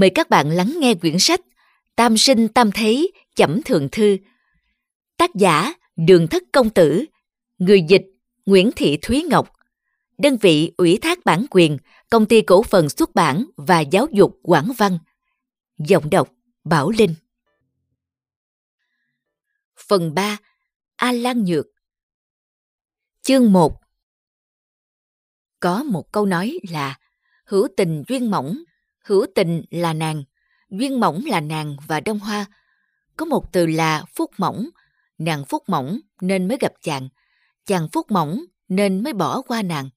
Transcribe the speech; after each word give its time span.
Mời 0.00 0.10
các 0.10 0.30
bạn 0.30 0.50
lắng 0.50 0.76
nghe 0.78 0.94
quyển 0.94 1.18
sách 1.18 1.40
Tam 1.96 2.16
sinh 2.16 2.48
tam 2.48 2.70
thế 2.74 3.10
chẩm 3.34 3.62
thượng 3.64 3.88
thư. 3.92 4.16
Tác 5.16 5.34
giả 5.34 5.74
Đường 5.96 6.28
Thất 6.28 6.42
Công 6.52 6.70
Tử, 6.70 7.04
người 7.58 7.82
dịch 7.88 8.02
Nguyễn 8.46 8.70
Thị 8.76 8.98
Thúy 9.02 9.22
Ngọc, 9.30 9.52
đơn 10.18 10.36
vị 10.36 10.72
ủy 10.76 10.98
thác 11.02 11.24
bản 11.24 11.46
quyền 11.50 11.78
Công 12.10 12.26
ty 12.26 12.42
Cổ 12.42 12.62
phần 12.62 12.88
Xuất 12.88 13.14
bản 13.14 13.44
và 13.56 13.80
Giáo 13.80 14.06
dục 14.12 14.38
Quảng 14.42 14.72
Văn. 14.78 14.98
Giọng 15.78 16.10
đọc 16.10 16.28
Bảo 16.64 16.90
Linh. 16.90 17.14
Phần 19.88 20.14
3. 20.14 20.38
A 20.96 21.12
Lan 21.12 21.44
Nhược 21.44 21.66
Chương 23.22 23.52
1 23.52 23.80
Có 25.60 25.82
một 25.82 26.12
câu 26.12 26.26
nói 26.26 26.58
là 26.70 26.98
hữu 27.44 27.68
tình 27.76 28.02
duyên 28.08 28.30
mỏng 28.30 28.56
hữu 29.10 29.26
tình 29.34 29.62
là 29.70 29.92
nàng, 29.92 30.24
duyên 30.70 31.00
mỏng 31.00 31.22
là 31.26 31.40
nàng 31.40 31.76
và 31.86 32.00
đông 32.00 32.18
hoa. 32.18 32.46
Có 33.16 33.26
một 33.26 33.52
từ 33.52 33.66
là 33.66 34.04
phúc 34.14 34.30
mỏng, 34.38 34.68
nàng 35.18 35.44
phúc 35.44 35.62
mỏng 35.66 36.00
nên 36.20 36.48
mới 36.48 36.58
gặp 36.60 36.72
chàng, 36.82 37.08
chàng 37.66 37.88
phúc 37.92 38.10
mỏng 38.10 38.40
nên 38.68 39.02
mới 39.02 39.12
bỏ 39.12 39.42
qua 39.42 39.62
nàng. 39.62 39.90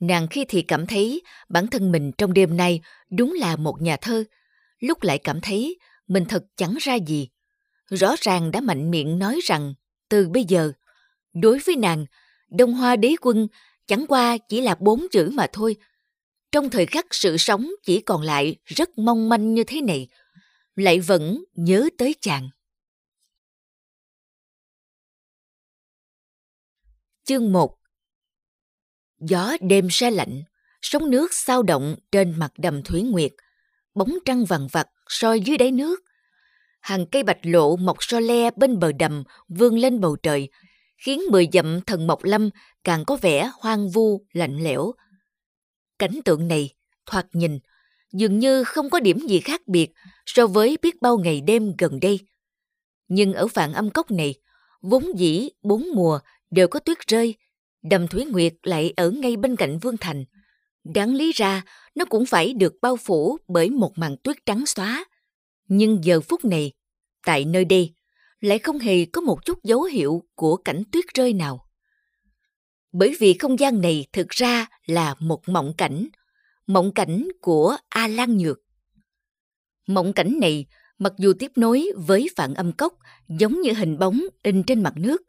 Nàng 0.00 0.28
khi 0.28 0.44
thì 0.48 0.62
cảm 0.62 0.86
thấy 0.86 1.22
bản 1.48 1.66
thân 1.66 1.92
mình 1.92 2.12
trong 2.18 2.32
đêm 2.32 2.56
nay 2.56 2.80
đúng 3.10 3.32
là 3.32 3.56
một 3.56 3.82
nhà 3.82 3.96
thơ, 3.96 4.24
lúc 4.80 5.02
lại 5.02 5.18
cảm 5.18 5.40
thấy 5.40 5.78
mình 6.08 6.24
thật 6.24 6.44
chẳng 6.56 6.74
ra 6.80 6.94
gì. 6.94 7.28
Rõ 7.90 8.14
ràng 8.20 8.50
đã 8.50 8.60
mạnh 8.60 8.90
miệng 8.90 9.18
nói 9.18 9.40
rằng 9.44 9.74
từ 10.08 10.28
bây 10.28 10.44
giờ, 10.44 10.72
đối 11.34 11.58
với 11.58 11.76
nàng, 11.76 12.06
Đông 12.48 12.74
Hoa 12.74 12.96
đế 12.96 13.14
quân 13.20 13.48
chẳng 13.86 14.06
qua 14.06 14.38
chỉ 14.48 14.60
là 14.60 14.74
bốn 14.80 15.06
chữ 15.10 15.30
mà 15.34 15.46
thôi– 15.52 15.76
trong 16.52 16.70
thời 16.70 16.86
khắc 16.86 17.06
sự 17.10 17.36
sống 17.36 17.70
chỉ 17.82 18.00
còn 18.00 18.22
lại 18.22 18.56
rất 18.64 18.98
mong 18.98 19.28
manh 19.28 19.54
như 19.54 19.64
thế 19.64 19.80
này, 19.80 20.08
lại 20.74 21.00
vẫn 21.00 21.44
nhớ 21.54 21.88
tới 21.98 22.14
chàng. 22.20 22.48
Chương 27.24 27.52
1 27.52 27.78
Gió 29.18 29.52
đêm 29.60 29.88
se 29.90 30.10
lạnh, 30.10 30.42
sóng 30.82 31.10
nước 31.10 31.34
sao 31.34 31.62
động 31.62 31.96
trên 32.12 32.38
mặt 32.38 32.52
đầm 32.58 32.82
Thủy 32.82 33.02
Nguyệt, 33.02 33.32
bóng 33.94 34.18
trăng 34.24 34.44
vằn 34.44 34.66
vặt 34.72 34.88
soi 35.08 35.40
dưới 35.40 35.58
đáy 35.58 35.70
nước. 35.70 36.00
Hàng 36.80 37.06
cây 37.06 37.22
bạch 37.22 37.38
lộ 37.42 37.76
mọc 37.76 37.96
so 38.00 38.20
le 38.20 38.50
bên 38.56 38.78
bờ 38.78 38.92
đầm 38.92 39.24
vươn 39.48 39.78
lên 39.78 40.00
bầu 40.00 40.16
trời, 40.16 40.48
khiến 40.98 41.20
mười 41.30 41.48
dặm 41.52 41.80
thần 41.80 42.06
Mộc 42.06 42.24
Lâm 42.24 42.50
càng 42.84 43.04
có 43.04 43.16
vẻ 43.16 43.50
hoang 43.60 43.88
vu, 43.88 44.26
lạnh 44.32 44.62
lẽo, 44.62 44.92
Cảnh 46.02 46.20
tượng 46.24 46.48
này, 46.48 46.70
thoạt 47.06 47.26
nhìn, 47.32 47.58
dường 48.12 48.38
như 48.38 48.64
không 48.64 48.90
có 48.90 49.00
điểm 49.00 49.18
gì 49.18 49.40
khác 49.40 49.62
biệt 49.66 49.90
so 50.26 50.46
với 50.46 50.78
biết 50.82 51.02
bao 51.02 51.18
ngày 51.18 51.40
đêm 51.40 51.74
gần 51.78 52.00
đây. 52.00 52.20
Nhưng 53.08 53.32
ở 53.32 53.46
vạn 53.46 53.72
âm 53.72 53.90
cốc 53.90 54.10
này, 54.10 54.34
vốn 54.80 55.18
dĩ 55.18 55.48
bốn 55.62 55.86
mùa 55.94 56.18
đều 56.50 56.68
có 56.68 56.80
tuyết 56.80 56.98
rơi, 57.06 57.34
đầm 57.82 58.08
thúy 58.08 58.24
Nguyệt 58.24 58.54
lại 58.62 58.92
ở 58.96 59.10
ngay 59.10 59.36
bên 59.36 59.56
cạnh 59.56 59.78
Vương 59.78 59.96
Thành. 59.96 60.24
Đáng 60.84 61.14
lý 61.14 61.32
ra, 61.32 61.64
nó 61.94 62.04
cũng 62.04 62.26
phải 62.26 62.52
được 62.52 62.74
bao 62.82 62.96
phủ 62.96 63.38
bởi 63.48 63.70
một 63.70 63.98
màn 63.98 64.16
tuyết 64.16 64.36
trắng 64.46 64.66
xóa. 64.66 65.04
Nhưng 65.68 66.04
giờ 66.04 66.20
phút 66.20 66.44
này, 66.44 66.72
tại 67.26 67.44
nơi 67.44 67.64
đây, 67.64 67.94
lại 68.40 68.58
không 68.58 68.78
hề 68.78 69.04
có 69.04 69.20
một 69.20 69.44
chút 69.44 69.64
dấu 69.64 69.82
hiệu 69.82 70.22
của 70.34 70.56
cảnh 70.56 70.82
tuyết 70.92 71.04
rơi 71.14 71.32
nào 71.32 71.66
bởi 72.92 73.16
vì 73.20 73.34
không 73.38 73.58
gian 73.58 73.80
này 73.80 74.06
thực 74.12 74.28
ra 74.28 74.66
là 74.86 75.14
một 75.18 75.48
mộng 75.48 75.72
cảnh, 75.78 76.08
mộng 76.66 76.92
cảnh 76.92 77.28
của 77.40 77.76
A 77.88 78.08
Lan 78.08 78.38
Nhược. 78.38 78.58
Mộng 79.86 80.12
cảnh 80.12 80.38
này 80.40 80.66
mặc 80.98 81.12
dù 81.18 81.32
tiếp 81.38 81.52
nối 81.56 81.88
với 81.96 82.28
phản 82.36 82.54
âm 82.54 82.72
cốc 82.72 82.94
giống 83.28 83.60
như 83.60 83.72
hình 83.72 83.98
bóng 83.98 84.20
in 84.42 84.62
trên 84.62 84.82
mặt 84.82 84.92
nước, 84.96 85.22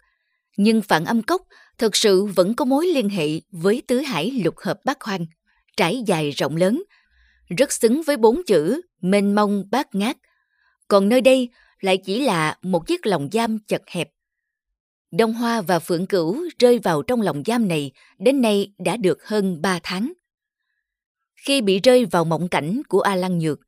nhưng 0.58 0.82
phản 0.82 1.06
âm 1.06 1.22
cốc 1.22 1.42
thực 1.78 1.96
sự 1.96 2.26
vẫn 2.26 2.56
có 2.56 2.66
mối 2.66 2.88
liên 2.88 3.10
hệ 3.10 3.28
với 3.52 3.82
tứ 3.88 4.00
hải 4.00 4.32
lục 4.32 4.56
hợp 4.58 4.80
bát 4.86 5.02
hoang, 5.02 5.26
trải 5.78 6.04
dài 6.06 6.32
rộng 6.32 6.56
lớn, 6.56 6.84
rất 7.58 7.72
xứng 7.72 8.02
với 8.04 8.18
bốn 8.18 8.42
chữ 8.48 8.82
mênh 9.02 9.36
mông 9.36 9.64
bát 9.72 9.96
ngát. 9.96 10.18
Còn 10.88 11.10
nơi 11.10 11.22
đây 11.22 11.50
lại 11.80 11.98
chỉ 11.98 12.22
là 12.22 12.58
một 12.62 12.88
chiếc 12.88 13.06
lồng 13.06 13.30
giam 13.32 13.60
chật 13.68 13.82
hẹp, 13.88 14.10
Đông 15.18 15.34
Hoa 15.34 15.62
và 15.62 15.80
Phượng 15.80 16.06
Cửu 16.06 16.38
rơi 16.60 16.80
vào 16.80 17.02
trong 17.02 17.22
lòng 17.22 17.44
giam 17.46 17.68
này 17.68 17.92
đến 18.20 18.42
nay 18.42 18.74
đã 18.78 18.98
được 18.98 19.28
hơn 19.28 19.62
ba 19.62 19.80
tháng. 19.84 20.14
Khi 21.36 21.62
bị 21.62 21.80
rơi 21.80 22.06
vào 22.06 22.26
mộng 22.26 22.48
cảnh 22.48 22.82
của 22.88 23.00
A 23.02 23.16
Lăng 23.16 23.40
Nhược, 23.40 23.60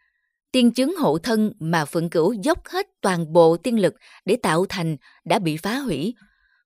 tiên 0.51 0.71
chứng 0.71 0.95
hộ 0.95 1.17
thân 1.17 1.51
mà 1.59 1.85
Phượng 1.85 2.09
Cửu 2.09 2.33
dốc 2.33 2.67
hết 2.67 2.87
toàn 3.01 3.33
bộ 3.33 3.57
tiên 3.57 3.79
lực 3.79 3.93
để 4.25 4.35
tạo 4.35 4.65
thành 4.69 4.97
đã 5.25 5.39
bị 5.39 5.57
phá 5.57 5.77
hủy. 5.77 6.13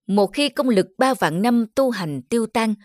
Một 0.08 0.34
khi 0.34 0.50
công 0.50 0.70
lực 0.70 0.88
ba 0.98 1.14
vạn 1.14 1.42
năm 1.42 1.66
tu 1.76 1.90
hành 1.90 2.22
tiêu 2.22 2.46
tan, 2.46 2.76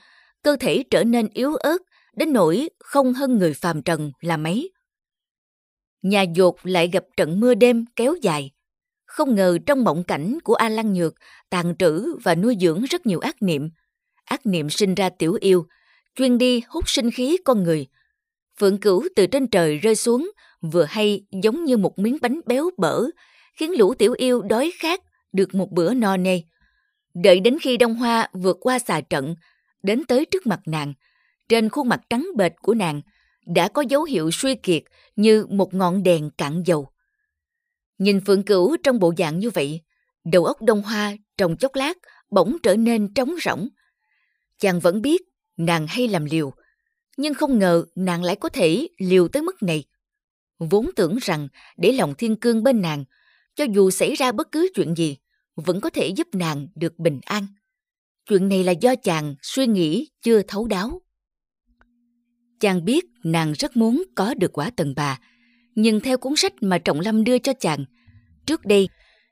cơ 0.43 0.57
thể 0.61 0.85
trở 0.91 1.05
nên 1.05 1.29
yếu 1.29 1.55
ớt 1.55 1.79
đến 2.17 2.33
nỗi 2.33 2.69
không 2.79 3.13
hơn 3.13 3.39
người 3.39 3.55
phàm 3.55 3.83
trần 3.83 4.13
là 4.21 4.37
mấy. 4.37 4.71
Nhà 6.03 6.23
dột 6.23 6.57
lại 6.63 6.89
gặp 6.93 7.05
trận 7.17 7.41
mưa 7.41 7.55
đêm 7.55 7.85
kéo 7.97 8.15
dài, 8.23 8.51
không 9.15 9.35
ngờ 9.35 9.59
trong 9.67 9.85
mộng 9.85 10.05
cảnh 10.05 10.39
của 10.45 10.55
A 10.55 10.69
Lăng 10.69 10.93
Nhược 10.93 11.15
tàn 11.51 11.75
trữ 11.79 12.17
và 12.17 12.35
nuôi 12.35 12.57
dưỡng 12.61 12.83
rất 12.83 13.07
nhiều 13.07 13.21
ác 13.21 13.43
niệm. 13.43 13.71
Ác 14.25 14.47
niệm 14.47 14.71
sinh 14.71 14.95
ra 14.95 15.09
tiểu 15.09 15.37
yêu, 15.41 15.67
chuyên 16.17 16.39
đi 16.39 16.63
hút 16.69 16.89
sinh 16.89 17.11
khí 17.11 17.37
con 17.45 17.63
người. 17.63 17.87
Phượng 18.61 18.81
cửu 18.81 19.05
từ 19.17 19.27
trên 19.27 19.47
trời 19.47 19.79
rơi 19.79 19.97
xuống, 19.97 20.31
vừa 20.63 20.85
hay 20.85 21.27
giống 21.43 21.65
như 21.65 21.77
một 21.77 21.99
miếng 21.99 22.19
bánh 22.23 22.41
béo 22.47 22.71
bở, 22.77 23.05
khiến 23.57 23.79
lũ 23.79 23.95
tiểu 23.95 24.15
yêu 24.19 24.43
đói 24.43 24.73
khát 24.79 25.01
được 25.33 25.55
một 25.55 25.71
bữa 25.71 25.95
no 25.95 26.17
nê. 26.17 26.43
Đợi 27.15 27.41
đến 27.41 27.59
khi 27.63 27.77
Đông 27.77 27.95
Hoa 27.95 28.29
vượt 28.33 28.57
qua 28.61 28.79
xà 28.79 29.01
trận, 29.01 29.35
đến 29.83 30.05
tới 30.05 30.25
trước 30.25 30.47
mặt 30.47 30.61
nàng, 30.67 30.95
trên 31.49 31.69
khuôn 31.69 31.89
mặt 31.89 32.01
trắng 32.11 32.27
bệch 32.37 32.53
của 32.63 32.75
nàng 32.75 33.01
đã 33.47 33.69
có 33.69 33.83
dấu 33.83 34.05
hiệu 34.05 34.31
suy 34.31 34.55
kiệt 34.55 34.83
như 35.17 35.47
một 35.51 35.75
ngọn 35.75 36.03
đèn 36.03 36.31
cạn 36.31 36.63
dầu. 36.67 36.94
Nhìn 37.99 38.21
Phượng 38.27 38.43
Cửu 38.43 38.77
trong 38.83 38.99
bộ 38.99 39.15
dạng 39.19 39.39
như 39.39 39.51
vậy, 39.51 39.81
đầu 40.25 40.45
óc 40.45 40.63
Đông 40.63 40.83
Hoa 40.83 41.17
trong 41.37 41.57
chốc 41.57 41.75
lát 41.75 41.99
bỗng 42.31 42.57
trở 42.63 42.77
nên 42.77 43.15
trống 43.15 43.35
rỗng. 43.45 43.69
Chàng 44.59 44.81
vẫn 44.81 45.03
biết 45.03 45.23
nàng 45.57 45.87
hay 45.87 46.09
làm 46.09 46.25
liều, 46.25 46.53
nhưng 47.17 47.35
không 47.35 47.59
ngờ 47.59 47.85
nàng 47.95 48.23
lại 48.23 48.37
có 48.37 48.49
thể 48.49 48.89
liều 48.99 49.29
tới 49.29 49.43
mức 49.43 49.63
này. 49.63 49.85
Vốn 50.59 50.91
tưởng 50.97 51.17
rằng 51.23 51.49
để 51.77 51.93
lòng 51.93 52.15
thiên 52.19 52.37
cương 52.37 52.63
bên 52.63 52.83
nàng, 52.83 53.05
cho 53.55 53.65
dù 53.65 53.91
xảy 53.91 54.15
ra 54.15 54.33
bất 54.33 54.53
cứ 54.53 54.71
chuyện 54.75 54.95
gì, 54.95 55.17
vẫn 55.57 55.81
có 55.81 55.91
thể 55.91 56.09
giúp 56.09 56.29
nàng 56.33 56.69
được 56.75 56.99
bình 56.99 57.21
an. 57.25 57.47
Chuyện 58.29 58.49
này 58.49 58.65
là 58.65 58.73
do 58.73 58.97
chàng 58.97 59.35
suy 59.43 59.67
nghĩ 59.67 60.09
chưa 60.23 60.43
thấu 60.43 60.67
đáo. 60.67 61.01
Chàng 62.61 62.85
biết 62.85 63.05
nàng 63.25 63.53
rất 63.53 63.77
muốn 63.77 64.05
có 64.15 64.35
được 64.35 64.53
quả 64.53 64.71
tần 64.71 64.95
bà, 64.97 65.21
nhưng 65.75 66.01
theo 66.01 66.19
cuốn 66.19 66.33
sách 66.37 66.53
mà 66.61 66.79
Trọng 66.79 67.01
Lâm 67.01 67.25
đưa 67.25 67.39
cho 67.39 67.53
chàng, 67.61 67.85
trước 68.47 68.65
đây, 68.65 68.89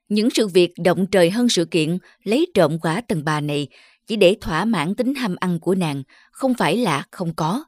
những 0.08 0.30
sự 0.30 0.48
việc 0.48 0.72
động 0.84 1.06
trời 1.06 1.30
hơn 1.30 1.48
sự 1.48 1.64
kiện 1.64 1.98
lấy 2.24 2.46
trộm 2.54 2.78
quả 2.82 3.00
tần 3.08 3.24
bà 3.24 3.40
này 3.40 3.68
chỉ 4.06 4.16
để 4.16 4.36
thỏa 4.40 4.64
mãn 4.64 4.94
tính 4.94 5.14
ham 5.14 5.36
ăn 5.40 5.60
của 5.60 5.74
nàng, 5.74 6.02
không 6.32 6.54
phải 6.54 6.76
là 6.76 7.04
không 7.10 7.34
có. 7.34 7.64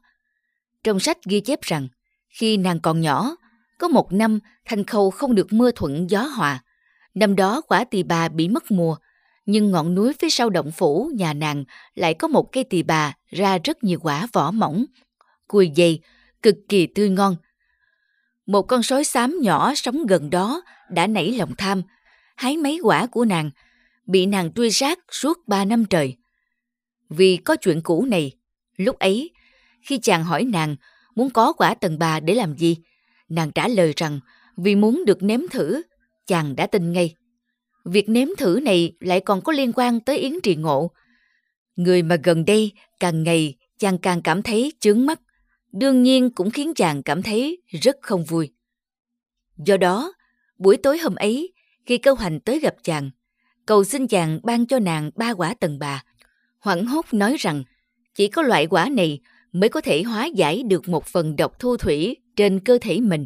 Trong 0.83 0.99
sách 0.99 1.17
ghi 1.25 1.39
chép 1.39 1.61
rằng, 1.61 1.87
khi 2.29 2.57
nàng 2.57 2.79
còn 2.79 3.01
nhỏ, 3.01 3.35
có 3.79 3.87
một 3.87 4.13
năm 4.13 4.39
thành 4.65 4.85
khâu 4.85 5.11
không 5.11 5.35
được 5.35 5.53
mưa 5.53 5.71
thuận 5.71 6.09
gió 6.09 6.21
hòa. 6.21 6.63
Năm 7.13 7.35
đó 7.35 7.61
quả 7.61 7.83
tỳ 7.83 8.03
bà 8.03 8.29
bị 8.29 8.47
mất 8.47 8.71
mùa, 8.71 8.95
nhưng 9.45 9.71
ngọn 9.71 9.95
núi 9.95 10.13
phía 10.19 10.29
sau 10.29 10.49
động 10.49 10.71
phủ 10.71 11.11
nhà 11.15 11.33
nàng 11.33 11.63
lại 11.95 12.13
có 12.13 12.27
một 12.27 12.51
cây 12.51 12.63
tỳ 12.63 12.83
bà 12.83 13.13
ra 13.29 13.57
rất 13.63 13.83
nhiều 13.83 13.99
quả 14.01 14.27
vỏ 14.33 14.51
mỏng, 14.51 14.85
cùi 15.47 15.71
dày, 15.75 15.99
cực 16.41 16.55
kỳ 16.69 16.87
tươi 16.87 17.09
ngon, 17.09 17.35
một 18.45 18.61
con 18.61 18.83
sói 18.83 19.03
xám 19.03 19.39
nhỏ 19.41 19.75
sống 19.75 20.05
gần 20.05 20.29
đó 20.29 20.61
đã 20.89 21.07
nảy 21.07 21.31
lòng 21.31 21.55
tham, 21.57 21.81
hái 22.35 22.57
mấy 22.57 22.79
quả 22.83 23.05
của 23.05 23.25
nàng, 23.25 23.51
bị 24.05 24.25
nàng 24.25 24.53
truy 24.53 24.71
sát 24.71 24.99
suốt 25.11 25.47
ba 25.47 25.65
năm 25.65 25.85
trời. 25.85 26.17
Vì 27.09 27.37
có 27.37 27.55
chuyện 27.55 27.81
cũ 27.81 28.05
này, 28.05 28.31
lúc 28.77 28.99
ấy, 28.99 29.31
Khi 29.81 29.97
chàng 29.97 30.23
hỏi 30.23 30.43
nàng 30.43 30.75
muốn 31.15 31.29
có 31.29 31.53
quả 31.53 31.73
tần 31.73 31.99
bà 31.99 32.19
để 32.19 32.33
làm 32.33 32.57
gì, 32.57 32.77
nàng 33.29 33.51
trả 33.51 33.67
lời 33.67 33.93
rằng 33.95 34.19
vì 34.57 34.75
muốn 34.75 35.05
được 35.05 35.23
nếm 35.23 35.39
thử, 35.51 35.81
chàng 36.27 36.55
đã 36.55 36.67
tin 36.67 36.93
ngay. 36.93 37.15
Việc 37.85 38.09
nếm 38.09 38.27
thử 38.37 38.59
này 38.63 38.91
lại 38.99 39.19
còn 39.19 39.41
có 39.41 39.53
liên 39.53 39.71
quan 39.75 39.99
tới 39.99 40.17
Yến 40.17 40.33
Trì 40.43 40.55
Ngộ. 40.55 40.91
Người 41.75 42.03
mà 42.03 42.15
gần 42.23 42.45
đây 42.45 42.71
càng 42.99 43.23
ngày 43.23 43.55
chàng 43.79 43.97
càng 43.97 44.21
cảm 44.21 44.41
thấy 44.41 44.73
chướng 44.79 45.05
mắt, 45.05 45.19
đương 45.75 46.03
nhiên 46.03 46.29
cũng 46.29 46.49
khiến 46.49 46.73
chàng 46.73 47.03
cảm 47.03 47.23
thấy 47.23 47.61
rất 47.81 47.97
không 48.01 48.23
vui. 48.23 48.51
Do 49.57 49.77
đó, 49.77 50.13
buổi 50.57 50.77
tối 50.77 50.97
hôm 50.97 51.15
ấy, 51.15 51.53
khi 51.85 51.97
câu 51.97 52.15
hành 52.15 52.39
tới 52.39 52.59
gặp 52.59 52.75
chàng, 52.83 53.11
cầu 53.65 53.83
xin 53.83 54.07
chàng 54.07 54.39
ban 54.43 54.65
cho 54.65 54.79
nàng 54.79 55.11
ba 55.15 55.33
quả 55.33 55.53
tần 55.59 55.79
bà. 55.79 56.03
Hoảng 56.59 56.85
hốt 56.85 57.05
nói 57.11 57.35
rằng, 57.39 57.63
chỉ 58.15 58.27
có 58.27 58.41
loại 58.41 58.67
quả 58.67 58.89
này 58.89 59.19
mới 59.51 59.69
có 59.69 59.81
thể 59.81 60.03
hóa 60.03 60.25
giải 60.25 60.63
được 60.63 60.89
một 60.89 61.05
phần 61.05 61.35
độc 61.35 61.59
thu 61.59 61.77
thủy 61.77 62.15
trên 62.35 62.59
cơ 62.59 62.77
thể 62.81 62.99
mình. 62.99 63.25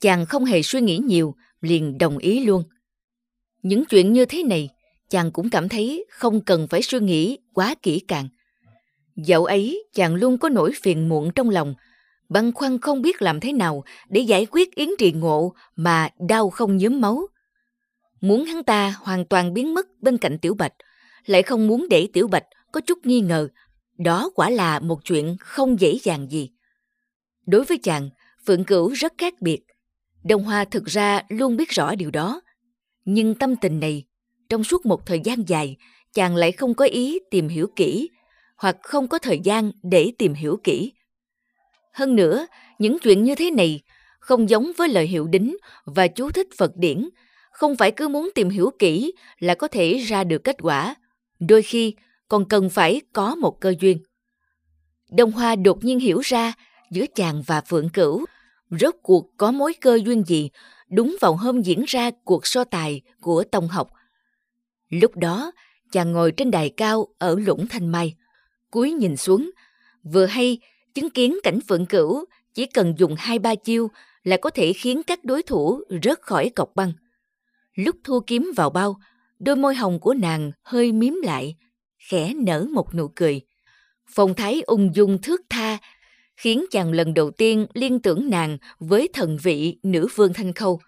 Chàng 0.00 0.26
không 0.26 0.44
hề 0.44 0.62
suy 0.62 0.80
nghĩ 0.80 0.98
nhiều, 1.04 1.34
liền 1.60 1.98
đồng 1.98 2.18
ý 2.18 2.44
luôn. 2.44 2.62
Những 3.62 3.84
chuyện 3.84 4.12
như 4.12 4.24
thế 4.24 4.42
này, 4.42 4.68
chàng 5.10 5.32
cũng 5.32 5.50
cảm 5.50 5.68
thấy 5.68 6.04
không 6.10 6.40
cần 6.40 6.66
phải 6.68 6.82
suy 6.82 7.00
nghĩ 7.00 7.38
quá 7.54 7.74
kỹ 7.82 8.00
càng. 8.08 8.28
Dạo 9.24 9.44
ấy, 9.44 9.84
chàng 9.94 10.14
luôn 10.14 10.38
có 10.38 10.48
nỗi 10.48 10.72
phiền 10.82 11.08
muộn 11.08 11.30
trong 11.34 11.50
lòng, 11.50 11.74
băn 12.28 12.52
khoăn 12.52 12.78
không 12.80 13.02
biết 13.02 13.22
làm 13.22 13.40
thế 13.40 13.52
nào 13.52 13.84
để 14.08 14.20
giải 14.20 14.46
quyết 14.50 14.74
yến 14.74 14.88
trì 14.98 15.12
ngộ 15.12 15.54
mà 15.76 16.08
đau 16.28 16.50
không 16.50 16.76
nhớm 16.76 17.00
máu. 17.00 17.26
Muốn 18.20 18.44
hắn 18.44 18.62
ta 18.62 18.94
hoàn 19.00 19.24
toàn 19.24 19.54
biến 19.54 19.74
mất 19.74 19.86
bên 20.00 20.18
cạnh 20.18 20.38
Tiểu 20.38 20.54
Bạch, 20.54 20.72
lại 21.26 21.42
không 21.42 21.66
muốn 21.66 21.86
để 21.90 22.08
Tiểu 22.12 22.28
Bạch 22.28 22.44
có 22.72 22.80
chút 22.80 22.98
nghi 23.06 23.20
ngờ. 23.20 23.48
Đó 23.98 24.30
quả 24.34 24.50
là 24.50 24.80
một 24.80 25.04
chuyện 25.04 25.36
không 25.40 25.80
dễ 25.80 25.98
dàng 26.02 26.30
gì. 26.30 26.50
Đối 27.46 27.64
với 27.64 27.78
chàng, 27.78 28.10
Phượng 28.46 28.64
Cửu 28.64 28.88
rất 28.88 29.12
khác 29.18 29.34
biệt. 29.40 29.60
Đông 30.24 30.44
Hoa 30.44 30.64
thực 30.64 30.84
ra 30.84 31.22
luôn 31.28 31.56
biết 31.56 31.70
rõ 31.70 31.94
điều 31.94 32.10
đó. 32.10 32.40
Nhưng 33.04 33.34
tâm 33.34 33.56
tình 33.56 33.80
này, 33.80 34.04
trong 34.48 34.64
suốt 34.64 34.86
một 34.86 35.06
thời 35.06 35.20
gian 35.24 35.48
dài, 35.48 35.76
chàng 36.14 36.36
lại 36.36 36.52
không 36.52 36.74
có 36.74 36.84
ý 36.84 37.18
tìm 37.30 37.48
hiểu 37.48 37.66
kỹ, 37.76 38.08
hoặc 38.58 38.76
không 38.82 39.08
có 39.08 39.18
thời 39.18 39.40
gian 39.44 39.72
để 39.82 40.12
tìm 40.18 40.34
hiểu 40.34 40.60
kỹ. 40.64 40.92
Hơn 41.92 42.16
nữa, 42.16 42.46
những 42.78 42.98
chuyện 42.98 43.24
như 43.24 43.34
thế 43.34 43.50
này 43.50 43.80
không 44.20 44.50
giống 44.50 44.72
với 44.76 44.88
lời 44.88 45.06
hiệu 45.06 45.26
đính 45.26 45.56
và 45.84 46.08
chú 46.08 46.30
thích 46.30 46.48
Phật 46.58 46.76
điển, 46.76 47.08
không 47.52 47.76
phải 47.76 47.90
cứ 47.90 48.08
muốn 48.08 48.30
tìm 48.34 48.48
hiểu 48.48 48.70
kỹ 48.78 49.12
là 49.38 49.54
có 49.54 49.68
thể 49.68 49.98
ra 49.98 50.24
được 50.24 50.44
kết 50.44 50.56
quả. 50.62 50.94
Đôi 51.40 51.62
khi 51.62 51.94
còn 52.28 52.48
cần 52.48 52.70
phải 52.70 53.00
có 53.12 53.34
một 53.34 53.60
cơ 53.60 53.74
duyên. 53.80 53.98
Đông 55.10 55.32
Hoa 55.32 55.56
đột 55.56 55.84
nhiên 55.84 55.98
hiểu 55.98 56.20
ra 56.20 56.52
giữa 56.90 57.04
chàng 57.14 57.42
và 57.46 57.60
Phượng 57.60 57.88
Cửu 57.88 58.24
rốt 58.70 58.94
cuộc 59.02 59.26
có 59.36 59.52
mối 59.52 59.74
cơ 59.80 59.98
duyên 60.04 60.24
gì 60.24 60.50
đúng 60.90 61.16
vào 61.20 61.36
hôm 61.36 61.62
diễn 61.62 61.84
ra 61.86 62.10
cuộc 62.24 62.46
so 62.46 62.64
tài 62.64 63.00
của 63.20 63.44
Tông 63.44 63.68
học. 63.68 63.90
Lúc 64.88 65.16
đó, 65.16 65.52
chàng 65.92 66.12
ngồi 66.12 66.32
trên 66.32 66.50
đài 66.50 66.70
cao 66.70 67.06
ở 67.18 67.38
lũng 67.38 67.66
Thanh 67.66 67.88
Mai, 67.88 68.14
cúi 68.70 68.92
nhìn 68.92 69.16
xuống, 69.16 69.50
vừa 70.02 70.26
hay 70.26 70.58
chứng 70.94 71.10
kiến 71.10 71.38
cảnh 71.42 71.58
Phượng 71.68 71.86
Cửu 71.86 72.24
chỉ 72.54 72.66
cần 72.66 72.94
dùng 72.98 73.14
hai 73.18 73.38
ba 73.38 73.54
chiêu 73.54 73.90
là 74.24 74.36
có 74.36 74.50
thể 74.50 74.72
khiến 74.72 75.02
các 75.02 75.24
đối 75.24 75.42
thủ 75.42 75.80
rớt 76.02 76.22
khỏi 76.22 76.50
cọc 76.56 76.74
băng. 76.74 76.92
Lúc 77.74 77.96
thu 78.04 78.20
kiếm 78.26 78.50
vào 78.56 78.70
bao, 78.70 79.00
đôi 79.38 79.56
môi 79.56 79.74
hồng 79.74 80.00
của 80.00 80.14
nàng 80.14 80.52
hơi 80.62 80.92
miếm 80.92 81.14
lại, 81.22 81.56
khẽ 81.98 82.34
nở 82.34 82.66
một 82.72 82.94
nụ 82.94 83.08
cười. 83.08 83.40
Phong 84.06 84.34
thái 84.34 84.62
ung 84.62 84.94
dung 84.94 85.22
thước 85.22 85.40
tha, 85.50 85.78
khiến 86.36 86.64
chàng 86.70 86.92
lần 86.92 87.14
đầu 87.14 87.30
tiên 87.30 87.66
liên 87.74 88.00
tưởng 88.00 88.30
nàng 88.30 88.58
với 88.78 89.08
thần 89.12 89.38
vị 89.42 89.78
nữ 89.82 90.08
vương 90.14 90.32
thanh 90.32 90.52
khâu. 90.52 90.80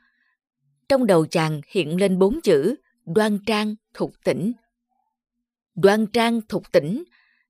Trong 0.89 1.07
đầu 1.07 1.27
chàng 1.27 1.61
hiện 1.67 2.01
lên 2.01 2.19
bốn 2.19 2.41
chữ 2.41 2.75
đoan 3.07 3.39
trang 3.47 3.75
thục 3.95 4.13
tỉnh. 4.25 4.53
Đoan 5.75 6.07
trang 6.07 6.41
thục 6.49 6.73
tỉnh, 6.73 7.05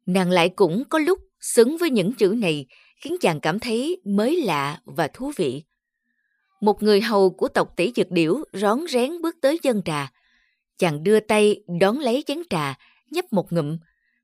nàng 0.06 0.30
lại 0.30 0.48
cũng 0.48 0.84
có 0.90 0.98
lúc 0.98 1.18
xứng 1.40 1.76
với 1.78 1.90
những 1.90 2.12
chữ 2.12 2.34
này 2.38 2.66
khiến 2.96 3.16
chàng 3.20 3.40
cảm 3.40 3.58
thấy 3.58 4.00
mới 4.04 4.42
lạ 4.42 4.80
và 4.84 5.08
thú 5.08 5.32
vị. 5.36 5.62
Một 6.60 6.82
người 6.82 7.00
hầu 7.00 7.30
của 7.30 7.48
tộc 7.48 7.72
tỷ 7.76 7.92
dược 7.96 8.10
điểu 8.10 8.44
rón 8.52 8.80
rén 8.88 9.22
bước 9.22 9.36
tới 9.42 9.58
dân 9.62 9.82
trà. 9.84 10.12
Chàng 10.78 11.02
đưa 11.02 11.20
tay 11.20 11.62
đón 11.80 11.98
lấy 11.98 12.24
chén 12.26 12.42
trà, 12.50 12.78
nhấp 13.10 13.32
một 13.32 13.52
ngụm. 13.52 13.78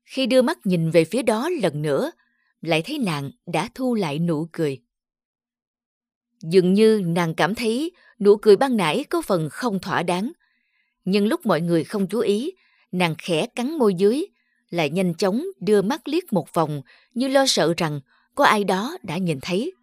Khi 0.05 0.25
đưa 0.25 0.41
mắt 0.41 0.57
nhìn 0.63 0.91
về 0.91 1.05
phía 1.05 1.21
đó 1.21 1.49
lần 1.61 1.81
nữa, 1.81 2.11
lại 2.61 2.81
thấy 2.81 2.99
nàng 2.99 3.31
đã 3.53 3.69
thu 3.75 3.95
lại 3.95 4.19
nụ 4.19 4.47
cười. 4.51 4.81
Dường 6.41 6.73
như 6.73 7.01
nàng 7.05 7.33
cảm 7.33 7.55
thấy 7.55 7.91
nụ 8.19 8.37
cười 8.37 8.55
ban 8.55 8.77
nãy 8.77 9.03
có 9.09 9.21
phần 9.21 9.49
không 9.51 9.79
thỏa 9.79 10.03
đáng. 10.03 10.31
Nhưng 11.05 11.27
lúc 11.27 11.45
mọi 11.45 11.61
người 11.61 11.83
không 11.83 12.07
chú 12.07 12.19
ý, 12.19 12.51
nàng 12.91 13.15
khẽ 13.17 13.47
cắn 13.55 13.77
môi 13.77 13.93
dưới, 13.93 14.25
lại 14.69 14.89
nhanh 14.89 15.13
chóng 15.13 15.45
đưa 15.59 15.81
mắt 15.81 16.07
liếc 16.07 16.33
một 16.33 16.53
vòng 16.53 16.81
như 17.13 17.27
lo 17.27 17.45
sợ 17.45 17.73
rằng 17.77 17.99
có 18.35 18.45
ai 18.45 18.63
đó 18.63 18.97
đã 19.03 19.17
nhìn 19.17 19.39
thấy. 19.41 19.73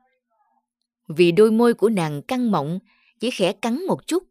Vì 1.08 1.32
đôi 1.32 1.50
môi 1.50 1.74
của 1.74 1.88
nàng 1.88 2.22
căng 2.22 2.50
mọng, 2.50 2.78
chỉ 3.20 3.30
khẽ 3.30 3.52
cắn 3.52 3.86
một 3.86 4.06
chút, 4.06 4.22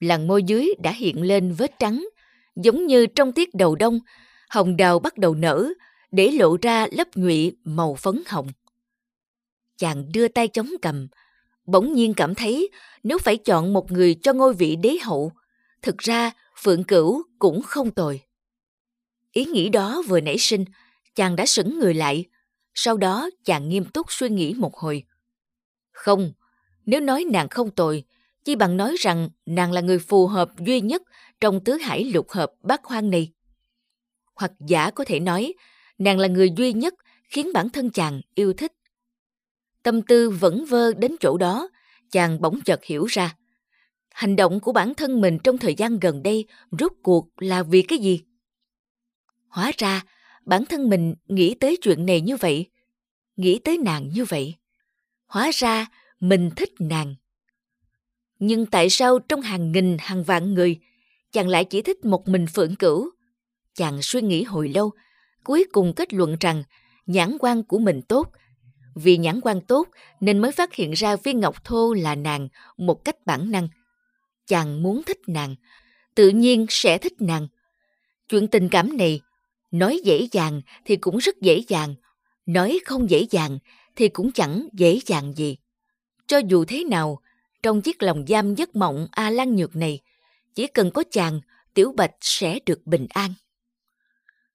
làn 0.00 0.26
môi 0.26 0.42
dưới 0.42 0.68
đã 0.82 0.92
hiện 0.92 1.22
lên 1.22 1.52
vết 1.52 1.78
trắng, 1.78 2.08
giống 2.56 2.86
như 2.86 3.06
trong 3.06 3.32
tiết 3.32 3.54
đầu 3.54 3.74
đông, 3.74 4.00
hồng 4.48 4.76
đào 4.76 4.98
bắt 4.98 5.18
đầu 5.18 5.34
nở, 5.34 5.72
để 6.12 6.30
lộ 6.30 6.56
ra 6.62 6.86
lớp 6.92 7.08
nhụy 7.14 7.56
màu 7.64 7.94
phấn 7.94 8.22
hồng. 8.26 8.48
Chàng 9.78 10.04
đưa 10.14 10.28
tay 10.28 10.48
chống 10.48 10.70
cầm, 10.82 11.08
bỗng 11.66 11.92
nhiên 11.92 12.14
cảm 12.14 12.34
thấy 12.34 12.70
nếu 13.02 13.18
phải 13.18 13.36
chọn 13.36 13.72
một 13.72 13.92
người 13.92 14.14
cho 14.22 14.32
ngôi 14.32 14.54
vị 14.54 14.76
đế 14.76 14.96
hậu, 15.02 15.32
thực 15.82 15.98
ra 15.98 16.30
Phượng 16.62 16.84
Cửu 16.84 17.22
cũng 17.38 17.62
không 17.62 17.90
tồi. 17.90 18.20
Ý 19.32 19.44
nghĩ 19.44 19.68
đó 19.68 20.02
vừa 20.08 20.20
nảy 20.20 20.38
sinh, 20.38 20.64
chàng 21.14 21.36
đã 21.36 21.46
sững 21.46 21.78
người 21.78 21.94
lại, 21.94 22.24
sau 22.74 22.96
đó 22.96 23.30
chàng 23.44 23.68
nghiêm 23.68 23.84
túc 23.84 24.12
suy 24.12 24.28
nghĩ 24.28 24.54
một 24.58 24.76
hồi. 24.76 25.04
Không, 25.92 26.32
nếu 26.86 27.00
nói 27.00 27.24
nàng 27.32 27.48
không 27.48 27.70
tồi, 27.70 28.04
chi 28.44 28.54
bằng 28.54 28.76
nói 28.76 28.96
rằng 28.98 29.28
nàng 29.46 29.72
là 29.72 29.80
người 29.80 29.98
phù 29.98 30.26
hợp 30.26 30.50
duy 30.58 30.80
nhất 30.80 31.02
trong 31.40 31.64
tứ 31.64 31.72
hải 31.72 32.04
lục 32.04 32.30
hợp 32.30 32.52
bát 32.62 32.84
hoang 32.84 33.10
này. 33.10 33.32
Hoặc 34.34 34.52
giả 34.68 34.90
có 34.90 35.04
thể 35.04 35.20
nói, 35.20 35.54
nàng 35.98 36.18
là 36.18 36.28
người 36.28 36.50
duy 36.56 36.72
nhất 36.72 36.94
khiến 37.28 37.50
bản 37.54 37.68
thân 37.68 37.90
chàng 37.90 38.20
yêu 38.34 38.52
thích. 38.52 38.72
Tâm 39.82 40.02
tư 40.02 40.30
vẫn 40.30 40.64
vơ 40.64 40.92
đến 40.92 41.16
chỗ 41.20 41.36
đó, 41.36 41.68
chàng 42.10 42.40
bỗng 42.40 42.60
chợt 42.60 42.84
hiểu 42.84 43.04
ra. 43.04 43.36
Hành 44.10 44.36
động 44.36 44.60
của 44.60 44.72
bản 44.72 44.94
thân 44.94 45.20
mình 45.20 45.38
trong 45.44 45.58
thời 45.58 45.74
gian 45.74 45.98
gần 45.98 46.22
đây 46.22 46.46
rốt 46.78 46.92
cuộc 47.02 47.28
là 47.36 47.62
vì 47.62 47.82
cái 47.82 47.98
gì? 47.98 48.22
Hóa 49.52 49.72
ra, 49.78 50.02
bản 50.46 50.64
thân 50.64 50.88
mình 50.88 51.14
nghĩ 51.28 51.54
tới 51.54 51.76
chuyện 51.82 52.06
này 52.06 52.20
như 52.20 52.36
vậy, 52.36 52.66
nghĩ 53.36 53.60
tới 53.64 53.78
nàng 53.78 54.08
như 54.08 54.24
vậy. 54.24 54.54
Hóa 55.26 55.50
ra, 55.54 55.86
mình 56.20 56.50
thích 56.56 56.72
nàng. 56.78 57.14
Nhưng 58.38 58.66
tại 58.66 58.90
sao 58.90 59.18
trong 59.18 59.40
hàng 59.40 59.72
nghìn 59.72 59.96
hàng 60.00 60.24
vạn 60.24 60.54
người, 60.54 60.80
chàng 61.32 61.48
lại 61.48 61.64
chỉ 61.64 61.82
thích 61.82 62.04
một 62.04 62.28
mình 62.28 62.46
phượng 62.54 62.76
cửu? 62.76 63.10
Chàng 63.74 64.02
suy 64.02 64.22
nghĩ 64.22 64.42
hồi 64.42 64.68
lâu, 64.68 64.90
cuối 65.44 65.64
cùng 65.72 65.92
kết 65.96 66.12
luận 66.14 66.36
rằng 66.40 66.62
nhãn 67.06 67.36
quan 67.40 67.62
của 67.62 67.78
mình 67.78 68.02
tốt. 68.02 68.32
Vì 68.94 69.16
nhãn 69.16 69.40
quan 69.40 69.60
tốt 69.60 69.88
nên 70.20 70.38
mới 70.38 70.52
phát 70.52 70.74
hiện 70.74 70.92
ra 70.92 71.16
viên 71.16 71.40
ngọc 71.40 71.64
thô 71.64 71.92
là 71.92 72.14
nàng 72.14 72.48
một 72.76 73.04
cách 73.04 73.16
bản 73.26 73.50
năng. 73.50 73.68
Chàng 74.46 74.82
muốn 74.82 75.02
thích 75.06 75.20
nàng, 75.26 75.54
tự 76.14 76.28
nhiên 76.28 76.66
sẽ 76.68 76.98
thích 76.98 77.20
nàng. 77.20 77.48
Chuyện 78.28 78.48
tình 78.48 78.68
cảm 78.68 78.96
này, 78.96 79.20
nói 79.72 80.00
dễ 80.04 80.28
dàng 80.32 80.62
thì 80.84 80.96
cũng 80.96 81.16
rất 81.16 81.40
dễ 81.40 81.62
dàng, 81.68 81.94
nói 82.46 82.80
không 82.84 83.10
dễ 83.10 83.26
dàng 83.30 83.58
thì 83.96 84.08
cũng 84.08 84.32
chẳng 84.32 84.68
dễ 84.72 84.98
dàng 85.06 85.32
gì. 85.36 85.56
Cho 86.26 86.38
dù 86.38 86.64
thế 86.64 86.84
nào, 86.84 87.20
trong 87.62 87.82
chiếc 87.82 88.02
lòng 88.02 88.24
giam 88.28 88.54
giấc 88.54 88.76
mộng 88.76 89.08
A 89.10 89.30
Lan 89.30 89.56
Nhược 89.56 89.76
này, 89.76 90.00
chỉ 90.54 90.66
cần 90.66 90.90
có 90.90 91.04
chàng, 91.10 91.40
Tiểu 91.74 91.92
Bạch 91.96 92.14
sẽ 92.20 92.58
được 92.66 92.86
bình 92.86 93.06
an. 93.10 93.34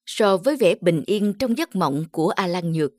So 0.05 0.37
với 0.37 0.55
vẻ 0.55 0.75
bình 0.81 1.03
yên 1.05 1.33
trong 1.33 1.57
giấc 1.57 1.75
mộng 1.75 2.05
của 2.11 2.29
A 2.29 2.47
Lan 2.47 2.71
Nhược, 2.71 2.91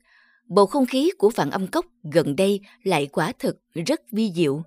bầu 0.47 0.65
không 0.65 0.85
khí 0.85 1.11
của 1.17 1.29
vạn 1.29 1.51
âm 1.51 1.67
cốc 1.67 1.85
gần 2.13 2.35
đây 2.35 2.59
lại 2.83 3.07
quả 3.11 3.33
thực 3.39 3.57
rất 3.85 4.01
vi 4.11 4.31
diệu. 4.35 4.63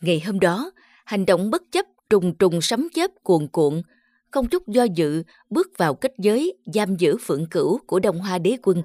Ngày 0.00 0.20
hôm 0.20 0.40
đó, 0.40 0.70
hành 1.04 1.26
động 1.26 1.50
bất 1.50 1.62
chấp 1.72 1.86
trùng 2.10 2.34
trùng 2.34 2.60
sấm 2.60 2.88
chớp 2.94 3.10
cuồn 3.22 3.48
cuộn, 3.48 3.82
không 4.32 4.48
chút 4.48 4.68
do 4.68 4.84
dự 4.84 5.22
bước 5.50 5.68
vào 5.76 5.94
kết 5.94 6.12
giới 6.18 6.56
giam 6.74 6.96
giữ 6.96 7.16
phượng 7.20 7.46
cửu 7.46 7.78
của 7.86 7.98
Đông 7.98 8.18
Hoa 8.18 8.38
đế 8.38 8.56
quân 8.62 8.82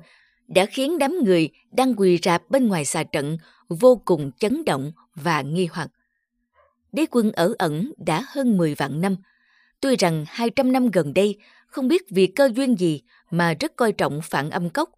đã 0.48 0.66
khiến 0.66 0.98
đám 0.98 1.20
người 1.24 1.50
đang 1.72 1.96
quỳ 1.96 2.20
rạp 2.24 2.50
bên 2.50 2.68
ngoài 2.68 2.86
xà 2.86 3.04
trận 3.04 3.38
vô 3.70 4.01
cùng 4.06 4.32
chấn 4.39 4.66
động 4.66 4.92
và 5.16 5.42
nghi 5.42 5.68
hoặc. 5.72 5.92
Đế 6.92 7.06
quân 7.12 7.32
ở 7.32 7.54
ẩn 7.58 7.92
đã 7.98 8.24
hơn 8.27 8.58
10 8.58 8.75
vạn 8.75 9.01
năm. 9.01 9.16
Tuy 9.82 9.96
rằng 9.96 10.25
200 10.27 10.72
năm 10.72 10.92
gần 10.92 11.13
đây 11.13 11.38
không 11.68 11.88
biết 11.88 12.01
vì 12.10 12.27
cơ 12.27 12.50
duyên 12.56 12.80
gì 12.80 13.01
mà 13.32 13.54
rất 13.60 13.75
coi 13.75 13.92
trọng 13.92 14.22
phản 14.24 14.50
âm 14.50 14.70
cốc, 14.70 14.89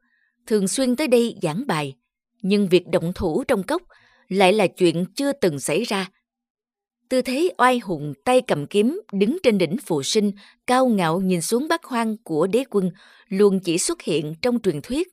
thường 0.48 0.68
xuyên 0.68 0.96
tới 0.96 1.08
đây 1.08 1.36
giảng 1.41 1.68
bài, 1.68 1.96
nhưng 2.41 2.68
việc 2.68 2.88
động 2.88 3.12
thủ 3.15 3.44
trong 3.44 3.63
cốc 3.63 3.82
lại 4.27 4.53
là 4.53 4.68
chuyện 4.68 5.06
chưa 5.15 5.32
từng 5.32 5.60
xảy 5.60 5.84
ra. 5.84 6.10
Tư 7.10 7.22
thế 7.22 7.50
oai 7.58 7.80
hùng 7.80 8.13
tay 8.25 8.42
cầm 8.42 8.68
kiếm 8.68 9.01
đứng 9.12 9.38
trên 9.44 9.58
đỉnh 9.58 9.78
phù 9.86 10.04
sinh, 10.04 10.32
cao 10.68 10.88
ngạo 10.88 11.20
nhìn 11.20 11.42
xuống 11.42 11.68
bát 11.68 11.84
hoang 11.84 12.18
của 12.18 12.48
đế 12.48 12.63
quân 12.70 12.92
luôn 13.28 13.60
chỉ 13.60 13.78
xuất 13.78 14.01
hiện 14.01 14.36
trong 14.42 14.60
truyền 14.60 14.82
thuyết. 14.82 15.08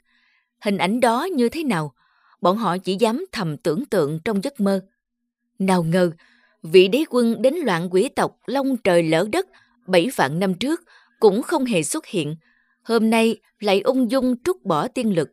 Hình 0.61 0.79
ảnh 0.79 1.01
đó 1.01 1.25
như 1.25 1.49
thế 1.49 1.65
nào? 1.65 1.93
Bọn 2.41 2.57
họ 2.57 2.79
chỉ 2.79 2.97
dám 3.01 3.27
thầm 3.33 3.57
tưởng 3.57 3.85
tượng 3.85 4.21
trong 4.25 4.45
giấc 4.45 4.61
mơ. 4.61 4.85
Nào 5.59 5.83
ngờ, 5.83 6.11
vị 6.63 6.89
đế 6.89 7.05
quân 7.11 7.43
đến 7.43 7.55
loạn 7.55 7.89
quỷ 7.91 8.09
tộc 8.09 8.39
long 8.47 8.77
trời 8.77 9.03
lỡ 9.03 9.27
đất 9.33 9.47
bảy 9.87 10.11
vạn 10.17 10.39
năm 10.39 10.55
trước 10.55 10.81
cũng 11.21 11.43
không 11.43 11.65
hề 11.65 11.83
xuất 11.83 12.07
hiện. 12.07 12.37
Hôm 12.83 13.11
nay 13.11 13.37
lại 13.61 13.81
ung 13.81 14.11
dung 14.11 14.43
trút 14.45 14.57
bỏ 14.63 14.89
tiên 14.89 15.15
lực, 15.15 15.31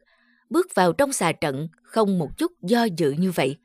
bước 0.49 0.75
vào 0.75 0.93
trong 0.93 1.13
xà 1.13 1.31
trận 1.31 1.67
không 1.83 2.19
một 2.19 2.37
chút 2.37 2.51
do 2.61 2.83
dự 2.83 3.11
như 3.11 3.31
vậy. 3.31 3.57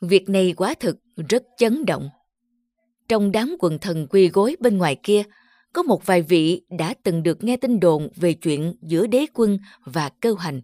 Việc 0.00 0.28
này 0.28 0.54
quá 0.56 0.74
thực 0.80 0.96
rất 1.28 1.42
chấn 1.58 1.84
động. 1.86 2.10
Trong 3.08 3.32
đám 3.32 3.56
quần 3.58 3.78
thần 3.78 4.06
quy 4.10 4.28
gối 4.28 4.56
bên 4.60 4.78
ngoài 4.78 4.96
kia, 5.02 5.22
có 5.72 5.82
một 5.82 6.06
vài 6.06 6.22
vị 6.22 6.62
đã 6.78 6.94
từng 7.02 7.22
được 7.22 7.44
nghe 7.44 7.56
tin 7.56 7.80
đồn 7.80 8.08
về 8.16 8.32
chuyện 8.32 8.74
giữa 8.82 9.06
đế 9.06 9.26
quân 9.34 9.58
và 9.84 10.10
cơ 10.20 10.34
hành. 10.38 10.60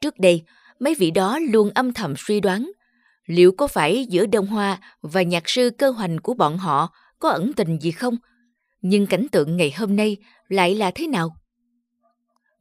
Trước 0.00 0.18
đây, 0.18 0.42
mấy 0.80 0.94
vị 0.94 1.10
đó 1.10 1.38
luôn 1.38 1.70
âm 1.74 1.92
thầm 1.92 2.14
suy 2.16 2.40
đoán 2.40 2.70
liệu 3.28 3.52
có 3.52 3.66
phải 3.66 4.06
giữa 4.08 4.26
Đông 4.26 4.46
Hoa 4.46 4.80
và 5.02 5.22
nhạc 5.22 5.48
sư 5.48 5.70
cơ 5.78 5.90
hoành 5.90 6.18
của 6.18 6.34
bọn 6.34 6.58
họ 6.58 6.94
có 7.18 7.28
ẩn 7.28 7.52
tình 7.52 7.78
gì 7.78 7.90
không? 7.90 8.16
Nhưng 8.82 9.06
cảnh 9.06 9.26
tượng 9.32 9.56
ngày 9.56 9.72
hôm 9.76 9.96
nay 9.96 10.16
lại 10.48 10.74
là 10.74 10.90
thế 10.90 11.06
nào? 11.06 11.36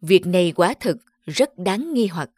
Việc 0.02 0.26
này 0.26 0.54
quả 0.56 0.74
thực 0.80 0.98
rất 1.26 1.58
đáng 1.58 1.94
nghi 1.94 2.08
hoặc. 2.08 2.30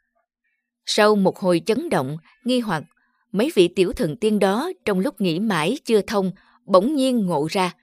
Sau 0.85 1.15
một 1.15 1.39
hồi 1.39 1.61
chấn 1.65 1.89
động, 1.89 2.17
nghi 2.43 2.59
hoặc, 2.59 2.83
mấy 3.31 3.51
vị 3.55 3.67
tiểu 3.67 3.93
thần 3.93 4.15
tiên 4.15 4.39
đó 4.39 4.71
trong 4.85 4.99
lúc 4.99 5.21
nghĩ 5.21 5.39
mãi 5.39 5.77
chưa 5.85 6.01
thông, 6.01 6.31
bỗng 6.65 6.95
nhiên 6.95 7.25
ngộ 7.25 7.47
ra. 7.51 7.73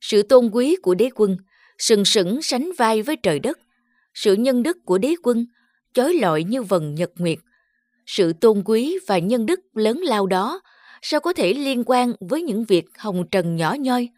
Sự 0.00 0.22
tôn 0.22 0.50
quý 0.52 0.76
của 0.82 0.94
đế 0.94 1.10
quân, 1.14 1.36
sừng 1.78 2.04
sững 2.04 2.42
sánh 2.42 2.70
vai 2.78 3.02
với 3.02 3.16
trời 3.16 3.38
đất. 3.38 3.58
Sự 4.14 4.34
nhân 4.34 4.62
đức 4.62 4.76
của 4.84 4.98
đế 4.98 5.14
quân, 5.22 5.46
chói 5.92 6.14
lọi 6.14 6.44
như 6.44 6.62
vần 6.62 6.94
nhật 6.94 7.10
nguyệt. 7.16 7.38
Sự 8.06 8.32
tôn 8.32 8.62
quý 8.64 8.98
và 9.06 9.18
nhân 9.18 9.46
đức 9.46 9.60
lớn 9.74 9.98
lao 9.98 10.26
đó 10.26 10.60
sao 11.02 11.20
có 11.20 11.32
thể 11.32 11.54
liên 11.54 11.82
quan 11.86 12.12
với 12.20 12.42
những 12.42 12.64
việc 12.64 12.84
hồng 12.98 13.24
trần 13.30 13.56
nhỏ 13.56 13.76
nhoi? 13.80 14.08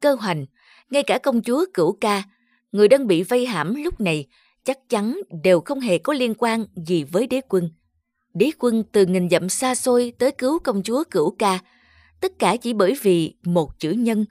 Cơ 0.00 0.14
hoành, 0.14 0.46
ngay 0.90 1.02
cả 1.02 1.18
công 1.18 1.42
chúa 1.42 1.64
cửu 1.74 1.96
ca, 2.00 2.22
người 2.72 2.88
đang 2.88 3.06
bị 3.06 3.22
vây 3.22 3.46
hãm 3.46 3.74
lúc 3.74 4.00
này 4.00 4.26
chắc 4.64 4.78
chắn 4.88 5.20
đều 5.42 5.60
không 5.60 5.80
hề 5.80 5.98
có 5.98 6.12
liên 6.12 6.34
quan 6.38 6.64
gì 6.86 7.04
với 7.04 7.26
đế 7.26 7.40
quân. 7.48 7.70
Đế 8.34 8.50
quân 8.58 8.82
từ 8.92 9.06
nghìn 9.06 9.30
dặm 9.30 9.48
xa 9.48 9.74
xôi 9.74 10.12
tới 10.18 10.32
cứu 10.32 10.58
công 10.58 10.82
chúa 10.82 11.04
cửu 11.10 11.30
ca, 11.30 11.58
tất 12.20 12.38
cả 12.38 12.56
chỉ 12.56 12.72
bởi 12.72 12.94
vì 13.02 13.34
một 13.44 13.78
chữ 13.78 13.90
nhân, 13.90 14.24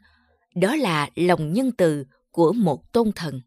đó 0.56 0.76
là 0.76 1.10
lòng 1.16 1.54
nhân 1.54 1.72
từ 1.72 2.06
của 2.32 2.54
một 2.54 2.94
tôn 2.94 3.12
thần. 3.12 3.42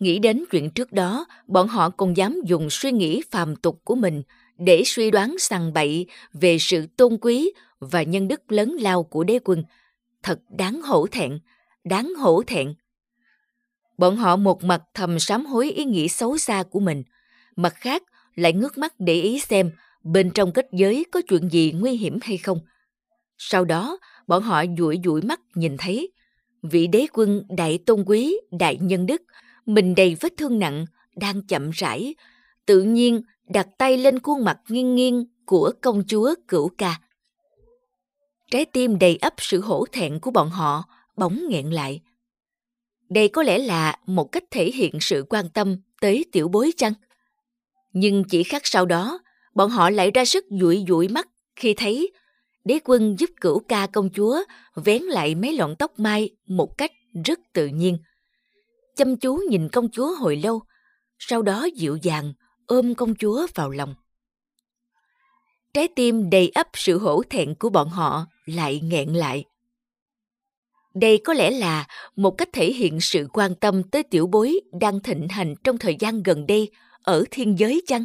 Nghĩ 0.00 0.18
đến 0.18 0.44
chuyện 0.50 0.70
trước 0.70 0.92
đó, 0.92 1.26
bọn 1.46 1.68
họ 1.68 1.90
còn 1.90 2.16
dám 2.16 2.40
dùng 2.44 2.70
suy 2.70 2.92
nghĩ 2.92 3.22
phàm 3.30 3.56
tục 3.56 3.80
của 3.84 3.94
mình 3.94 4.22
để 4.58 4.82
suy 4.86 5.10
đoán 5.10 5.36
sằng 5.38 5.72
bậy 5.72 6.06
về 6.32 6.56
sự 6.60 6.86
tôn 6.96 7.18
quý 7.20 7.52
và 7.78 8.02
nhân 8.02 8.28
đức 8.28 8.52
lớn 8.52 8.76
lao 8.80 9.02
của 9.02 9.24
đế 9.24 9.38
quân. 9.44 9.64
Thật 10.22 10.40
đáng 10.48 10.82
hổ 10.82 11.06
thẹn, 11.06 11.38
đáng 11.84 12.14
hổ 12.14 12.42
thẹn. 12.46 12.74
Bọn 13.98 14.16
họ 14.16 14.36
một 14.36 14.64
mặt 14.64 14.82
thầm 14.94 15.18
sám 15.18 15.46
hối 15.46 15.70
ý 15.70 15.84
nghĩ 15.84 16.08
xấu 16.08 16.38
xa 16.38 16.62
của 16.62 16.80
mình, 16.80 17.02
mặt 17.56 17.74
khác 17.74 18.02
lại 18.40 18.52
ngước 18.52 18.78
mắt 18.78 18.94
để 18.98 19.14
ý 19.14 19.40
xem 19.40 19.70
bên 20.04 20.30
trong 20.30 20.52
kết 20.52 20.66
giới 20.72 21.04
có 21.12 21.20
chuyện 21.28 21.48
gì 21.48 21.72
nguy 21.72 21.92
hiểm 21.92 22.18
hay 22.22 22.38
không. 22.38 22.58
Sau 23.38 23.64
đó, 23.64 23.98
bọn 24.26 24.42
họ 24.42 24.64
dụi 24.78 25.00
dụi 25.04 25.22
mắt 25.22 25.40
nhìn 25.54 25.76
thấy 25.78 26.12
vị 26.62 26.86
đế 26.86 27.06
quân 27.12 27.42
đại 27.48 27.78
tôn 27.86 28.04
quý, 28.06 28.36
đại 28.50 28.78
nhân 28.80 29.06
đức, 29.06 29.22
mình 29.66 29.94
đầy 29.94 30.16
vết 30.20 30.32
thương 30.36 30.58
nặng, 30.58 30.86
đang 31.16 31.42
chậm 31.42 31.70
rãi, 31.70 32.14
tự 32.66 32.82
nhiên 32.82 33.22
đặt 33.48 33.68
tay 33.78 33.96
lên 33.96 34.20
khuôn 34.20 34.44
mặt 34.44 34.58
nghiêng 34.68 34.94
nghiêng 34.94 35.24
của 35.46 35.72
công 35.80 36.02
chúa 36.08 36.34
cửu 36.48 36.70
ca. 36.78 37.00
Trái 38.50 38.64
tim 38.64 38.98
đầy 38.98 39.16
ấp 39.16 39.34
sự 39.38 39.60
hổ 39.60 39.84
thẹn 39.92 40.20
của 40.20 40.30
bọn 40.30 40.50
họ 40.50 40.84
bỗng 41.16 41.40
nghẹn 41.48 41.70
lại. 41.70 42.00
Đây 43.08 43.28
có 43.28 43.42
lẽ 43.42 43.58
là 43.58 43.98
một 44.06 44.32
cách 44.32 44.44
thể 44.50 44.70
hiện 44.70 44.98
sự 45.00 45.24
quan 45.28 45.48
tâm 45.48 45.76
tới 46.00 46.24
tiểu 46.32 46.48
bối 46.48 46.72
chăng? 46.76 46.92
Nhưng 47.92 48.24
chỉ 48.24 48.42
khắc 48.42 48.66
sau 48.66 48.86
đó, 48.86 49.18
bọn 49.54 49.70
họ 49.70 49.90
lại 49.90 50.10
ra 50.14 50.24
sức 50.24 50.44
dụi 50.60 50.84
dụi 50.88 51.08
mắt 51.08 51.28
khi 51.56 51.74
thấy 51.74 52.12
đế 52.64 52.78
quân 52.84 53.16
giúp 53.18 53.30
cửu 53.40 53.60
ca 53.68 53.86
công 53.86 54.10
chúa 54.14 54.42
vén 54.74 55.02
lại 55.02 55.34
mấy 55.34 55.56
lọn 55.56 55.76
tóc 55.76 55.98
mai 55.98 56.30
một 56.46 56.78
cách 56.78 56.92
rất 57.24 57.38
tự 57.52 57.66
nhiên. 57.66 57.98
Chăm 58.96 59.16
chú 59.16 59.36
nhìn 59.50 59.68
công 59.68 59.90
chúa 59.90 60.14
hồi 60.14 60.36
lâu, 60.36 60.62
sau 61.18 61.42
đó 61.42 61.68
dịu 61.76 61.98
dàng 62.02 62.32
ôm 62.66 62.94
công 62.94 63.14
chúa 63.14 63.46
vào 63.54 63.70
lòng. 63.70 63.94
Trái 65.74 65.88
tim 65.96 66.30
đầy 66.30 66.50
ấp 66.54 66.66
sự 66.74 66.98
hổ 66.98 67.22
thẹn 67.30 67.54
của 67.54 67.68
bọn 67.68 67.88
họ 67.88 68.26
lại 68.46 68.80
nghẹn 68.80 69.08
lại. 69.08 69.44
Đây 70.94 71.20
có 71.24 71.32
lẽ 71.32 71.50
là 71.50 71.86
một 72.16 72.30
cách 72.30 72.48
thể 72.52 72.72
hiện 72.72 73.00
sự 73.00 73.26
quan 73.32 73.54
tâm 73.54 73.82
tới 73.82 74.02
tiểu 74.02 74.26
bối 74.26 74.60
đang 74.80 75.00
thịnh 75.00 75.28
hành 75.28 75.54
trong 75.64 75.78
thời 75.78 75.96
gian 76.00 76.22
gần 76.22 76.46
đây 76.46 76.70
ở 77.02 77.24
thiên 77.30 77.58
giới 77.58 77.82
chăng? 77.86 78.04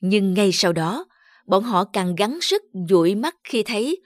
Nhưng 0.00 0.34
ngay 0.34 0.50
sau 0.52 0.72
đó, 0.72 1.04
bọn 1.46 1.64
họ 1.64 1.84
càng 1.84 2.14
gắng 2.14 2.38
sức 2.40 2.62
dụi 2.88 3.14
mắt 3.14 3.36
khi 3.44 3.62
thấy 3.62 4.00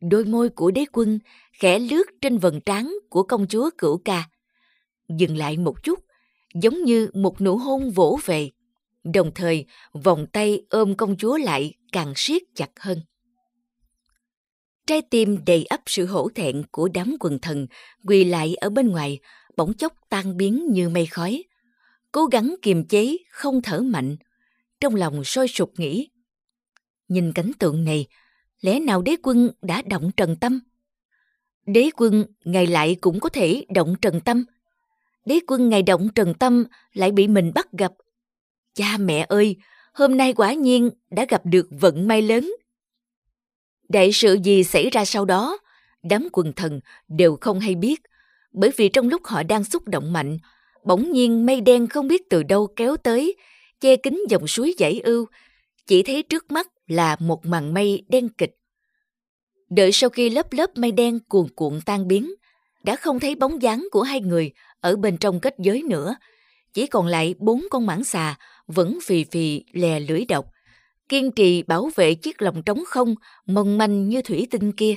đôi 0.00 0.24
môi 0.24 0.48
của 0.48 0.70
đế 0.70 0.84
quân 0.92 1.18
khẽ 1.52 1.78
lướt 1.78 2.04
trên 2.20 2.38
vầng 2.38 2.60
trán 2.60 2.94
của 3.10 3.22
công 3.22 3.46
chúa 3.48 3.70
cửu 3.78 3.98
ca. 4.04 4.28
Dừng 5.08 5.36
lại 5.36 5.56
một 5.56 5.82
chút, 5.82 5.98
giống 6.54 6.84
như 6.84 7.10
một 7.14 7.40
nụ 7.40 7.56
hôn 7.56 7.90
vỗ 7.90 8.18
về, 8.24 8.50
đồng 9.04 9.30
thời 9.34 9.66
vòng 9.92 10.26
tay 10.32 10.62
ôm 10.70 10.94
công 10.94 11.16
chúa 11.16 11.36
lại 11.36 11.74
càng 11.92 12.12
siết 12.16 12.42
chặt 12.54 12.70
hơn. 12.80 13.00
Trái 14.86 15.02
tim 15.10 15.38
đầy 15.46 15.64
ắp 15.64 15.80
sự 15.86 16.06
hổ 16.06 16.28
thẹn 16.34 16.62
của 16.70 16.88
đám 16.94 17.16
quần 17.20 17.38
thần 17.38 17.66
quỳ 18.06 18.24
lại 18.24 18.54
ở 18.54 18.70
bên 18.70 18.88
ngoài, 18.88 19.18
bỗng 19.56 19.74
chốc 19.74 19.92
tan 20.08 20.36
biến 20.36 20.66
như 20.70 20.88
mây 20.88 21.06
khói. 21.06 21.44
Cố 22.12 22.26
gắng 22.26 22.54
kiềm 22.62 22.84
chế, 22.88 23.16
không 23.30 23.62
thở 23.62 23.80
mạnh. 23.80 24.16
Trong 24.80 24.94
lòng 24.94 25.24
sôi 25.24 25.48
sục 25.48 25.72
nghĩ. 25.76 26.10
Nhìn 27.08 27.32
cảnh 27.32 27.52
tượng 27.58 27.84
này, 27.84 28.06
lẽ 28.60 28.80
nào 28.80 29.02
đế 29.02 29.16
quân 29.22 29.50
đã 29.62 29.82
động 29.82 30.10
trần 30.16 30.36
tâm? 30.36 30.60
Đế 31.66 31.90
quân 31.96 32.24
ngày 32.44 32.66
lại 32.66 32.96
cũng 33.00 33.20
có 33.20 33.28
thể 33.28 33.66
động 33.74 33.94
trần 34.02 34.20
tâm. 34.20 34.44
Đế 35.24 35.40
quân 35.46 35.68
ngày 35.68 35.82
động 35.82 36.08
trần 36.14 36.34
tâm 36.34 36.64
lại 36.92 37.12
bị 37.12 37.28
mình 37.28 37.52
bắt 37.54 37.66
gặp. 37.72 37.92
Cha 38.74 38.96
mẹ 38.98 39.26
ơi, 39.28 39.56
hôm 39.92 40.16
nay 40.16 40.32
quả 40.32 40.52
nhiên 40.52 40.90
đã 41.10 41.26
gặp 41.28 41.42
được 41.44 41.68
vận 41.70 42.08
may 42.08 42.22
lớn 42.22 42.52
Đại 43.92 44.12
sự 44.12 44.38
gì 44.44 44.64
xảy 44.64 44.90
ra 44.90 45.04
sau 45.04 45.24
đó, 45.24 45.58
đám 46.02 46.28
quần 46.32 46.52
thần 46.52 46.80
đều 47.08 47.36
không 47.40 47.60
hay 47.60 47.74
biết, 47.74 48.00
bởi 48.52 48.70
vì 48.76 48.88
trong 48.88 49.08
lúc 49.08 49.24
họ 49.24 49.42
đang 49.42 49.64
xúc 49.64 49.88
động 49.88 50.12
mạnh, 50.12 50.38
bỗng 50.84 51.12
nhiên 51.12 51.46
mây 51.46 51.60
đen 51.60 51.86
không 51.86 52.08
biết 52.08 52.22
từ 52.30 52.42
đâu 52.42 52.68
kéo 52.76 52.96
tới, 52.96 53.36
che 53.80 53.96
kín 53.96 54.22
dòng 54.28 54.46
suối 54.46 54.74
dãy 54.78 55.00
ưu, 55.04 55.26
chỉ 55.86 56.02
thấy 56.02 56.22
trước 56.22 56.52
mắt 56.52 56.68
là 56.86 57.16
một 57.20 57.46
màn 57.46 57.74
mây 57.74 58.04
đen 58.08 58.28
kịch. 58.28 58.54
Đợi 59.70 59.92
sau 59.92 60.10
khi 60.10 60.30
lớp 60.30 60.52
lớp 60.52 60.70
mây 60.76 60.92
đen 60.92 61.18
cuồn 61.28 61.46
cuộn 61.56 61.80
tan 61.86 62.08
biến, 62.08 62.30
đã 62.84 62.96
không 62.96 63.20
thấy 63.20 63.34
bóng 63.34 63.62
dáng 63.62 63.88
của 63.92 64.02
hai 64.02 64.20
người 64.20 64.50
ở 64.80 64.96
bên 64.96 65.16
trong 65.16 65.40
kết 65.40 65.54
giới 65.58 65.82
nữa, 65.82 66.14
chỉ 66.72 66.86
còn 66.86 67.06
lại 67.06 67.34
bốn 67.38 67.62
con 67.70 67.86
mãng 67.86 68.04
xà 68.04 68.38
vẫn 68.66 68.98
phì 69.02 69.24
phì 69.24 69.64
lè 69.72 70.00
lưỡi 70.00 70.24
độc, 70.24 70.46
kiên 71.08 71.32
trì 71.32 71.62
bảo 71.62 71.90
vệ 71.94 72.14
chiếc 72.14 72.42
lòng 72.42 72.62
trống 72.62 72.84
không 72.86 73.14
mong 73.46 73.78
manh 73.78 74.08
như 74.08 74.22
thủy 74.22 74.46
tinh 74.50 74.72
kia. 74.72 74.94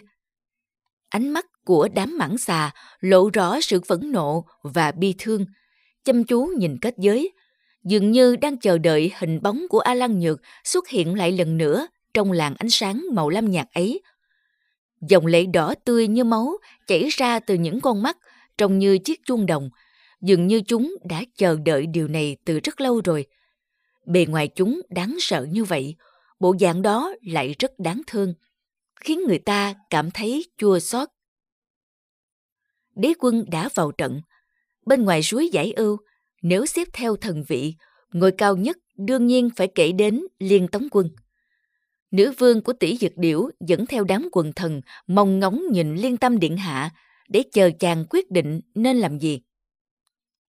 Ánh 1.10 1.30
mắt 1.30 1.46
của 1.66 1.88
đám 1.96 2.18
mãng 2.18 2.38
xà 2.38 2.72
lộ 3.00 3.30
rõ 3.34 3.62
sự 3.62 3.82
phẫn 3.88 4.12
nộ 4.12 4.46
và 4.64 4.92
bi 4.92 5.16
thương, 5.18 5.46
chăm 6.06 6.24
chú 6.24 6.46
nhìn 6.58 6.78
kết 6.82 6.96
giới, 6.98 7.32
dường 7.84 8.12
như 8.12 8.36
đang 8.36 8.60
chờ 8.60 8.78
đợi 8.78 9.12
hình 9.18 9.42
bóng 9.42 9.66
của 9.70 9.80
A 9.80 9.94
Lan 9.94 10.20
Nhược 10.20 10.42
xuất 10.64 10.88
hiện 10.88 11.18
lại 11.18 11.32
lần 11.32 11.58
nữa 11.58 11.88
trong 12.14 12.32
làn 12.32 12.56
ánh 12.56 12.70
sáng 12.70 13.06
màu 13.12 13.30
lam 13.30 13.52
nhạt 13.52 13.68
ấy. 13.74 14.02
Dòng 15.02 15.26
lệ 15.26 15.46
đỏ 15.46 15.74
tươi 15.86 16.08
như 16.08 16.24
máu 16.24 16.58
chảy 16.88 17.10
ra 17.12 17.40
từ 17.40 17.56
những 17.56 17.82
con 17.82 18.04
mắt 18.04 18.18
trông 18.58 18.80
như 18.80 18.98
chiếc 18.98 19.20
chuông 19.26 19.46
đồng, 19.46 19.70
dường 20.22 20.48
như 20.48 20.62
chúng 20.62 20.96
đã 21.04 21.24
chờ 21.36 21.58
đợi 21.66 21.86
điều 21.88 22.08
này 22.08 22.38
từ 22.46 22.60
rất 22.60 22.82
lâu 22.82 23.02
rồi. 23.06 23.26
Bề 24.06 24.26
ngoài 24.26 24.48
chúng 24.48 24.82
đáng 24.90 25.16
sợ 25.20 25.48
như 25.52 25.64
vậy, 25.64 25.96
bộ 26.40 26.56
dạng 26.60 26.82
đó 26.82 27.14
lại 27.22 27.56
rất 27.60 27.80
đáng 27.80 28.02
thương, 28.08 28.34
khiến 29.00 29.20
người 29.28 29.40
ta 29.40 29.74
cảm 29.90 30.12
thấy 30.12 30.46
chua 30.58 30.80
xót. 30.80 31.10
Đế 32.96 33.14
quân 33.20 33.46
đã 33.52 33.70
vào 33.76 33.92
trận. 33.92 34.22
Bên 34.86 35.04
ngoài 35.04 35.24
suối 35.24 35.50
giải 35.52 35.72
ưu, 35.72 35.98
Nếu 36.42 36.66
xếp 36.66 36.88
theo 36.94 37.16
thần 37.16 37.44
vị, 37.48 37.76
ngôi 38.14 38.32
cao 38.32 38.58
nhất 38.58 38.78
đương 38.98 39.28
nhiên 39.28 39.50
phải 39.56 39.68
kể 39.76 39.92
đến 39.92 40.22
Liên 40.40 40.68
Tống 40.68 40.88
Quân. 40.92 41.10
Nữ 42.12 42.34
vương 42.38 42.62
của 42.62 42.74
tỷ 42.74 42.98
dực 42.98 43.12
điểu 43.16 43.50
dẫn 43.68 43.86
theo 43.86 44.04
đám 44.04 44.30
quần 44.32 44.54
thần 44.54 44.82
mong 45.08 45.40
ngóng 45.40 45.62
nhìn 45.72 45.96
Liên 45.96 46.18
Tâm 46.18 46.40
Điện 46.40 46.58
Hạ 46.58 46.90
để 47.30 47.44
chờ 47.54 47.70
chàng 47.80 48.06
quyết 48.10 48.32
định 48.32 48.62
nên 48.76 48.98
làm 48.98 49.20
gì. 49.20 49.42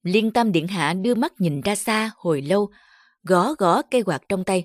Liên 0.02 0.30
Tâm 0.30 0.52
Điện 0.52 0.68
Hạ 0.68 0.94
đưa 0.94 1.14
mắt 1.14 1.32
nhìn 1.38 1.60
ra 1.60 1.74
xa 1.74 2.10
hồi 2.16 2.42
lâu, 2.42 2.70
gõ 3.22 3.54
gõ 3.54 3.82
cây 3.82 4.02
quạt 4.02 4.22
trong 4.28 4.44
tay. 4.44 4.64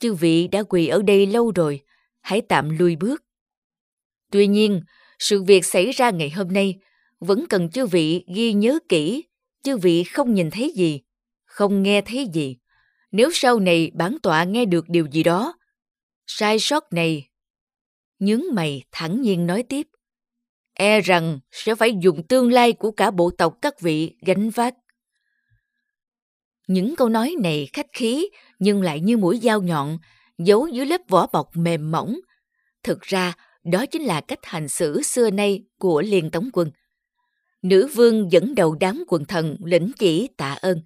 Chư 0.00 0.14
vị 0.14 0.48
đã 0.48 0.62
quỳ 0.62 0.86
ở 0.86 1.02
đây 1.02 1.26
lâu 1.26 1.52
rồi, 1.54 1.80
hãy 2.20 2.42
tạm 2.48 2.78
lui 2.78 2.96
bước. 2.96 3.24
Tuy 4.32 4.46
nhiên, 4.46 4.80
sự 5.18 5.42
việc 5.42 5.64
xảy 5.64 5.90
ra 5.90 6.10
ngày 6.10 6.30
hôm 6.30 6.52
nay 6.52 6.78
vẫn 7.20 7.44
cần 7.48 7.70
chư 7.70 7.86
vị 7.86 8.24
ghi 8.34 8.52
nhớ 8.52 8.78
kỹ, 8.88 9.24
chư 9.62 9.76
vị 9.76 10.04
không 10.04 10.34
nhìn 10.34 10.50
thấy 10.50 10.72
gì, 10.76 11.00
không 11.44 11.82
nghe 11.82 12.02
thấy 12.02 12.26
gì. 12.32 12.56
Nếu 13.12 13.30
sau 13.32 13.60
này 13.60 13.90
bản 13.94 14.16
tọa 14.22 14.44
nghe 14.44 14.64
được 14.64 14.88
điều 14.88 15.06
gì 15.06 15.22
đó, 15.22 15.54
sai 16.26 16.58
sót 16.58 16.92
này. 16.92 17.28
Nhướng 18.18 18.42
mày 18.52 18.82
thẳng 18.92 19.22
nhiên 19.22 19.46
nói 19.46 19.62
tiếp. 19.62 19.88
E 20.74 21.00
rằng 21.00 21.38
sẽ 21.50 21.74
phải 21.74 21.92
dùng 22.00 22.26
tương 22.26 22.52
lai 22.52 22.72
của 22.72 22.90
cả 22.90 23.10
bộ 23.10 23.30
tộc 23.30 23.58
các 23.62 23.80
vị 23.80 24.16
gánh 24.20 24.50
vác. 24.50 24.74
Những 26.66 26.96
câu 26.96 27.08
nói 27.08 27.34
này 27.42 27.68
khách 27.72 27.86
khí 27.92 28.28
nhưng 28.58 28.82
lại 28.82 29.00
như 29.00 29.16
mũi 29.16 29.40
dao 29.42 29.62
nhọn, 29.62 29.98
giấu 30.38 30.66
dưới 30.66 30.86
lớp 30.86 31.00
vỏ 31.08 31.26
bọc 31.32 31.56
mềm 31.56 31.90
mỏng. 31.90 32.16
Thực 32.82 33.00
ra, 33.00 33.32
đó 33.64 33.86
chính 33.86 34.02
là 34.02 34.20
cách 34.20 34.38
hành 34.42 34.68
xử 34.68 35.02
xưa 35.02 35.30
nay 35.30 35.62
của 35.78 36.02
Liên 36.02 36.30
Tống 36.30 36.50
quân. 36.52 36.70
Nữ 37.62 37.88
vương 37.94 38.32
dẫn 38.32 38.54
đầu 38.54 38.76
đám 38.80 39.04
quần 39.08 39.24
thần 39.24 39.56
lĩnh 39.64 39.90
chỉ 39.98 40.28
tạ 40.36 40.52
ơn. 40.52 40.80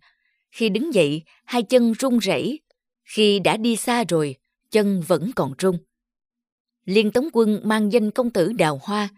Khi 0.51 0.69
đứng 0.69 0.95
dậy, 0.95 1.23
hai 1.45 1.63
chân 1.63 1.93
run 1.93 2.19
rẩy. 2.19 2.61
Khi 3.05 3.39
đã 3.39 3.57
đi 3.57 3.77
xa 3.77 4.05
rồi, 4.09 4.37
chân 4.71 5.01
vẫn 5.07 5.31
còn 5.37 5.55
run. 5.59 5.79
Liên 6.85 7.11
Tống 7.11 7.29
quân 7.33 7.61
mang 7.65 7.93
danh 7.93 8.11
công 8.11 8.31
tử 8.31 8.53
đào 8.53 8.81
hoa, 8.83 9.09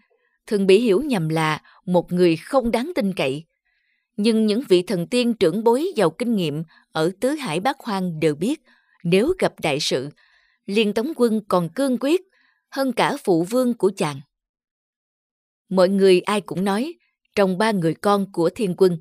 thường 0.47 0.67
bị 0.67 0.79
hiểu 0.79 1.01
nhầm 1.01 1.29
là 1.29 1.61
một 1.85 2.11
người 2.11 2.35
không 2.35 2.71
đáng 2.71 2.91
tin 2.95 3.13
cậy. 3.13 3.43
Nhưng 4.17 4.45
những 4.45 4.61
vị 4.69 4.81
thần 4.81 5.07
tiên 5.07 5.33
trưởng 5.33 5.63
bối 5.63 5.91
giàu 5.95 6.09
kinh 6.09 6.35
nghiệm 6.35 6.63
ở 6.91 7.11
tứ 7.19 7.29
hải 7.29 7.59
bát 7.59 7.77
hoang 7.79 8.19
đều 8.19 8.35
biết, 8.35 8.61
nếu 9.03 9.33
gặp 9.39 9.53
đại 9.61 9.79
sự, 9.79 10.09
Liên 10.65 10.93
Tống 10.93 11.11
quân 11.15 11.41
còn 11.47 11.69
cương 11.69 11.97
quyết 11.99 12.21
hơn 12.69 12.93
cả 12.93 13.17
phụ 13.23 13.43
vương 13.43 13.73
của 13.73 13.91
chàng. 13.97 14.21
Mọi 15.69 15.89
người 15.89 16.21
ai 16.21 16.41
cũng 16.41 16.63
nói, 16.63 16.93
trong 17.35 17.57
ba 17.57 17.71
người 17.71 17.93
con 17.93 18.31
của 18.31 18.49
thiên 18.49 18.75
quân, 18.77 18.97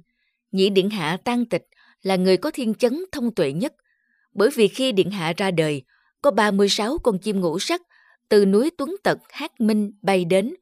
nhị 0.53 0.71
điện 0.71 0.91
hạ 0.91 1.19
tan 1.25 1.45
tịch 1.45 1.67
là 2.03 2.17
người 2.17 2.37
có 2.37 2.51
thiên 2.51 2.75
chấn 2.75 3.05
thông 3.13 3.35
tuệ 3.35 3.53
nhất, 3.53 3.75
bởi 4.35 4.51
vì 4.55 4.69
khi 4.69 4.93
điện 4.93 5.11
hạ 5.11 5.33
ra 5.37 5.51
đời, 5.51 5.83
có 6.23 6.31
36 6.31 6.99
con 6.99 7.19
chim 7.19 7.41
ngũ 7.41 7.59
sắc 7.59 7.83
từ 8.29 8.47
núi 8.47 8.71
Tuấn 8.79 8.97
Tật 9.03 9.19
Hát 9.31 9.61
Minh 9.61 9.93
bay 10.03 10.25
đến, 10.25 10.55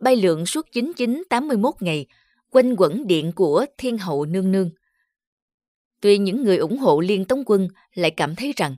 bay 0.00 0.16
lượn 0.16 0.46
suốt 0.46 0.66
9981 0.72 1.74
ngày, 1.80 2.06
quanh 2.50 2.74
quẩn 2.76 3.06
điện 3.06 3.32
của 3.32 3.66
thiên 3.78 3.98
hậu 3.98 4.24
nương 4.24 4.52
nương. 4.52 4.70
Tuy 6.00 6.18
những 6.18 6.42
người 6.42 6.56
ủng 6.56 6.78
hộ 6.78 7.00
Liên 7.00 7.24
Tống 7.24 7.42
Quân 7.46 7.68
lại 7.94 8.10
cảm 8.10 8.36
thấy 8.36 8.52
rằng 8.56 8.76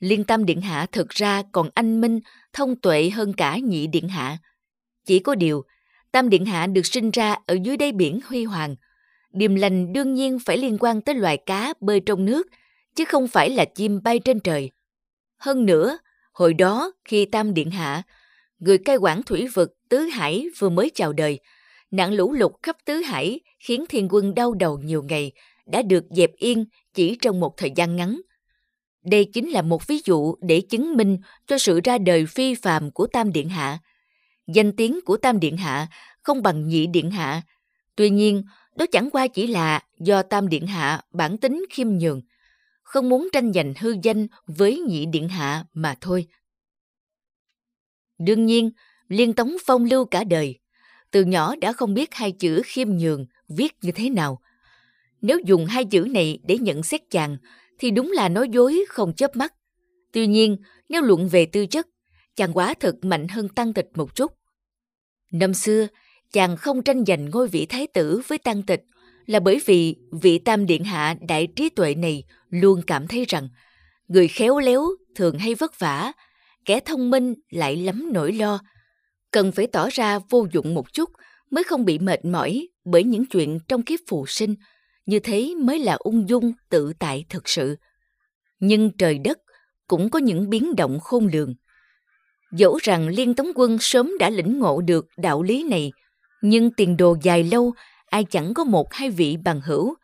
Liên 0.00 0.24
Tam 0.24 0.44
Điện 0.44 0.60
Hạ 0.60 0.86
thực 0.92 1.08
ra 1.08 1.42
còn 1.52 1.70
anh 1.74 2.00
minh, 2.00 2.20
thông 2.52 2.80
tuệ 2.80 3.10
hơn 3.10 3.32
cả 3.32 3.58
nhị 3.58 3.86
Điện 3.86 4.08
Hạ. 4.08 4.38
Chỉ 5.06 5.18
có 5.18 5.34
điều, 5.34 5.64
Tam 6.12 6.28
Điện 6.28 6.44
Hạ 6.44 6.66
được 6.66 6.86
sinh 6.86 7.10
ra 7.10 7.36
ở 7.46 7.56
dưới 7.62 7.76
đáy 7.76 7.92
biển 7.92 8.20
huy 8.26 8.44
hoàng. 8.44 8.76
Điềm 9.32 9.54
lành 9.54 9.92
đương 9.92 10.14
nhiên 10.14 10.38
phải 10.38 10.58
liên 10.58 10.76
quan 10.80 11.00
tới 11.00 11.14
loài 11.14 11.36
cá 11.46 11.74
bơi 11.80 12.00
trong 12.00 12.24
nước, 12.24 12.46
chứ 12.94 13.04
không 13.04 13.28
phải 13.28 13.50
là 13.50 13.64
chim 13.64 14.02
bay 14.02 14.18
trên 14.18 14.40
trời. 14.40 14.70
Hơn 15.38 15.66
nữa, 15.66 15.98
hồi 16.32 16.54
đó 16.54 16.92
khi 17.04 17.24
Tam 17.24 17.54
Điện 17.54 17.70
Hạ, 17.70 18.02
người 18.58 18.78
cai 18.78 18.96
quản 18.96 19.22
thủy 19.22 19.48
vực 19.54 19.70
Tứ 19.88 19.98
Hải 19.98 20.46
vừa 20.58 20.68
mới 20.68 20.90
chào 20.94 21.12
đời, 21.12 21.40
nạn 21.90 22.12
lũ 22.12 22.32
lụt 22.32 22.52
khắp 22.62 22.76
Tứ 22.84 22.94
Hải 22.94 23.40
khiến 23.60 23.84
thiên 23.88 24.08
quân 24.10 24.34
đau 24.34 24.54
đầu 24.54 24.78
nhiều 24.78 25.02
ngày, 25.08 25.32
đã 25.66 25.82
được 25.82 26.04
dẹp 26.10 26.30
yên 26.36 26.64
chỉ 26.94 27.16
trong 27.22 27.40
một 27.40 27.56
thời 27.56 27.72
gian 27.76 27.96
ngắn. 27.96 28.20
Đây 29.04 29.24
chính 29.24 29.50
là 29.50 29.62
một 29.62 29.86
ví 29.86 30.00
dụ 30.04 30.34
để 30.40 30.60
chứng 30.60 30.96
minh 30.96 31.18
cho 31.46 31.58
sự 31.58 31.80
ra 31.84 31.98
đời 31.98 32.26
phi 32.26 32.54
phàm 32.54 32.90
của 32.90 33.06
Tam 33.06 33.32
Điện 33.32 33.48
Hạ. 33.48 33.78
Danh 34.54 34.72
tiếng 34.76 35.00
của 35.04 35.16
Tam 35.16 35.40
Điện 35.40 35.56
Hạ 35.56 35.86
không 36.22 36.42
bằng 36.42 36.68
Nhị 36.68 36.86
Điện 36.86 37.10
Hạ. 37.10 37.42
Tuy 37.96 38.10
nhiên, 38.10 38.42
đó 38.76 38.86
chẳng 38.92 39.10
qua 39.10 39.26
chỉ 39.28 39.46
là 39.46 39.82
do 39.98 40.22
Tam 40.22 40.48
Điện 40.48 40.66
Hạ 40.66 41.00
bản 41.12 41.38
tính 41.38 41.64
khiêm 41.70 41.88
nhường, 41.88 42.22
không 42.82 43.08
muốn 43.08 43.28
tranh 43.32 43.52
giành 43.52 43.74
hư 43.78 43.94
danh 44.02 44.26
với 44.46 44.80
Nhị 44.80 45.06
Điện 45.06 45.28
Hạ 45.28 45.64
mà 45.72 45.94
thôi. 46.00 46.26
Đương 48.18 48.46
nhiên, 48.46 48.70
Liên 49.08 49.32
Tống 49.32 49.56
phong 49.66 49.84
lưu 49.84 50.04
cả 50.04 50.24
đời, 50.24 50.58
từ 51.10 51.24
nhỏ 51.24 51.56
đã 51.60 51.72
không 51.72 51.94
biết 51.94 52.14
hai 52.14 52.32
chữ 52.32 52.62
khiêm 52.64 52.88
nhường 52.88 53.26
viết 53.48 53.72
như 53.82 53.92
thế 53.92 54.10
nào. 54.10 54.40
Nếu 55.20 55.38
dùng 55.44 55.66
hai 55.66 55.84
chữ 55.84 56.00
này 56.10 56.38
để 56.42 56.58
nhận 56.58 56.82
xét 56.82 57.00
chàng, 57.10 57.36
thì 57.78 57.90
đúng 57.90 58.12
là 58.12 58.28
nói 58.28 58.48
dối 58.52 58.84
không 58.88 59.14
chớp 59.14 59.36
mắt. 59.36 59.54
Tuy 60.12 60.26
nhiên, 60.26 60.56
nếu 60.88 61.02
luận 61.02 61.28
về 61.28 61.46
tư 61.46 61.66
chất, 61.66 61.86
chàng 62.36 62.52
quá 62.52 62.74
thực 62.80 63.04
mạnh 63.04 63.28
hơn 63.28 63.48
tăng 63.48 63.72
tịch 63.72 63.86
một 63.94 64.14
chút. 64.14 64.39
Năm 65.30 65.54
xưa, 65.54 65.86
chàng 66.32 66.56
không 66.56 66.82
tranh 66.82 67.04
giành 67.06 67.30
ngôi 67.30 67.48
vị 67.48 67.66
thái 67.66 67.86
tử 67.86 68.20
với 68.28 68.38
tăng 68.38 68.62
tịch 68.62 68.84
là 69.26 69.40
bởi 69.40 69.60
vì 69.66 69.96
vị 70.22 70.38
tam 70.38 70.66
điện 70.66 70.84
hạ 70.84 71.14
đại 71.28 71.48
trí 71.56 71.68
tuệ 71.68 71.94
này 71.94 72.24
luôn 72.50 72.82
cảm 72.86 73.08
thấy 73.08 73.24
rằng 73.28 73.48
người 74.08 74.28
khéo 74.28 74.58
léo 74.58 74.86
thường 75.14 75.38
hay 75.38 75.54
vất 75.54 75.78
vả, 75.78 76.12
kẻ 76.64 76.80
thông 76.80 77.10
minh 77.10 77.34
lại 77.50 77.76
lắm 77.76 78.08
nỗi 78.12 78.32
lo. 78.32 78.60
Cần 79.30 79.52
phải 79.52 79.66
tỏ 79.66 79.88
ra 79.92 80.18
vô 80.18 80.46
dụng 80.52 80.74
một 80.74 80.92
chút 80.92 81.10
mới 81.50 81.64
không 81.64 81.84
bị 81.84 81.98
mệt 81.98 82.24
mỏi 82.24 82.68
bởi 82.84 83.04
những 83.04 83.26
chuyện 83.26 83.58
trong 83.68 83.82
kiếp 83.82 84.00
phù 84.08 84.26
sinh– 84.26 84.54
như 85.10 85.18
thế 85.18 85.54
mới 85.58 85.78
là 85.78 85.94
ung 85.94 86.28
dung 86.28 86.52
tự 86.68 86.92
tại 86.98 87.24
thực 87.28 87.48
sự 87.48 87.76
nhưng 88.60 88.96
trời 88.96 89.18
đất 89.18 89.38
cũng 89.86 90.10
có 90.10 90.18
những 90.18 90.50
biến 90.50 90.76
động 90.76 91.00
khôn 91.00 91.28
lường 91.32 91.54
dẫu 92.52 92.78
rằng 92.82 93.08
liên 93.08 93.34
tống 93.34 93.48
quân 93.54 93.76
sớm 93.80 94.12
đã 94.18 94.30
lĩnh 94.30 94.58
ngộ 94.58 94.80
được 94.80 95.06
đạo 95.16 95.42
lý 95.42 95.64
này 95.64 95.92
nhưng 96.42 96.70
tiền 96.70 96.96
đồ 96.96 97.16
dài 97.22 97.44
lâu 97.44 97.72
ai 98.06 98.24
chẳng 98.24 98.54
có 98.54 98.64
một 98.64 98.94
hai 98.94 99.10
vị 99.10 99.36
bằng 99.44 99.60
hữu. 99.60 99.94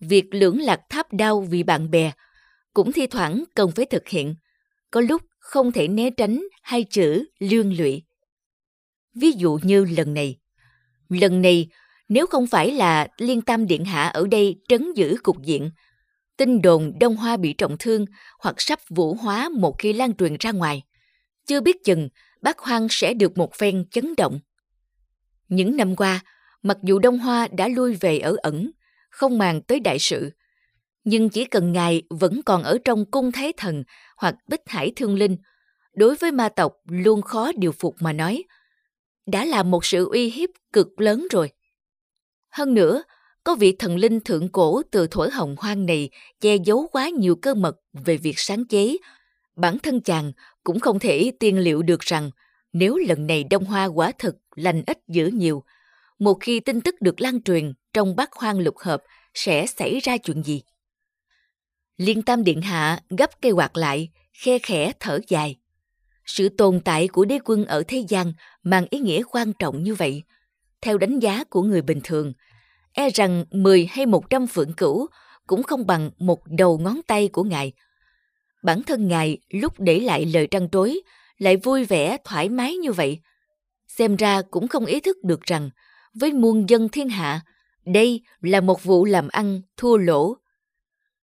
Việc 0.00 0.24
lưỡng 0.30 0.60
lạc 0.60 0.80
tháp 0.90 1.12
đau 1.12 1.40
vì 1.40 1.62
bạn 1.62 1.90
bè 1.90 2.12
cũng 2.74 2.92
thi 2.92 3.06
thoảng 3.06 3.44
cần 3.54 3.70
phải 3.70 3.86
thực 3.86 4.08
hiện 4.08 4.34
có 4.90 5.00
lúc 5.00 5.22
không 5.38 5.72
thể 5.72 5.88
né 5.88 6.10
tránh 6.10 6.42
hai 6.62 6.84
chữ 6.90 7.24
lương 7.38 7.78
lụy. 7.78 8.02
Ví 9.14 9.32
dụ 9.32 9.58
như 9.62 9.84
lần 9.84 10.14
này. 10.14 10.36
Lần 11.08 11.42
này 11.42 11.68
nếu 12.08 12.26
không 12.26 12.46
phải 12.46 12.70
là 12.70 13.08
Liên 13.18 13.42
Tam 13.42 13.66
Điện 13.66 13.84
Hạ 13.84 14.08
ở 14.08 14.26
đây 14.30 14.56
trấn 14.68 14.92
giữ 14.94 15.16
cục 15.22 15.36
diện, 15.42 15.70
tin 16.36 16.62
đồn 16.62 16.92
Đông 17.00 17.16
Hoa 17.16 17.36
bị 17.36 17.52
trọng 17.52 17.76
thương 17.78 18.04
hoặc 18.38 18.54
sắp 18.58 18.78
vũ 18.88 19.14
hóa 19.14 19.48
một 19.48 19.78
khi 19.78 19.92
lan 19.92 20.14
truyền 20.14 20.36
ra 20.40 20.52
ngoài, 20.52 20.82
chưa 21.46 21.60
biết 21.60 21.84
chừng 21.84 22.08
bác 22.42 22.58
Hoang 22.58 22.86
sẽ 22.90 23.14
được 23.14 23.38
một 23.38 23.54
phen 23.54 23.84
chấn 23.90 24.14
động. 24.16 24.40
Những 25.48 25.76
năm 25.76 25.96
qua, 25.96 26.20
mặc 26.62 26.78
dù 26.82 26.98
Đông 26.98 27.18
Hoa 27.18 27.48
đã 27.48 27.68
lui 27.68 27.94
về 27.94 28.18
ở 28.18 28.36
ẩn, 28.42 28.70
không 29.10 29.38
màng 29.38 29.62
tới 29.62 29.80
đại 29.80 29.98
sự, 29.98 30.30
nhưng 31.04 31.28
chỉ 31.28 31.44
cần 31.44 31.72
ngài 31.72 32.02
vẫn 32.10 32.40
còn 32.46 32.62
ở 32.62 32.78
trong 32.84 33.10
cung 33.10 33.32
thái 33.32 33.52
thần 33.56 33.84
hoặc 34.16 34.34
bích 34.48 34.60
hải 34.66 34.92
thương 34.96 35.14
linh, 35.14 35.36
đối 35.94 36.14
với 36.14 36.32
ma 36.32 36.48
tộc 36.48 36.72
luôn 36.84 37.22
khó 37.22 37.52
điều 37.56 37.72
phục 37.72 37.94
mà 38.00 38.12
nói, 38.12 38.44
đã 39.26 39.44
là 39.44 39.62
một 39.62 39.84
sự 39.84 40.08
uy 40.08 40.30
hiếp 40.30 40.50
cực 40.72 41.00
lớn 41.00 41.26
rồi. 41.30 41.50
Hơn 42.50 42.74
nữa, 42.74 43.02
có 43.44 43.54
vị 43.54 43.76
thần 43.78 43.96
linh 43.96 44.20
thượng 44.20 44.48
cổ 44.48 44.82
từ 44.90 45.06
thổi 45.10 45.30
hồng 45.30 45.56
hoang 45.58 45.86
này 45.86 46.10
che 46.40 46.56
giấu 46.56 46.88
quá 46.92 47.08
nhiều 47.08 47.36
cơ 47.36 47.54
mật 47.54 47.76
về 47.92 48.16
việc 48.16 48.38
sáng 48.38 48.64
chế. 48.64 48.96
Bản 49.56 49.78
thân 49.78 50.00
chàng 50.00 50.32
cũng 50.64 50.80
không 50.80 50.98
thể 50.98 51.32
tiên 51.40 51.58
liệu 51.58 51.82
được 51.82 52.00
rằng 52.00 52.30
nếu 52.72 52.96
lần 52.96 53.26
này 53.26 53.44
Đông 53.44 53.64
Hoa 53.64 53.86
quả 53.86 54.12
thực 54.18 54.36
lành 54.56 54.82
ít 54.86 54.98
dữ 55.08 55.26
nhiều, 55.26 55.62
một 56.18 56.34
khi 56.40 56.60
tin 56.60 56.80
tức 56.80 56.94
được 57.00 57.20
lan 57.20 57.42
truyền 57.42 57.72
trong 57.92 58.16
bát 58.16 58.32
hoang 58.32 58.58
lục 58.58 58.78
hợp 58.78 59.02
sẽ 59.34 59.66
xảy 59.66 60.00
ra 60.00 60.16
chuyện 60.16 60.42
gì. 60.42 60.62
Liên 61.96 62.22
Tam 62.22 62.44
Điện 62.44 62.62
Hạ 62.62 63.00
gấp 63.18 63.30
cây 63.42 63.52
quạt 63.52 63.76
lại, 63.76 64.08
khe 64.32 64.58
khẽ 64.58 64.92
thở 65.00 65.18
dài. 65.28 65.56
Sự 66.26 66.48
tồn 66.48 66.80
tại 66.80 67.08
của 67.08 67.24
đế 67.24 67.38
quân 67.44 67.64
ở 67.64 67.82
thế 67.88 68.04
gian 68.08 68.32
mang 68.62 68.86
ý 68.90 68.98
nghĩa 68.98 69.22
quan 69.30 69.52
trọng 69.52 69.82
như 69.82 69.94
vậy. 69.94 70.22
Theo 70.80 70.98
đánh 70.98 71.18
giá 71.18 71.44
của 71.44 71.62
người 71.62 71.82
bình 71.82 72.00
thường, 72.04 72.32
e 72.92 73.10
rằng 73.10 73.44
10 73.50 73.86
hay 73.86 74.06
100 74.06 74.46
phượng 74.46 74.72
cửu 74.72 75.06
cũng 75.46 75.62
không 75.62 75.86
bằng 75.86 76.10
một 76.18 76.40
đầu 76.46 76.78
ngón 76.78 77.00
tay 77.06 77.28
của 77.28 77.42
ngài. 77.42 77.72
Bản 78.66 78.82
thân 78.82 79.08
ngài 79.08 79.38
lúc 79.50 79.72
để 79.78 80.00
lại 80.00 80.26
lời 80.26 80.46
trăn 80.50 80.68
trối 80.72 81.00
lại 81.38 81.56
vui 81.56 81.84
vẻ 81.84 82.16
thoải 82.24 82.48
mái 82.48 82.76
như 82.76 82.92
vậy. 82.92 83.20
Xem 83.88 84.16
ra 84.16 84.42
cũng 84.50 84.68
không 84.68 84.86
ý 84.86 85.00
thức 85.00 85.16
được 85.24 85.42
rằng 85.42 85.70
với 86.14 86.32
muôn 86.32 86.68
dân 86.68 86.88
thiên 86.88 87.08
hạ, 87.08 87.40
Đây 87.84 88.20
là 88.40 88.60
một 88.60 88.84
vụ 88.84 89.04
làm 89.04 89.28
ăn 89.28 89.60
thua 89.76 89.96
lỗ. 89.96 90.36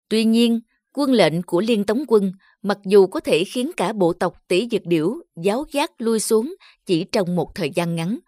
Tuy 0.09 0.25
nhiên, 0.25 0.61
quân 0.93 1.13
lệnh 1.13 1.43
của 1.43 1.61
Liên 1.61 1.85
Tống 1.85 2.05
quân 2.09 2.33
mặc 2.63 2.79
dù 2.85 3.07
có 3.07 3.21
thể 3.21 3.45
khiến 3.45 3.71
cả 3.77 3.93
bộ 3.93 4.13
tộc 4.13 4.35
tỷ 4.49 4.69
dược 4.71 4.87
điểu 4.87 5.15
giáo 5.37 5.65
giác 5.73 5.91
lui 5.99 6.21
xuống 6.21 6.55
chỉ 6.87 7.05
trong 7.13 7.37
một 7.37 7.55
thời 7.55 7.71
gian 7.71 7.97
ngắn, 7.97 8.19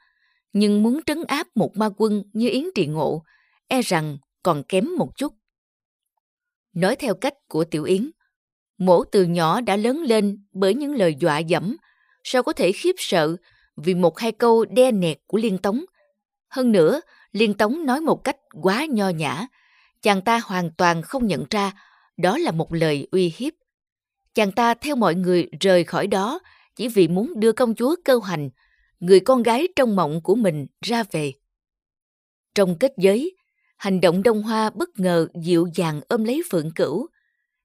nhưng 0.52 0.82
muốn 0.82 1.00
trấn 1.06 1.24
áp 1.28 1.46
một 1.54 1.76
ma 1.76 1.90
quân 1.96 2.22
như 2.32 2.48
Yến 2.48 2.64
Trị 2.74 2.86
Ngộ, 2.86 3.22
e 3.68 3.82
rằng 3.82 4.18
còn 4.42 4.62
kém 4.68 4.96
một 4.98 5.16
chút. 5.16 5.32
Nói 6.72 6.96
theo 6.96 7.14
cách 7.14 7.34
của 7.48 7.64
Tiểu 7.64 7.84
Yến, 7.84 8.10
mổ 8.86 9.04
từ 9.04 9.24
nhỏ 9.24 9.60
đã 9.60 9.76
lớn 9.76 10.02
lên 10.02 10.44
bởi 10.52 10.74
những 10.74 10.94
lời 10.94 11.14
dọa 11.20 11.38
dẫm, 11.38 11.76
sao 12.24 12.42
có 12.42 12.52
thể 12.52 12.72
khiếp 12.72 12.94
sợ 12.98 13.36
vì 13.76 13.94
một 13.94 14.18
hai 14.18 14.32
câu 14.32 14.64
đe 14.64 14.90
nẹt 14.90 15.18
của 15.26 15.38
Liên 15.38 15.58
Tống. 15.58 15.84
Hơn 16.48 16.72
nữa, 16.72 17.00
Liên 17.32 17.54
Tống 17.54 17.86
nói 17.86 18.00
một 18.00 18.24
cách 18.24 18.36
quá 18.62 18.86
nho 18.90 19.08
nhã, 19.08 19.46
chàng 20.02 20.22
ta 20.22 20.40
hoàn 20.44 20.70
toàn 20.70 21.02
không 21.02 21.26
nhận 21.26 21.44
ra 21.50 21.72
đó 22.16 22.38
là 22.38 22.50
một 22.50 22.72
lời 22.72 23.08
uy 23.10 23.32
hiếp. 23.36 23.52
Chàng 24.34 24.52
ta 24.52 24.74
theo 24.74 24.96
mọi 24.96 25.14
người 25.14 25.48
rời 25.60 25.84
khỏi 25.84 26.06
đó 26.06 26.40
chỉ 26.76 26.88
vì 26.88 27.08
muốn 27.08 27.40
đưa 27.40 27.52
công 27.52 27.74
chúa 27.74 27.96
cơ 28.04 28.20
hành, 28.24 28.50
người 29.00 29.20
con 29.20 29.42
gái 29.42 29.68
trong 29.76 29.96
mộng 29.96 30.20
của 30.22 30.34
mình 30.34 30.66
ra 30.80 31.02
về. 31.10 31.32
Trong 32.54 32.78
kết 32.78 32.92
giới, 32.98 33.36
hành 33.76 34.00
động 34.00 34.22
đông 34.22 34.42
hoa 34.42 34.70
bất 34.70 34.88
ngờ 34.96 35.28
dịu 35.42 35.66
dàng 35.74 36.00
ôm 36.08 36.24
lấy 36.24 36.42
phượng 36.50 36.70
cửu. 36.74 37.06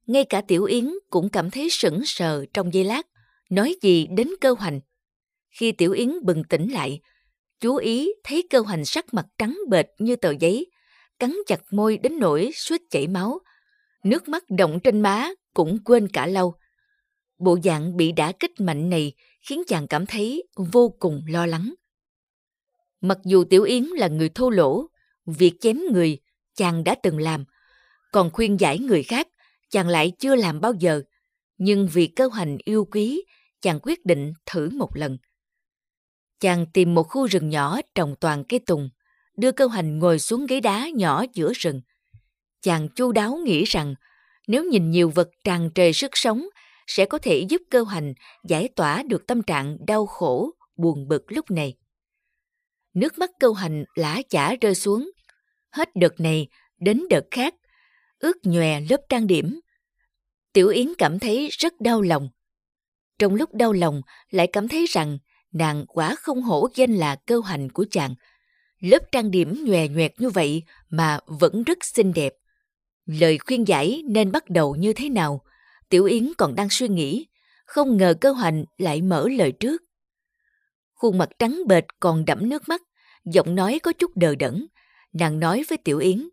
Ngay 0.07 0.25
cả 0.25 0.41
tiểu 0.41 0.63
yến 0.63 0.89
cũng 1.09 1.29
cảm 1.29 1.51
thấy 1.51 1.69
sững 1.69 2.01
sờ 2.05 2.45
trong 2.53 2.73
giây 2.73 2.83
lát, 2.83 3.07
nói 3.49 3.75
gì 3.81 4.07
đến 4.07 4.27
cơ 4.41 4.55
hoành. 4.59 4.79
Khi 5.49 5.71
tiểu 5.71 5.91
yến 5.91 6.11
bừng 6.23 6.43
tỉnh 6.43 6.71
lại, 6.71 7.01
chú 7.59 7.75
ý 7.75 8.13
thấy 8.23 8.47
cơ 8.49 8.59
hoành 8.59 8.85
sắc 8.85 9.13
mặt 9.13 9.25
trắng 9.37 9.57
bệch 9.69 9.85
như 9.99 10.15
tờ 10.15 10.31
giấy, 10.39 10.71
cắn 11.19 11.35
chặt 11.47 11.61
môi 11.71 11.97
đến 11.97 12.19
nỗi 12.19 12.51
suýt 12.53 12.81
chảy 12.89 13.07
máu. 13.07 13.39
Nước 14.03 14.27
mắt 14.27 14.43
động 14.49 14.79
trên 14.83 15.01
má 15.01 15.29
cũng 15.53 15.83
quên 15.85 16.07
cả 16.07 16.27
lâu. 16.27 16.53
Bộ 17.39 17.57
dạng 17.63 17.97
bị 17.97 18.11
đả 18.11 18.31
kích 18.39 18.59
mạnh 18.59 18.89
này 18.89 19.13
khiến 19.41 19.63
chàng 19.67 19.87
cảm 19.87 20.05
thấy 20.05 20.43
vô 20.71 20.95
cùng 20.99 21.21
lo 21.27 21.45
lắng. 21.45 21.73
Mặc 23.01 23.17
dù 23.25 23.43
Tiểu 23.43 23.63
Yến 23.63 23.83
là 23.83 24.07
người 24.07 24.29
thô 24.29 24.49
lỗ, 24.49 24.87
việc 25.25 25.53
chém 25.61 25.79
người 25.91 26.19
chàng 26.55 26.83
đã 26.83 26.95
từng 27.03 27.19
làm, 27.19 27.45
còn 28.11 28.29
khuyên 28.33 28.59
giải 28.59 28.79
người 28.79 29.03
khác 29.03 29.27
chàng 29.69 29.88
lại 29.88 30.12
chưa 30.19 30.36
làm 30.36 30.62
bao 30.62 30.73
giờ, 30.73 31.01
nhưng 31.58 31.88
vì 31.93 32.08
cơ 32.08 32.27
hành 32.27 32.58
yêu 32.63 32.86
quý, 32.91 33.23
chàng 33.62 33.80
quyết 33.84 34.06
định 34.06 34.34
thử 34.45 34.69
một 34.69 34.89
lần. 34.95 35.17
Chàng 36.39 36.65
tìm 36.73 36.95
một 36.95 37.03
khu 37.03 37.25
rừng 37.27 37.49
nhỏ 37.49 37.80
trồng 37.95 38.15
toàn 38.19 38.43
cây 38.43 38.60
tùng, 38.60 38.89
đưa 39.38 39.51
cơ 39.51 39.67
hành 39.67 39.99
ngồi 39.99 40.19
xuống 40.19 40.45
ghế 40.45 40.60
đá 40.60 40.89
nhỏ 40.89 41.25
giữa 41.34 41.53
rừng. 41.56 41.82
Chàng 42.62 42.89
chu 42.89 43.12
đáo 43.12 43.39
nghĩ 43.43 43.63
rằng 43.63 43.95
nếu 44.47 44.63
nhìn 44.63 44.91
nhiều 44.91 45.10
vật 45.15 45.30
tràn 45.43 45.69
trề 45.75 45.93
sức 45.93 46.12
sống 46.13 46.45
sẽ 46.88 47.06
có 47.06 47.17
thể 47.17 47.45
giúp 47.49 47.62
cơ 47.69 47.84
hành 47.84 48.13
giải 48.47 48.69
tỏa 48.75 49.03
được 49.03 49.27
tâm 49.27 49.43
trạng 49.43 49.77
đau 49.88 50.06
khổ, 50.06 50.51
buồn 50.75 51.08
bực 51.08 51.32
lúc 51.32 51.51
này. 51.51 51.75
Nước 52.93 53.17
mắt 53.17 53.32
cơ 53.39 53.51
hành 53.51 53.86
lã 53.95 54.21
chả 54.30 54.56
rơi 54.62 54.75
xuống. 54.75 55.12
Hết 55.71 55.89
đợt 55.95 56.19
này 56.19 56.47
đến 56.80 57.03
đợt 57.10 57.25
khác, 57.32 57.56
ướt 58.19 58.38
nhòe 58.43 58.82
lớp 58.89 59.01
trang 59.10 59.27
điểm. 59.27 59.60
Tiểu 60.53 60.67
Yến 60.67 60.88
cảm 60.97 61.19
thấy 61.19 61.49
rất 61.51 61.82
đau 61.82 62.01
lòng. 62.01 62.30
Trong 63.19 63.36
lúc 63.36 63.53
đau 63.53 63.73
lòng 63.73 64.01
lại 64.30 64.47
cảm 64.53 64.67
thấy 64.67 64.86
rằng 64.89 65.17
nàng 65.51 65.86
quả 65.88 66.15
không 66.15 66.41
hổ 66.41 66.69
danh 66.75 66.95
là 66.95 67.15
cơ 67.15 67.39
hành 67.45 67.71
của 67.71 67.86
chàng. 67.91 68.15
Lớp 68.80 69.12
trang 69.12 69.32
điểm 69.32 69.63
nhòe 69.65 69.88
nhoẹt 69.88 70.13
như 70.17 70.30
vậy 70.30 70.63
mà 70.89 71.19
vẫn 71.25 71.63
rất 71.63 71.86
xinh 71.86 72.13
đẹp. 72.13 72.34
Lời 73.06 73.38
khuyên 73.38 73.67
giải 73.67 74.01
nên 74.10 74.32
bắt 74.32 74.49
đầu 74.49 74.75
như 74.75 74.93
thế 74.93 75.10
nào? 75.10 75.41
Tiểu 75.89 76.06
Yến 76.06 76.32
còn 76.38 76.56
đang 76.56 76.69
suy 76.69 76.88
nghĩ, 76.88 77.27
không 77.65 77.97
ngờ 77.97 78.13
cơ 78.21 78.32
hành 78.32 78.65
lại 78.77 79.01
mở 79.01 79.27
lời 79.30 79.51
trước. 79.51 79.82
Khuôn 80.93 81.17
mặt 81.17 81.30
trắng 81.39 81.62
bệch 81.67 81.86
còn 81.99 82.25
đẫm 82.25 82.49
nước 82.49 82.69
mắt, 82.69 82.82
giọng 83.25 83.56
nói 83.56 83.80
có 83.84 83.93
chút 83.93 84.12
đờ 84.15 84.36
đẫn. 84.36 84.67
Nàng 85.13 85.39
nói 85.39 85.63
với 85.69 85.77
Tiểu 85.77 85.99
Yến, 85.99 86.30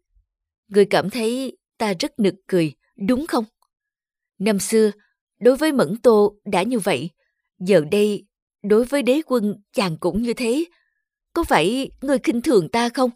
Người 0.68 0.85
cảm 0.85 1.11
thấy 1.11 1.57
ta 1.78 1.94
rất 2.00 2.18
nực 2.18 2.34
cười, 2.46 2.72
đúng 3.08 3.26
không? 3.26 3.44
Năm 4.38 4.58
xưa, 4.58 4.90
đối 5.40 5.56
với 5.56 5.72
Mẫn 5.72 5.96
Tô 6.02 6.37
đã 6.44 6.62
như 6.62 6.78
vậy, 6.78 7.10
giờ 7.58 7.84
đây, 7.90 8.24
đối 8.62 8.84
với 8.84 9.02
đế 9.02 9.20
quân 9.26 9.54
chàng 9.72 9.96
cũng 9.96 10.22
như 10.22 10.34
thế. 10.34 10.64
Có 11.32 11.44
phải 11.44 11.90
người 12.00 12.18
khinh 12.18 12.40
thường 12.40 12.68
ta 12.68 12.88
không? 12.88 13.10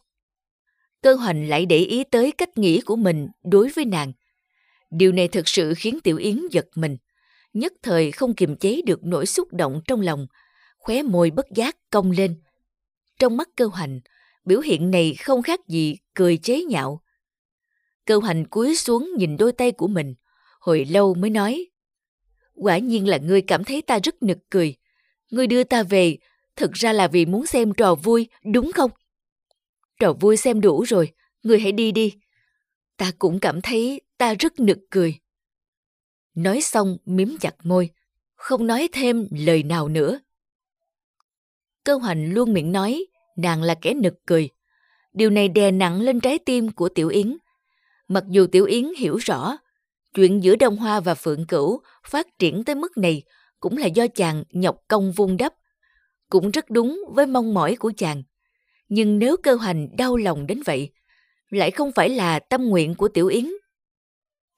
Cơ 1.02 1.14
hoành 1.14 1.48
lại 1.48 1.66
để 1.66 1.78
ý 1.78 2.04
tới 2.04 2.32
cách 2.32 2.58
nghĩ 2.58 2.80
của 2.80 2.96
mình 2.96 3.28
đối 3.44 3.68
với 3.68 3.84
nàng. 3.84 4.12
Điều 4.90 5.12
này 5.12 5.28
thực 5.28 5.48
sự 5.48 5.74
khiến 5.76 5.98
Tiểu 6.00 6.16
Yến 6.16 6.40
giật 6.50 6.66
mình, 6.74 6.96
nhất 7.52 7.72
thời 7.82 8.10
không 8.10 8.34
kiềm 8.34 8.56
chế 8.56 8.82
được 8.86 9.04
nỗi 9.04 9.26
xúc 9.26 9.48
động 9.52 9.80
trong 9.86 10.00
lòng, 10.00 10.26
khóe 10.78 11.02
môi 11.02 11.30
bất 11.30 11.46
giác 11.54 11.76
cong 11.90 12.10
lên. 12.10 12.34
Trong 13.18 13.36
mắt 13.36 13.48
cơ 13.56 13.66
hoành, 13.66 14.00
biểu 14.44 14.60
hiện 14.60 14.90
này 14.90 15.14
không 15.14 15.42
khác 15.42 15.60
gì 15.68 15.96
cười 16.14 16.36
chế 16.36 16.64
nhạo. 16.64 17.00
Cơ 18.08 18.20
Hành 18.24 18.46
cúi 18.46 18.76
xuống 18.76 19.10
nhìn 19.16 19.36
đôi 19.36 19.52
tay 19.52 19.72
của 19.72 19.86
mình, 19.86 20.14
hồi 20.60 20.84
lâu 20.84 21.14
mới 21.14 21.30
nói. 21.30 21.66
Quả 22.54 22.78
nhiên 22.78 23.08
là 23.08 23.18
ngươi 23.18 23.42
cảm 23.42 23.64
thấy 23.64 23.82
ta 23.82 23.98
rất 24.02 24.22
nực 24.22 24.38
cười. 24.50 24.76
Ngươi 25.30 25.46
đưa 25.46 25.64
ta 25.64 25.82
về, 25.82 26.16
thực 26.56 26.72
ra 26.72 26.92
là 26.92 27.08
vì 27.08 27.26
muốn 27.26 27.46
xem 27.46 27.74
trò 27.74 27.94
vui, 27.94 28.28
đúng 28.52 28.72
không? 28.72 28.90
Trò 30.00 30.12
vui 30.12 30.36
xem 30.36 30.60
đủ 30.60 30.82
rồi, 30.82 31.12
ngươi 31.42 31.60
hãy 31.60 31.72
đi 31.72 31.92
đi. 31.92 32.14
Ta 32.96 33.12
cũng 33.18 33.40
cảm 33.40 33.60
thấy 33.60 34.00
ta 34.18 34.34
rất 34.34 34.60
nực 34.60 34.78
cười. 34.90 35.18
Nói 36.34 36.60
xong 36.60 36.96
miếm 37.04 37.28
chặt 37.40 37.54
môi, 37.62 37.90
không 38.34 38.66
nói 38.66 38.88
thêm 38.92 39.28
lời 39.30 39.62
nào 39.62 39.88
nữa. 39.88 40.20
Cơ 41.84 41.94
hoành 41.94 42.32
luôn 42.32 42.52
miệng 42.52 42.72
nói 42.72 43.06
nàng 43.36 43.62
là 43.62 43.74
kẻ 43.74 43.94
nực 43.94 44.14
cười. 44.26 44.48
Điều 45.12 45.30
này 45.30 45.48
đè 45.48 45.70
nặng 45.70 46.00
lên 46.00 46.20
trái 46.20 46.38
tim 46.38 46.72
của 46.72 46.88
Tiểu 46.88 47.08
Yến. 47.08 47.36
Mặc 48.08 48.24
dù 48.28 48.46
Tiểu 48.46 48.64
Yến 48.64 48.84
hiểu 48.98 49.16
rõ, 49.16 49.56
chuyện 50.14 50.42
giữa 50.42 50.56
Đông 50.56 50.76
Hoa 50.76 51.00
và 51.00 51.14
Phượng 51.14 51.46
Cửu 51.46 51.80
phát 52.08 52.38
triển 52.38 52.64
tới 52.64 52.74
mức 52.74 52.98
này 52.98 53.22
cũng 53.60 53.76
là 53.76 53.86
do 53.86 54.06
chàng 54.14 54.44
nhọc 54.50 54.76
công 54.88 55.12
vun 55.12 55.36
đắp. 55.36 55.54
Cũng 56.30 56.50
rất 56.50 56.70
đúng 56.70 57.00
với 57.12 57.26
mong 57.26 57.54
mỏi 57.54 57.76
của 57.76 57.92
chàng. 57.96 58.22
Nhưng 58.88 59.18
nếu 59.18 59.36
cơ 59.42 59.56
hành 59.56 59.96
đau 59.96 60.16
lòng 60.16 60.46
đến 60.46 60.62
vậy, 60.64 60.90
lại 61.50 61.70
không 61.70 61.92
phải 61.92 62.08
là 62.08 62.38
tâm 62.38 62.64
nguyện 62.64 62.94
của 62.94 63.08
Tiểu 63.08 63.26
Yến. 63.26 63.48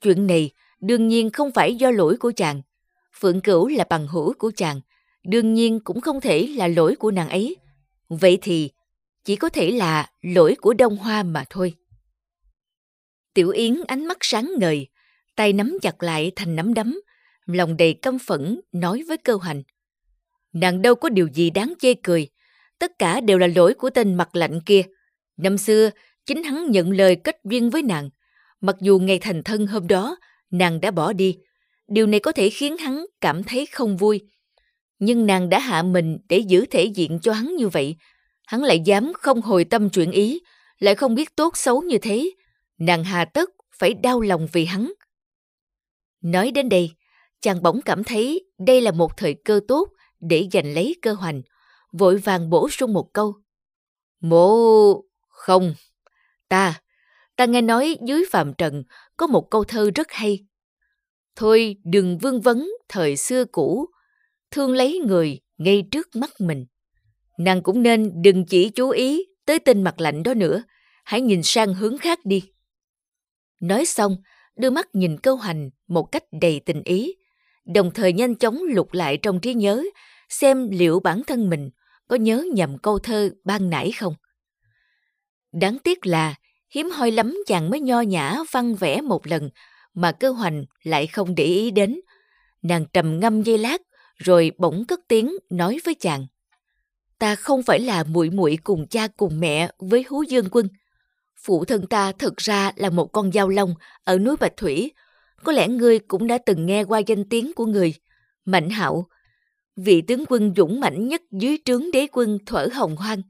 Chuyện 0.01 0.27
này 0.27 0.51
đương 0.81 1.09
nhiên 1.09 1.31
không 1.31 1.51
phải 1.53 1.75
do 1.75 1.91
lỗi 1.91 2.17
của 2.17 2.33
chàng. 2.37 2.63
Phượng 3.21 3.41
Cửu 3.41 3.69
là 3.69 3.85
bằng 3.91 4.07
hữu 4.07 4.33
của 4.39 4.53
chàng, 4.57 4.81
đương 5.25 5.55
nhiên 5.55 5.81
cũng 5.81 6.01
không 6.01 6.21
thể 6.21 6.47
là 6.47 6.69
lỗi 6.69 6.97
của 6.97 7.11
nàng 7.11 7.29
ấy. 7.29 7.57
Vậy 8.09 8.39
thì 8.43 8.71
chỉ 9.25 9.37
có 9.37 9.49
thể 9.49 9.71
là 9.71 10.11
lỗi 10.23 10.57
của 10.61 10.75
Đông 10.75 10.97
Hoa 10.97 11.23
mà 11.23 11.45
thôi. 11.51 11.75
Tiểu 13.35 13.51
Yến 13.51 13.83
ánh 13.87 14.07
mắt 14.07 14.19
sáng 14.21 14.53
ngời, 14.59 14.87
tay 15.37 15.53
nắm 15.53 15.79
chặt 15.83 16.03
lại 16.03 16.33
thành 16.37 16.57
nắm 16.57 16.75
đấm, 16.75 17.01
lòng 17.47 17.77
đầy 17.77 17.95
căm 17.95 18.19
phẫn 18.19 18.61
nói 18.73 19.03
với 19.09 19.17
cơ 19.17 19.39
hành. 19.43 19.63
Nàng 20.53 20.83
đâu 20.83 20.95
có 20.95 21.09
điều 21.09 21.29
gì 21.35 21.51
đáng 21.51 21.75
chê 21.79 21.95
cười, 21.95 22.29
tất 22.79 22.99
cả 22.99 23.21
đều 23.21 23.39
là 23.39 23.47
lỗi 23.47 23.75
của 23.75 23.91
tên 23.91 24.15
mặt 24.15 24.37
lạnh 24.37 24.61
kia. 24.67 24.83
Năm 25.37 25.59
xưa, 25.59 25.91
chính 26.27 26.43
hắn 26.43 26.71
nhận 26.71 26.91
lời 26.91 27.17
kết 27.17 27.37
duyên 27.45 27.71
với 27.71 27.83
nàng. 27.83 28.11
Mặc 28.61 28.77
dù 28.81 28.99
ngày 28.99 29.19
thành 29.19 29.43
thân 29.43 29.67
hôm 29.67 29.87
đó, 29.87 30.17
nàng 30.51 30.81
đã 30.81 30.91
bỏ 30.91 31.13
đi. 31.13 31.39
Điều 31.89 32.07
này 32.07 32.21
có 32.21 32.33
thể 32.33 32.51
khiến 32.51 32.77
hắn 32.77 33.07
cảm 33.21 33.43
thấy 33.43 33.67
không 33.67 33.97
vui. 33.97 34.21
Nhưng 34.99 35.27
nàng 35.27 35.49
đã 35.49 35.59
hạ 35.59 35.83
mình 35.83 36.19
để 36.29 36.39
giữ 36.39 36.67
thể 36.67 36.85
diện 36.85 37.19
cho 37.23 37.33
hắn 37.33 37.57
như 37.57 37.69
vậy. 37.69 37.97
Hắn 38.47 38.63
lại 38.63 38.81
dám 38.85 39.13
không 39.15 39.43
hồi 39.43 39.65
tâm 39.65 39.91
chuyển 39.91 40.11
ý, 40.11 40.41
lại 40.79 40.95
không 40.95 41.15
biết 41.15 41.37
tốt 41.37 41.57
xấu 41.57 41.83
như 41.83 41.99
thế. 41.99 42.31
Nàng 42.81 43.05
hà 43.05 43.25
tất 43.25 43.51
phải 43.79 43.95
đau 43.95 44.21
lòng 44.21 44.49
vì 44.53 44.65
hắn. 44.65 44.93
Nói 46.21 46.51
đến 46.51 46.69
đây, 46.69 46.91
chàng 47.41 47.63
bỗng 47.63 47.81
cảm 47.85 48.05
thấy 48.05 48.45
đây 48.59 48.81
là 48.81 48.91
một 48.91 49.17
thời 49.17 49.35
cơ 49.45 49.61
tốt 49.69 49.89
để 50.21 50.49
giành 50.53 50.75
lấy 50.75 50.97
cơ 51.03 51.13
hoành, 51.13 51.43
vội 51.93 52.17
vàng 52.17 52.51
bổ 52.51 52.69
sung 52.69 52.93
một 52.93 53.13
câu. 53.13 53.35
Mộ... 54.21 55.03
không, 55.29 55.75
ta, 56.49 56.81
ta 57.37 57.45
nghe 57.45 57.61
nói 57.61 57.97
dưới 58.07 58.25
phạm 58.31 58.55
trần 58.55 58.85
có 59.17 59.27
một 59.27 59.51
câu 59.51 59.65
thơ 59.65 59.91
rất 59.95 60.07
hay. 60.11 60.47
Thôi 61.37 61.77
đừng 61.85 62.19
vương 62.19 62.41
vấn 62.41 62.71
thời 62.89 63.17
xưa 63.17 63.45
cũ, 63.45 63.87
thương 64.51 64.73
lấy 64.73 65.01
người 65.07 65.41
ngay 65.59 65.85
trước 65.91 66.09
mắt 66.15 66.31
mình. 66.39 66.67
Nàng 67.39 67.63
cũng 67.63 67.83
nên 67.83 68.23
đừng 68.23 68.47
chỉ 68.47 68.71
chú 68.71 68.91
ý 68.91 69.25
tới 69.45 69.59
tên 69.59 69.83
mặt 69.83 70.01
lạnh 70.01 70.23
đó 70.23 70.35
nữa, 70.35 70.63
hãy 71.05 71.21
nhìn 71.21 71.41
sang 71.43 71.75
hướng 71.75 71.99
khác 71.99 72.19
đi. 72.25 72.43
Nói 73.61 73.85
xong, 73.85 74.17
đưa 74.57 74.71
mắt 74.71 74.89
nhìn 74.93 75.19
câu 75.19 75.37
hành 75.37 75.71
một 75.89 76.03
cách 76.03 76.25
đầy 76.41 76.61
tình 76.67 76.83
ý, 76.85 77.15
đồng 77.67 77.91
thời 77.95 78.13
nhanh 78.13 78.35
chóng 78.35 78.63
lục 78.63 78.93
lại 78.93 79.17
trong 79.17 79.41
trí 79.41 79.55
nhớ 79.55 79.85
xem 80.29 80.69
liệu 80.71 81.01
bản 81.01 81.23
thân 81.27 81.51
mình 81.51 81.71
có 82.09 82.17
nhớ 82.17 82.45
nhầm 82.55 82.79
câu 82.79 82.99
thơ 82.99 83.31
ban 83.45 83.71
nãy 83.71 83.93
không. 83.93 84.15
Đáng 85.53 85.79
tiếc 85.79 86.07
là 86.07 86.35
hiếm 86.75 86.91
hoi 86.91 87.11
lắm 87.11 87.37
chàng 87.47 87.71
mới 87.71 87.81
nho 87.81 88.01
nhã 88.01 88.37
văn 88.51 88.75
vẽ 88.75 89.01
một 89.01 89.27
lần 89.27 89.51
mà 89.95 90.13
cơ 90.13 90.31
hoành 90.31 90.65
lại 90.83 91.07
không 91.07 91.35
để 91.35 91.45
ý 91.45 91.71
đến. 91.71 92.01
Nàng 92.63 92.85
trầm 92.93 93.21
ngâm 93.21 93.43
giây 93.43 93.59
lát 93.59 93.81
rồi 94.17 94.53
bỗng 94.59 94.85
cất 94.85 95.01
tiếng 95.09 95.33
nói 95.51 95.79
với 95.85 95.95
chàng. 95.95 96.27
Ta 97.19 97.35
không 97.35 97.63
phải 97.63 97.81
là 97.81 98.05
muội 98.05 98.31
muội 98.31 98.59
cùng 98.65 98.87
cha 98.89 99.09
cùng 99.17 99.41
mẹ 99.41 99.71
với 99.79 100.05
Hú 100.09 100.23
Dương 100.23 100.49
Quân. 100.51 100.69
Phụ 101.43 101.65
thân 101.65 101.87
ta 101.87 102.13
thực 102.13 102.37
ra 102.37 102.73
là 102.77 102.91
một 102.91 103.13
con 103.13 103.33
dao 103.33 103.49
long 103.49 103.75
ở 104.05 104.19
núi 104.19 104.37
Bạch 104.37 104.57
Thủy. 104.57 104.93
Có 105.45 105.53
lẽ 105.53 105.69
ngươi 105.69 105.99
cũng 105.99 106.27
đã 106.27 106.39
từng 106.47 106.67
nghe 106.67 106.85
qua 106.85 106.99
danh 106.99 107.29
tiếng 107.29 107.53
của 107.53 107.67
người. 107.67 107.95
Mạnh 108.45 108.71
hạo, 108.71 109.09
vị 109.77 110.03
tướng 110.03 110.25
quân 110.29 110.53
dũng 110.57 110.81
mãnh 110.81 111.09
nhất 111.09 111.23
dưới 111.31 111.59
trướng 111.65 111.91
đế 111.93 112.07
quân 112.13 112.39
thuở 112.47 112.69
hồng 112.75 112.97
hoang. 112.97 113.23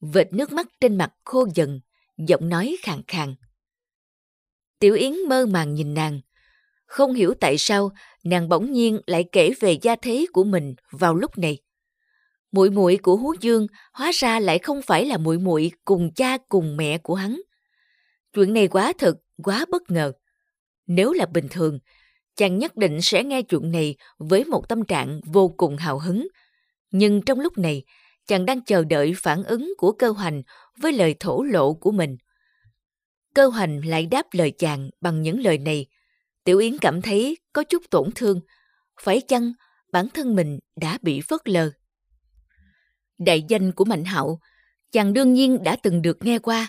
Vệt 0.00 0.32
nước 0.32 0.52
mắt 0.52 0.66
trên 0.80 0.98
mặt 0.98 1.12
khô 1.24 1.46
dần, 1.54 1.80
giọng 2.16 2.48
nói 2.48 2.76
khàn 2.82 3.02
khàn. 3.08 3.34
Tiểu 4.78 4.94
Yến 4.94 5.12
mơ 5.28 5.46
màng 5.46 5.74
nhìn 5.74 5.94
nàng. 5.94 6.20
Không 6.86 7.14
hiểu 7.14 7.34
tại 7.40 7.58
sao 7.58 7.90
nàng 8.24 8.48
bỗng 8.48 8.72
nhiên 8.72 9.00
lại 9.06 9.24
kể 9.32 9.50
về 9.60 9.78
gia 9.82 9.96
thế 9.96 10.26
của 10.32 10.44
mình 10.44 10.74
vào 10.90 11.14
lúc 11.14 11.38
này. 11.38 11.58
Muội 12.52 12.70
muội 12.70 12.98
của 13.02 13.16
Hú 13.16 13.34
Dương 13.40 13.66
hóa 13.92 14.10
ra 14.14 14.40
lại 14.40 14.58
không 14.58 14.82
phải 14.82 15.06
là 15.06 15.16
muội 15.16 15.38
muội 15.38 15.72
cùng 15.84 16.14
cha 16.14 16.38
cùng 16.48 16.76
mẹ 16.76 16.98
của 16.98 17.14
hắn. 17.14 17.40
Chuyện 18.32 18.52
này 18.52 18.68
quá 18.68 18.92
thật, 18.98 19.14
quá 19.42 19.64
bất 19.70 19.90
ngờ. 19.90 20.12
Nếu 20.86 21.12
là 21.12 21.26
bình 21.26 21.46
thường, 21.50 21.78
chàng 22.36 22.58
nhất 22.58 22.76
định 22.76 23.02
sẽ 23.02 23.24
nghe 23.24 23.42
chuyện 23.42 23.72
này 23.72 23.96
với 24.18 24.44
một 24.44 24.68
tâm 24.68 24.84
trạng 24.84 25.20
vô 25.24 25.48
cùng 25.48 25.76
hào 25.76 25.98
hứng. 25.98 26.28
Nhưng 26.90 27.22
trong 27.22 27.40
lúc 27.40 27.58
này, 27.58 27.84
chàng 28.26 28.46
đang 28.46 28.64
chờ 28.64 28.84
đợi 28.84 29.14
phản 29.16 29.44
ứng 29.44 29.72
của 29.78 29.92
cơ 29.92 30.10
hoành 30.10 30.42
với 30.80 30.92
lời 30.92 31.14
thổ 31.20 31.42
lộ 31.42 31.74
của 31.74 31.90
mình. 31.90 32.16
Cơ 33.34 33.46
hoành 33.46 33.86
lại 33.86 34.06
đáp 34.06 34.26
lời 34.32 34.52
chàng 34.58 34.90
bằng 35.00 35.22
những 35.22 35.40
lời 35.40 35.58
này. 35.58 35.86
Tiểu 36.44 36.58
Yến 36.58 36.78
cảm 36.78 37.02
thấy 37.02 37.38
có 37.52 37.64
chút 37.64 37.82
tổn 37.90 38.10
thương. 38.14 38.40
Phải 39.00 39.20
chăng 39.20 39.52
bản 39.92 40.08
thân 40.08 40.36
mình 40.36 40.58
đã 40.80 40.98
bị 41.02 41.20
phớt 41.20 41.48
lờ? 41.48 41.70
Đại 43.18 43.44
danh 43.48 43.72
của 43.72 43.84
Mạnh 43.84 44.04
Hạo, 44.04 44.40
chàng 44.92 45.12
đương 45.12 45.34
nhiên 45.34 45.62
đã 45.62 45.76
từng 45.82 46.02
được 46.02 46.24
nghe 46.24 46.38
qua. 46.38 46.68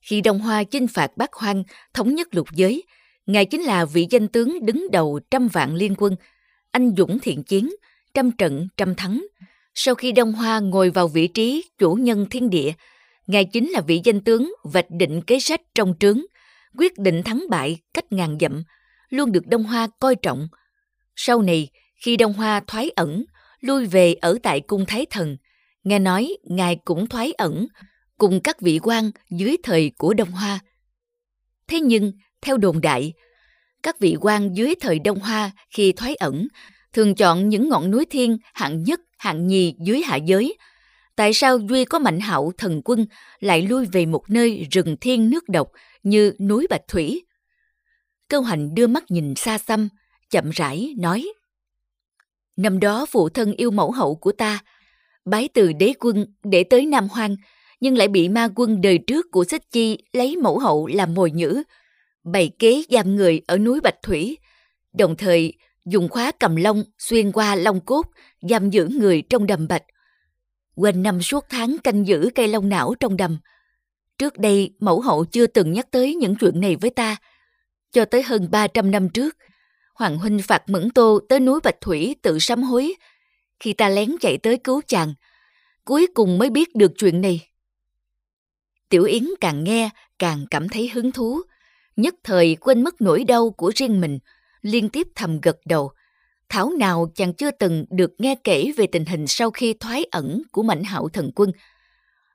Khi 0.00 0.20
Đông 0.20 0.38
Hoa 0.38 0.64
chinh 0.64 0.86
phạt 0.88 1.16
Bắc 1.16 1.32
Hoang, 1.32 1.64
thống 1.94 2.14
nhất 2.14 2.28
lục 2.34 2.48
giới, 2.52 2.82
Ngài 3.26 3.44
chính 3.44 3.62
là 3.62 3.84
vị 3.84 4.06
danh 4.10 4.28
tướng 4.28 4.66
đứng 4.66 4.86
đầu 4.92 5.20
trăm 5.30 5.48
vạn 5.48 5.74
liên 5.74 5.94
quân, 5.98 6.16
anh 6.70 6.94
dũng 6.96 7.18
thiện 7.18 7.42
chiến, 7.42 7.70
trăm 8.14 8.30
trận 8.30 8.68
trăm 8.76 8.94
thắng. 8.94 9.26
Sau 9.74 9.94
khi 9.94 10.12
Đông 10.12 10.32
Hoa 10.32 10.60
ngồi 10.60 10.90
vào 10.90 11.08
vị 11.08 11.26
trí 11.28 11.64
chủ 11.78 11.94
nhân 11.94 12.26
thiên 12.30 12.50
địa, 12.50 12.72
Ngài 13.26 13.44
chính 13.44 13.70
là 13.70 13.80
vị 13.80 14.00
danh 14.04 14.20
tướng 14.20 14.52
vạch 14.64 14.90
định 14.90 15.22
kế 15.22 15.40
sách 15.40 15.60
trong 15.74 15.94
trướng, 16.00 16.20
quyết 16.78 16.98
định 16.98 17.22
thắng 17.22 17.44
bại 17.50 17.78
cách 17.94 18.12
ngàn 18.12 18.38
dặm, 18.40 18.62
luôn 19.10 19.32
được 19.32 19.46
Đông 19.46 19.64
Hoa 19.64 19.88
coi 20.00 20.14
trọng. 20.14 20.48
Sau 21.16 21.42
này, 21.42 21.68
khi 21.96 22.16
Đông 22.16 22.32
Hoa 22.32 22.60
thoái 22.66 22.90
ẩn, 22.96 23.24
lui 23.60 23.86
về 23.86 24.14
ở 24.14 24.38
tại 24.42 24.60
cung 24.60 24.84
Thái 24.86 25.06
Thần, 25.10 25.36
nghe 25.84 25.98
nói 25.98 26.36
Ngài 26.42 26.76
cũng 26.84 27.06
thoái 27.06 27.32
ẩn, 27.32 27.66
cùng 28.18 28.40
các 28.40 28.60
vị 28.60 28.80
quan 28.82 29.10
dưới 29.30 29.56
thời 29.62 29.92
của 29.98 30.14
Đông 30.14 30.30
Hoa. 30.30 30.58
Thế 31.68 31.80
nhưng, 31.80 32.12
theo 32.40 32.56
đồn 32.56 32.80
đại, 32.80 33.12
các 33.82 33.98
vị 33.98 34.16
quan 34.20 34.56
dưới 34.56 34.74
thời 34.80 34.98
Đông 34.98 35.18
Hoa 35.18 35.50
khi 35.70 35.92
thoái 35.92 36.14
ẩn 36.14 36.48
thường 36.92 37.14
chọn 37.14 37.48
những 37.48 37.68
ngọn 37.68 37.90
núi 37.90 38.06
thiên 38.10 38.38
hạng 38.54 38.82
nhất, 38.82 39.00
hạng 39.18 39.46
nhì 39.46 39.74
dưới 39.78 40.02
hạ 40.02 40.16
giới. 40.16 40.56
Tại 41.16 41.32
sao 41.32 41.58
duy 41.58 41.84
có 41.84 41.98
mạnh 41.98 42.20
hạo 42.20 42.52
thần 42.58 42.82
quân 42.84 43.06
lại 43.40 43.62
lui 43.62 43.86
về 43.86 44.06
một 44.06 44.30
nơi 44.30 44.66
rừng 44.70 44.96
thiên 45.00 45.30
nước 45.30 45.48
độc 45.48 45.68
như 46.02 46.32
núi 46.40 46.66
Bạch 46.70 46.88
Thủy? 46.88 47.24
Câu 48.28 48.42
hành 48.42 48.74
đưa 48.74 48.86
mắt 48.86 49.04
nhìn 49.08 49.34
xa 49.34 49.58
xăm, 49.58 49.88
chậm 50.30 50.50
rãi 50.50 50.94
nói. 50.98 51.32
Năm 52.56 52.80
đó 52.80 53.06
phụ 53.06 53.28
thân 53.28 53.52
yêu 53.52 53.70
mẫu 53.70 53.92
hậu 53.92 54.14
của 54.14 54.32
ta, 54.32 54.58
bái 55.30 55.48
từ 55.54 55.72
đế 55.72 55.92
quân 56.00 56.26
để 56.44 56.64
tới 56.64 56.86
Nam 56.86 57.08
Hoang, 57.08 57.36
nhưng 57.80 57.96
lại 57.96 58.08
bị 58.08 58.28
ma 58.28 58.48
quân 58.54 58.80
đời 58.80 58.98
trước 58.98 59.26
của 59.30 59.44
Xích 59.44 59.62
Chi 59.70 59.98
lấy 60.12 60.36
mẫu 60.36 60.58
hậu 60.58 60.86
làm 60.86 61.14
mồi 61.14 61.30
nhữ, 61.30 61.62
bày 62.24 62.50
kế 62.58 62.82
giam 62.90 63.16
người 63.16 63.40
ở 63.46 63.58
núi 63.58 63.80
Bạch 63.80 64.02
Thủy, 64.02 64.38
đồng 64.92 65.16
thời 65.16 65.54
dùng 65.86 66.08
khóa 66.08 66.32
cầm 66.40 66.56
long 66.56 66.84
xuyên 66.98 67.32
qua 67.32 67.54
long 67.54 67.80
cốt, 67.80 68.06
giam 68.40 68.70
giữ 68.70 68.88
người 68.88 69.22
trong 69.22 69.46
đầm 69.46 69.68
bạch. 69.68 69.82
Quanh 70.74 71.02
năm 71.02 71.22
suốt 71.22 71.44
tháng 71.48 71.76
canh 71.84 72.06
giữ 72.06 72.30
cây 72.34 72.48
long 72.48 72.68
não 72.68 72.94
trong 73.00 73.16
đầm. 73.16 73.38
Trước 74.18 74.38
đây, 74.38 74.70
mẫu 74.80 75.00
hậu 75.00 75.24
chưa 75.24 75.46
từng 75.46 75.72
nhắc 75.72 75.90
tới 75.90 76.14
những 76.14 76.36
chuyện 76.36 76.60
này 76.60 76.76
với 76.76 76.90
ta. 76.90 77.16
Cho 77.92 78.04
tới 78.04 78.22
hơn 78.22 78.48
300 78.50 78.90
năm 78.90 79.08
trước, 79.08 79.36
Hoàng 79.94 80.18
Huynh 80.18 80.38
phạt 80.42 80.68
Mẫn 80.68 80.90
Tô 80.90 81.20
tới 81.28 81.40
núi 81.40 81.60
Bạch 81.64 81.80
Thủy 81.80 82.16
tự 82.22 82.38
sám 82.38 82.62
hối. 82.62 82.94
Khi 83.60 83.72
ta 83.72 83.88
lén 83.88 84.10
chạy 84.20 84.38
tới 84.38 84.58
cứu 84.58 84.80
chàng, 84.86 85.14
cuối 85.84 86.06
cùng 86.14 86.38
mới 86.38 86.50
biết 86.50 86.74
được 86.74 86.92
chuyện 86.98 87.20
này. 87.20 87.48
Tiểu 88.88 89.04
Yến 89.04 89.24
càng 89.40 89.64
nghe, 89.64 89.90
càng 90.18 90.46
cảm 90.50 90.68
thấy 90.68 90.88
hứng 90.88 91.12
thú 91.12 91.42
nhất 91.98 92.14
thời 92.24 92.56
quên 92.60 92.82
mất 92.82 93.00
nỗi 93.00 93.24
đau 93.24 93.50
của 93.50 93.72
riêng 93.74 94.00
mình, 94.00 94.18
liên 94.62 94.88
tiếp 94.88 95.06
thầm 95.14 95.40
gật 95.40 95.56
đầu. 95.64 95.90
Thảo 96.48 96.70
nào 96.78 97.10
chàng 97.14 97.34
chưa 97.34 97.50
từng 97.50 97.84
được 97.90 98.10
nghe 98.18 98.34
kể 98.44 98.72
về 98.76 98.86
tình 98.86 99.04
hình 99.04 99.26
sau 99.26 99.50
khi 99.50 99.74
thoái 99.80 100.04
ẩn 100.10 100.42
của 100.52 100.62
mảnh 100.62 100.84
hạo 100.84 101.08
thần 101.08 101.30
quân. 101.34 101.52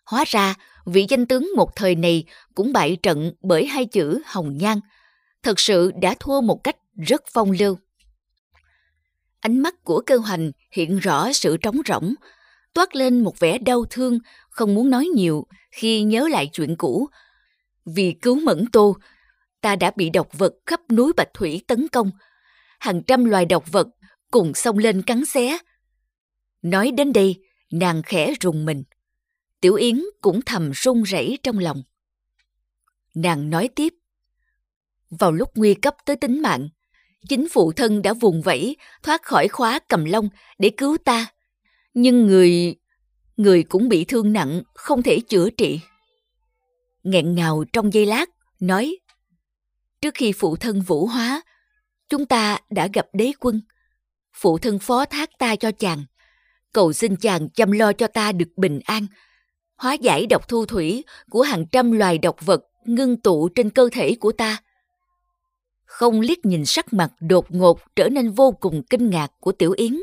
Hóa 0.05 0.23
ra, 0.27 0.55
vị 0.85 1.05
danh 1.09 1.25
tướng 1.25 1.49
một 1.55 1.75
thời 1.75 1.95
này 1.95 2.23
cũng 2.55 2.73
bại 2.73 2.97
trận 3.03 3.31
bởi 3.41 3.65
hai 3.65 3.85
chữ 3.85 4.21
hồng 4.25 4.57
nhan. 4.57 4.79
Thật 5.43 5.59
sự 5.59 5.91
đã 6.01 6.15
thua 6.19 6.41
một 6.41 6.63
cách 6.63 6.75
rất 7.07 7.23
phong 7.33 7.51
lưu. 7.51 7.77
Ánh 9.43 9.59
mắt 9.59 9.83
của 9.83 10.01
cơ 10.05 10.17
hoành 10.17 10.51
hiện 10.71 10.97
rõ 10.97 11.33
sự 11.33 11.57
trống 11.57 11.81
rỗng, 11.87 12.13
toát 12.73 12.95
lên 12.95 13.23
một 13.23 13.39
vẻ 13.39 13.57
đau 13.57 13.85
thương, 13.89 14.19
không 14.49 14.75
muốn 14.75 14.89
nói 14.89 15.05
nhiều 15.05 15.47
khi 15.71 16.01
nhớ 16.01 16.27
lại 16.31 16.49
chuyện 16.53 16.75
cũ. 16.77 17.07
Vì 17.85 18.15
cứu 18.21 18.39
mẫn 18.39 18.65
tô, 18.71 18.97
ta 19.61 19.75
đã 19.75 19.91
bị 19.95 20.09
độc 20.09 20.27
vật 20.37 20.53
khắp 20.65 20.79
núi 20.91 21.13
Bạch 21.17 21.29
Thủy 21.33 21.61
tấn 21.67 21.87
công. 21.87 22.11
Hàng 22.79 23.01
trăm 23.03 23.25
loài 23.25 23.45
độc 23.45 23.71
vật 23.71 23.87
cùng 24.31 24.53
xông 24.53 24.77
lên 24.77 25.01
cắn 25.01 25.25
xé. 25.25 25.57
Nói 26.61 26.91
đến 26.91 27.13
đây, 27.13 27.41
nàng 27.71 28.01
khẽ 28.03 28.33
rùng 28.41 28.65
mình. 28.65 28.83
Tiểu 29.61 29.75
Yến 29.75 30.03
cũng 30.21 30.41
thầm 30.45 30.71
run 30.71 31.03
rẩy 31.03 31.39
trong 31.43 31.59
lòng. 31.59 31.83
Nàng 33.15 33.49
nói 33.49 33.69
tiếp. 33.75 33.93
Vào 35.09 35.31
lúc 35.31 35.49
nguy 35.55 35.73
cấp 35.73 35.95
tới 36.05 36.15
tính 36.15 36.41
mạng, 36.41 36.69
chính 37.29 37.47
phụ 37.51 37.71
thân 37.71 38.01
đã 38.01 38.13
vùng 38.13 38.41
vẫy 38.41 38.75
thoát 39.03 39.23
khỏi 39.23 39.47
khóa 39.47 39.79
cầm 39.89 40.05
long 40.05 40.29
để 40.59 40.69
cứu 40.77 40.97
ta. 40.97 41.25
Nhưng 41.93 42.27
người... 42.27 42.75
người 43.37 43.63
cũng 43.63 43.89
bị 43.89 44.05
thương 44.05 44.33
nặng, 44.33 44.61
không 44.73 45.03
thể 45.03 45.19
chữa 45.29 45.49
trị. 45.49 45.79
Nghẹn 47.03 47.35
ngào 47.35 47.63
trong 47.73 47.93
giây 47.93 48.05
lát, 48.05 48.29
nói 48.59 48.97
Trước 50.01 50.13
khi 50.13 50.31
phụ 50.31 50.55
thân 50.55 50.81
vũ 50.81 51.05
hóa, 51.05 51.41
chúng 52.09 52.25
ta 52.25 52.57
đã 52.69 52.87
gặp 52.93 53.07
đế 53.13 53.31
quân. 53.39 53.61
Phụ 54.33 54.57
thân 54.57 54.79
phó 54.79 55.05
thác 55.05 55.29
ta 55.39 55.55
cho 55.55 55.71
chàng, 55.71 56.05
cầu 56.73 56.93
xin 56.93 57.15
chàng 57.15 57.49
chăm 57.49 57.71
lo 57.71 57.93
cho 57.93 58.07
ta 58.07 58.31
được 58.31 58.49
bình 58.57 58.79
an, 58.85 59.07
hóa 59.75 59.93
giải 59.93 60.25
độc 60.25 60.47
thu 60.47 60.65
thủy 60.65 61.03
của 61.29 61.41
hàng 61.41 61.65
trăm 61.71 61.91
loài 61.91 62.17
độc 62.17 62.45
vật 62.45 62.61
ngưng 62.85 63.17
tụ 63.17 63.49
trên 63.49 63.69
cơ 63.69 63.89
thể 63.91 64.15
của 64.19 64.31
ta. 64.31 64.57
Không 65.85 66.21
liếc 66.21 66.45
nhìn 66.45 66.65
sắc 66.65 66.93
mặt 66.93 67.11
đột 67.19 67.51
ngột 67.51 67.79
trở 67.95 68.09
nên 68.09 68.31
vô 68.31 68.51
cùng 68.51 68.83
kinh 68.89 69.09
ngạc 69.09 69.31
của 69.39 69.51
Tiểu 69.51 69.73
Yến, 69.77 69.97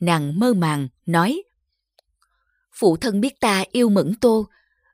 nàng 0.00 0.40
mơ 0.40 0.54
màng, 0.54 0.88
nói 1.06 1.42
Phụ 2.72 2.96
thân 2.96 3.20
biết 3.20 3.40
ta 3.40 3.64
yêu 3.72 3.88
mẫn 3.88 4.14
tô, 4.14 4.46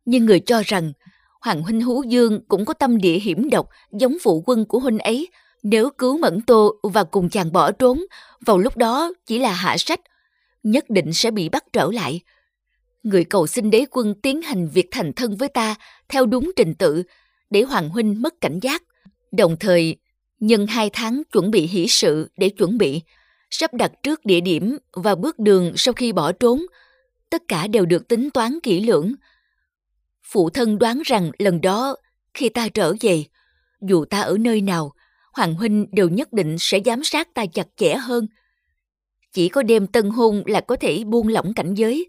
nhưng 0.04 0.26
người 0.26 0.40
cho 0.40 0.62
rằng 0.66 0.92
Hoàng 1.40 1.62
huynh 1.62 1.80
Hú 1.80 2.02
Dương 2.02 2.40
cũng 2.48 2.64
có 2.64 2.74
tâm 2.74 2.98
địa 2.98 3.18
hiểm 3.18 3.50
độc 3.50 3.68
giống 3.92 4.16
phụ 4.22 4.42
quân 4.46 4.64
của 4.64 4.78
huynh 4.78 4.98
ấy. 4.98 5.28
Nếu 5.62 5.90
cứu 5.90 6.18
Mẫn 6.18 6.40
Tô 6.40 6.74
và 6.82 7.04
cùng 7.04 7.28
chàng 7.28 7.52
bỏ 7.52 7.72
trốn, 7.72 8.04
vào 8.46 8.58
lúc 8.58 8.76
đó 8.76 9.12
chỉ 9.26 9.38
là 9.38 9.52
hạ 9.52 9.76
sách, 9.78 10.00
nhất 10.62 10.90
định 10.90 11.12
sẽ 11.12 11.30
bị 11.30 11.48
bắt 11.48 11.64
trở 11.72 11.90
lại. 11.92 12.20
Người 13.02 13.24
cầu 13.24 13.46
xin 13.46 13.70
đế 13.70 13.84
quân 13.90 14.14
tiến 14.22 14.42
hành 14.42 14.68
việc 14.68 14.88
thành 14.90 15.12
thân 15.12 15.36
với 15.36 15.48
ta 15.48 15.74
theo 16.08 16.26
đúng 16.26 16.50
trình 16.56 16.74
tự 16.74 17.02
để 17.50 17.62
Hoàng 17.62 17.88
huynh 17.88 18.22
mất 18.22 18.40
cảnh 18.40 18.58
giác. 18.62 18.82
Đồng 19.32 19.56
thời, 19.60 19.96
nhân 20.40 20.66
hai 20.66 20.90
tháng 20.92 21.22
chuẩn 21.32 21.50
bị 21.50 21.66
hỷ 21.66 21.86
sự 21.88 22.30
để 22.36 22.48
chuẩn 22.48 22.78
bị, 22.78 23.02
sắp 23.50 23.74
đặt 23.74 23.92
trước 24.02 24.24
địa 24.24 24.40
điểm 24.40 24.78
và 24.92 25.14
bước 25.14 25.38
đường 25.38 25.72
sau 25.76 25.94
khi 25.94 26.12
bỏ 26.12 26.32
trốn. 26.32 26.62
Tất 27.30 27.42
cả 27.48 27.66
đều 27.66 27.86
được 27.86 28.08
tính 28.08 28.30
toán 28.30 28.58
kỹ 28.62 28.80
lưỡng, 28.80 29.14
Phụ 30.30 30.50
thân 30.50 30.78
đoán 30.78 31.02
rằng 31.04 31.30
lần 31.38 31.60
đó, 31.60 31.96
khi 32.34 32.48
ta 32.48 32.68
trở 32.68 32.94
về, 33.00 33.24
dù 33.80 34.04
ta 34.04 34.20
ở 34.20 34.36
nơi 34.40 34.60
nào, 34.60 34.92
Hoàng 35.32 35.54
Huynh 35.54 35.86
đều 35.92 36.08
nhất 36.08 36.32
định 36.32 36.56
sẽ 36.58 36.80
giám 36.84 37.04
sát 37.04 37.34
ta 37.34 37.46
chặt 37.46 37.66
chẽ 37.76 37.94
hơn. 37.94 38.26
Chỉ 39.32 39.48
có 39.48 39.62
đêm 39.62 39.86
tân 39.86 40.10
hôn 40.10 40.42
là 40.46 40.60
có 40.60 40.76
thể 40.76 41.04
buông 41.04 41.28
lỏng 41.28 41.54
cảnh 41.54 41.74
giới. 41.74 42.08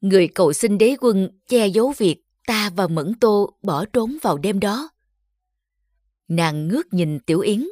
Người 0.00 0.28
cầu 0.28 0.52
xin 0.52 0.78
đế 0.78 0.96
quân 1.00 1.28
che 1.48 1.66
giấu 1.66 1.92
việc 1.98 2.16
ta 2.46 2.70
và 2.76 2.86
Mẫn 2.86 3.14
Tô 3.20 3.52
bỏ 3.62 3.84
trốn 3.92 4.16
vào 4.22 4.38
đêm 4.38 4.60
đó. 4.60 4.88
Nàng 6.28 6.68
ngước 6.68 6.92
nhìn 6.92 7.20
Tiểu 7.20 7.40
Yến. 7.40 7.68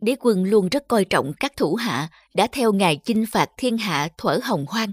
Đế 0.00 0.16
quân 0.20 0.44
luôn 0.44 0.68
rất 0.68 0.88
coi 0.88 1.04
trọng 1.04 1.32
các 1.40 1.56
thủ 1.56 1.74
hạ 1.74 2.08
đã 2.34 2.48
theo 2.52 2.72
ngài 2.72 2.96
chinh 2.96 3.24
phạt 3.32 3.50
thiên 3.56 3.78
hạ 3.78 4.08
thuở 4.18 4.38
hồng 4.42 4.66
hoang. 4.68 4.92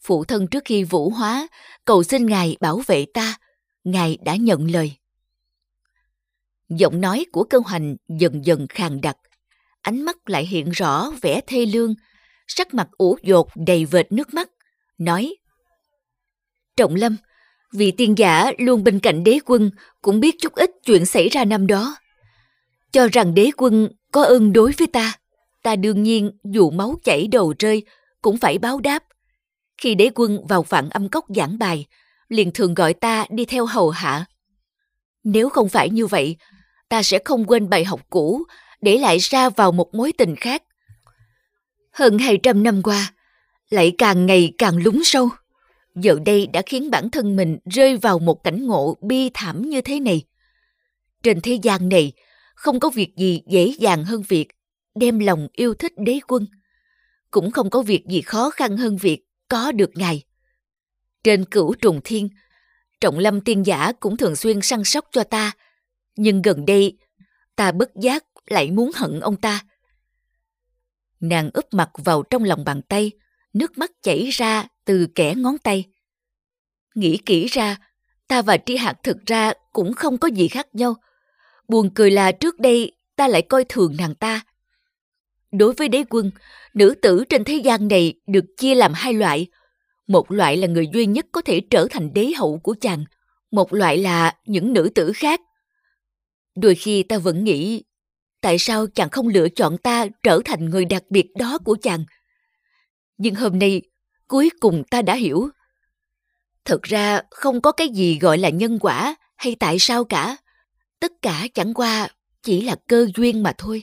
Phụ 0.00 0.24
thân 0.24 0.46
trước 0.46 0.62
khi 0.64 0.84
vũ 0.84 1.10
hóa, 1.10 1.48
cầu 1.84 2.02
xin 2.02 2.26
ngài 2.26 2.56
bảo 2.60 2.82
vệ 2.86 3.06
ta, 3.14 3.38
ngài 3.84 4.18
đã 4.24 4.36
nhận 4.36 4.70
lời. 4.70 4.92
Giọng 6.68 7.00
nói 7.00 7.26
của 7.32 7.44
cơ 7.44 7.58
hoành 7.66 7.96
dần 8.08 8.44
dần 8.46 8.66
khàn 8.68 9.00
đặc, 9.00 9.16
ánh 9.80 10.02
mắt 10.02 10.16
lại 10.26 10.46
hiện 10.46 10.70
rõ 10.70 11.10
vẻ 11.22 11.40
thê 11.46 11.66
lương, 11.66 11.94
sắc 12.46 12.74
mặt 12.74 12.88
ủ 12.98 13.16
dột 13.22 13.48
đầy 13.66 13.84
vệt 13.84 14.12
nước 14.12 14.34
mắt, 14.34 14.50
nói 14.98 15.36
Trọng 16.76 16.94
Lâm, 16.94 17.16
vị 17.72 17.90
tiên 17.90 18.18
giả 18.18 18.52
luôn 18.58 18.84
bên 18.84 19.00
cạnh 19.00 19.24
đế 19.24 19.38
quân 19.46 19.70
cũng 20.02 20.20
biết 20.20 20.36
chút 20.40 20.54
ít 20.54 20.70
chuyện 20.84 21.06
xảy 21.06 21.28
ra 21.28 21.44
năm 21.44 21.66
đó. 21.66 21.96
Cho 22.92 23.08
rằng 23.12 23.34
đế 23.34 23.50
quân 23.56 23.88
có 24.12 24.22
ơn 24.24 24.52
đối 24.52 24.72
với 24.78 24.86
ta, 24.86 25.18
ta 25.62 25.76
đương 25.76 26.02
nhiên 26.02 26.30
dù 26.44 26.70
máu 26.70 26.94
chảy 27.04 27.28
đầu 27.28 27.54
rơi 27.58 27.82
cũng 28.22 28.36
phải 28.36 28.58
báo 28.58 28.80
đáp. 28.80 29.04
Khi 29.78 29.94
đế 29.94 30.10
quân 30.14 30.46
vào 30.46 30.62
phản 30.62 30.88
âm 30.88 31.08
cốc 31.08 31.24
giảng 31.36 31.58
bài, 31.58 31.86
liền 32.28 32.50
thường 32.50 32.74
gọi 32.74 32.94
ta 32.94 33.26
đi 33.30 33.44
theo 33.44 33.66
hầu 33.66 33.90
hạ. 33.90 34.24
Nếu 35.24 35.48
không 35.48 35.68
phải 35.68 35.90
như 35.90 36.06
vậy, 36.06 36.36
ta 36.88 37.02
sẽ 37.02 37.18
không 37.24 37.44
quên 37.44 37.68
bài 37.68 37.84
học 37.84 38.00
cũ, 38.10 38.42
để 38.80 38.98
lại 38.98 39.18
ra 39.18 39.50
vào 39.50 39.72
một 39.72 39.94
mối 39.94 40.12
tình 40.18 40.36
khác. 40.36 40.62
Hơn 41.92 42.18
200 42.18 42.62
năm 42.62 42.82
qua, 42.82 43.12
lại 43.70 43.92
càng 43.98 44.26
ngày 44.26 44.52
càng 44.58 44.76
lún 44.76 45.00
sâu. 45.04 45.28
Giờ 45.94 46.18
đây 46.26 46.46
đã 46.46 46.62
khiến 46.66 46.90
bản 46.90 47.10
thân 47.10 47.36
mình 47.36 47.58
rơi 47.64 47.96
vào 47.96 48.18
một 48.18 48.44
cảnh 48.44 48.66
ngộ 48.66 48.96
bi 49.00 49.30
thảm 49.34 49.62
như 49.62 49.80
thế 49.80 50.00
này. 50.00 50.22
Trên 51.22 51.40
thế 51.40 51.58
gian 51.62 51.88
này, 51.88 52.12
không 52.54 52.80
có 52.80 52.90
việc 52.90 53.16
gì 53.16 53.42
dễ 53.46 53.74
dàng 53.78 54.04
hơn 54.04 54.22
việc 54.28 54.48
đem 54.94 55.18
lòng 55.18 55.48
yêu 55.52 55.74
thích 55.74 55.92
đế 55.96 56.20
quân. 56.28 56.46
Cũng 57.30 57.50
không 57.50 57.70
có 57.70 57.82
việc 57.82 58.04
gì 58.06 58.20
khó 58.20 58.50
khăn 58.50 58.76
hơn 58.76 58.96
việc 58.96 59.20
có 59.48 59.72
được 59.72 59.90
ngài. 59.94 60.22
Trên 61.24 61.44
cửu 61.44 61.74
trùng 61.74 62.00
thiên, 62.04 62.28
Trọng 63.00 63.18
Lâm 63.18 63.40
tiên 63.40 63.66
giả 63.66 63.92
cũng 64.00 64.16
thường 64.16 64.36
xuyên 64.36 64.62
săn 64.62 64.84
sóc 64.84 65.04
cho 65.12 65.24
ta. 65.24 65.52
Nhưng 66.16 66.42
gần 66.42 66.66
đây, 66.66 66.98
ta 67.56 67.72
bất 67.72 67.90
giác 67.94 68.24
lại 68.46 68.70
muốn 68.70 68.90
hận 68.94 69.20
ông 69.20 69.36
ta. 69.36 69.64
Nàng 71.20 71.50
úp 71.54 71.64
mặt 71.72 71.90
vào 72.04 72.22
trong 72.22 72.44
lòng 72.44 72.64
bàn 72.64 72.82
tay, 72.82 73.10
nước 73.52 73.78
mắt 73.78 73.90
chảy 74.02 74.30
ra 74.30 74.68
từ 74.84 75.06
kẻ 75.14 75.34
ngón 75.34 75.58
tay. 75.58 75.84
Nghĩ 76.94 77.18
kỹ 77.26 77.46
ra, 77.46 77.76
ta 78.28 78.42
và 78.42 78.56
Tri 78.56 78.76
Hạc 78.76 79.02
thực 79.02 79.16
ra 79.26 79.52
cũng 79.72 79.92
không 79.92 80.18
có 80.18 80.28
gì 80.28 80.48
khác 80.48 80.66
nhau. 80.72 80.94
Buồn 81.68 81.90
cười 81.94 82.10
là 82.10 82.32
trước 82.32 82.58
đây 82.58 82.92
ta 83.16 83.28
lại 83.28 83.42
coi 83.42 83.64
thường 83.68 83.94
nàng 83.98 84.14
ta. 84.14 84.44
Đối 85.52 85.72
với 85.72 85.88
đế 85.88 86.04
quân, 86.10 86.30
nữ 86.74 86.94
tử 87.02 87.24
trên 87.28 87.44
thế 87.44 87.56
gian 87.56 87.88
này 87.88 88.14
được 88.26 88.44
chia 88.56 88.74
làm 88.74 88.92
hai 88.94 89.14
loại. 89.14 89.46
Một 90.06 90.30
loại 90.30 90.56
là 90.56 90.66
người 90.66 90.88
duy 90.92 91.06
nhất 91.06 91.26
có 91.32 91.40
thể 91.40 91.60
trở 91.70 91.86
thành 91.90 92.14
đế 92.14 92.32
hậu 92.36 92.58
của 92.58 92.74
chàng, 92.80 93.04
một 93.50 93.72
loại 93.72 93.98
là 93.98 94.34
những 94.46 94.72
nữ 94.72 94.90
tử 94.94 95.12
khác. 95.14 95.40
Đôi 96.56 96.74
khi 96.74 97.02
ta 97.02 97.18
vẫn 97.18 97.44
nghĩ, 97.44 97.84
tại 98.40 98.58
sao 98.58 98.86
chàng 98.86 99.10
không 99.10 99.28
lựa 99.28 99.48
chọn 99.48 99.78
ta 99.78 100.06
trở 100.22 100.40
thành 100.44 100.64
người 100.64 100.84
đặc 100.84 101.02
biệt 101.10 101.26
đó 101.38 101.58
của 101.64 101.76
chàng? 101.82 102.04
Nhưng 103.18 103.34
hôm 103.34 103.58
nay, 103.58 103.82
cuối 104.32 104.50
cùng 104.60 104.84
ta 104.90 105.02
đã 105.02 105.14
hiểu. 105.14 105.48
Thật 106.64 106.82
ra 106.82 107.20
không 107.30 107.60
có 107.60 107.72
cái 107.72 107.88
gì 107.88 108.18
gọi 108.18 108.38
là 108.38 108.48
nhân 108.48 108.78
quả 108.78 109.14
hay 109.36 109.56
tại 109.60 109.76
sao 109.78 110.04
cả. 110.04 110.36
Tất 111.00 111.12
cả 111.22 111.46
chẳng 111.54 111.74
qua 111.74 112.08
chỉ 112.42 112.60
là 112.60 112.76
cơ 112.88 113.06
duyên 113.16 113.42
mà 113.42 113.52
thôi. 113.58 113.82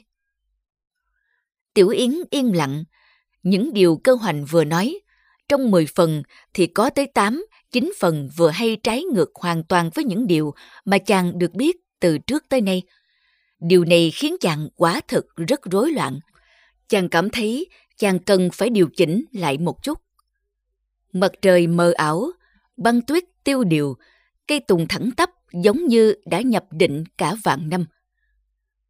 Tiểu 1.74 1.90
Yến 1.90 2.14
yên 2.30 2.56
lặng. 2.56 2.84
Những 3.44 3.74
điều 3.74 4.00
cơ 4.04 4.14
hoành 4.14 4.46
vừa 4.46 4.64
nói, 4.64 5.00
trong 5.50 5.72
10 5.72 5.86
phần 5.96 6.24
thì 6.54 6.68
có 6.68 6.90
tới 6.90 7.06
8, 7.14 7.46
9 7.72 7.92
phần 8.00 8.30
vừa 8.38 8.50
hay 8.50 8.78
trái 8.84 9.04
ngược 9.04 9.30
hoàn 9.36 9.64
toàn 9.64 9.90
với 9.96 10.06
những 10.06 10.28
điều 10.28 10.54
mà 10.86 10.98
chàng 10.98 11.40
được 11.40 11.54
biết 11.54 11.78
từ 12.00 12.18
trước 12.18 12.46
tới 12.50 12.62
nay. 12.62 12.82
Điều 13.60 13.86
này 13.86 14.12
khiến 14.12 14.36
chàng 14.40 14.70
quả 14.76 15.02
thực 15.08 15.26
rất 15.36 15.60
rối 15.72 15.92
loạn. 15.92 16.20
Chàng 16.88 17.10
cảm 17.10 17.30
thấy 17.30 17.68
chàng 17.98 18.20
cần 18.20 18.50
phải 18.54 18.70
điều 18.70 18.90
chỉnh 18.96 19.26
lại 19.32 19.58
một 19.58 19.84
chút. 19.84 20.09
Mặt 21.14 21.32
trời 21.42 21.68
mờ 21.68 21.94
ảo, 21.96 22.32
băng 22.78 23.02
tuyết 23.02 23.24
tiêu 23.44 23.64
điều, 23.64 23.98
cây 24.48 24.60
tùng 24.60 24.88
thẳng 24.88 25.10
tắp 25.18 25.30
giống 25.54 25.88
như 25.88 26.16
đã 26.26 26.42
nhập 26.42 26.66
định 26.72 27.04
cả 27.18 27.36
vạn 27.44 27.70
năm. 27.70 27.86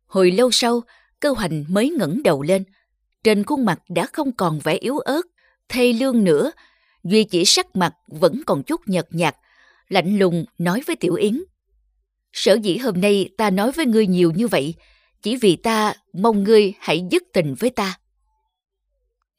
Hồi 0.05 0.31
lâu 0.31 0.51
sau, 0.51 0.81
cơ 1.19 1.31
hoành 1.31 1.65
mới 1.69 1.89
ngẩng 1.89 2.23
đầu 2.23 2.41
lên. 2.41 2.63
Trên 3.23 3.43
khuôn 3.43 3.65
mặt 3.65 3.79
đã 3.89 4.05
không 4.13 4.31
còn 4.31 4.59
vẻ 4.59 4.73
yếu 4.73 4.99
ớt, 4.99 5.21
thay 5.69 5.93
lương 5.93 6.23
nữa. 6.23 6.51
Duy 7.03 7.23
chỉ 7.23 7.45
sắc 7.45 7.75
mặt 7.75 7.93
vẫn 8.07 8.41
còn 8.45 8.63
chút 8.63 8.81
nhợt 8.85 9.07
nhạt, 9.11 9.35
lạnh 9.87 10.19
lùng 10.19 10.45
nói 10.57 10.81
với 10.87 10.95
Tiểu 10.95 11.13
Yến. 11.13 11.43
Sở 12.33 12.53
dĩ 12.53 12.77
hôm 12.77 13.01
nay 13.01 13.29
ta 13.37 13.49
nói 13.49 13.71
với 13.71 13.85
ngươi 13.85 14.07
nhiều 14.07 14.31
như 14.31 14.47
vậy, 14.47 14.75
chỉ 15.21 15.35
vì 15.35 15.55
ta 15.55 15.93
mong 16.13 16.43
ngươi 16.43 16.73
hãy 16.79 17.07
dứt 17.11 17.23
tình 17.33 17.55
với 17.59 17.69
ta. 17.69 17.99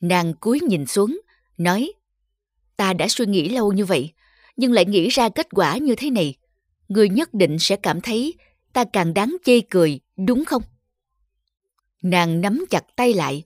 Nàng 0.00 0.34
cúi 0.34 0.60
nhìn 0.60 0.86
xuống, 0.86 1.20
nói, 1.58 1.92
ta 2.80 2.92
đã 2.92 3.08
suy 3.08 3.26
nghĩ 3.26 3.48
lâu 3.48 3.72
như 3.72 3.84
vậy, 3.84 4.12
nhưng 4.56 4.72
lại 4.72 4.84
nghĩ 4.84 5.08
ra 5.08 5.28
kết 5.28 5.46
quả 5.50 5.78
như 5.78 5.94
thế 5.94 6.10
này. 6.10 6.34
người 6.88 7.08
nhất 7.08 7.34
định 7.34 7.56
sẽ 7.58 7.76
cảm 7.76 8.00
thấy 8.00 8.34
ta 8.72 8.84
càng 8.92 9.14
đáng 9.14 9.36
chê 9.44 9.60
cười, 9.60 10.00
đúng 10.26 10.44
không? 10.44 10.62
Nàng 12.02 12.40
nắm 12.40 12.64
chặt 12.70 12.84
tay 12.96 13.14
lại, 13.14 13.42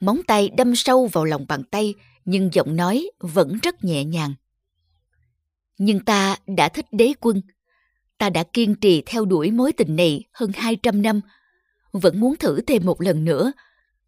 móng 0.00 0.20
tay 0.26 0.50
đâm 0.56 0.76
sâu 0.76 1.06
vào 1.06 1.24
lòng 1.24 1.44
bàn 1.48 1.62
tay, 1.70 1.94
nhưng 2.24 2.50
giọng 2.52 2.76
nói 2.76 3.10
vẫn 3.18 3.58
rất 3.62 3.84
nhẹ 3.84 4.04
nhàng. 4.04 4.34
Nhưng 5.78 6.00
ta 6.00 6.36
đã 6.46 6.68
thích 6.68 6.86
đế 6.92 7.12
quân. 7.20 7.42
Ta 8.18 8.30
đã 8.30 8.44
kiên 8.52 8.74
trì 8.74 9.02
theo 9.06 9.24
đuổi 9.24 9.50
mối 9.50 9.72
tình 9.72 9.96
này 9.96 10.24
hơn 10.32 10.50
200 10.54 11.02
năm. 11.02 11.20
Vẫn 11.92 12.20
muốn 12.20 12.36
thử 12.36 12.60
thêm 12.60 12.86
một 12.86 13.00
lần 13.00 13.24
nữa. 13.24 13.52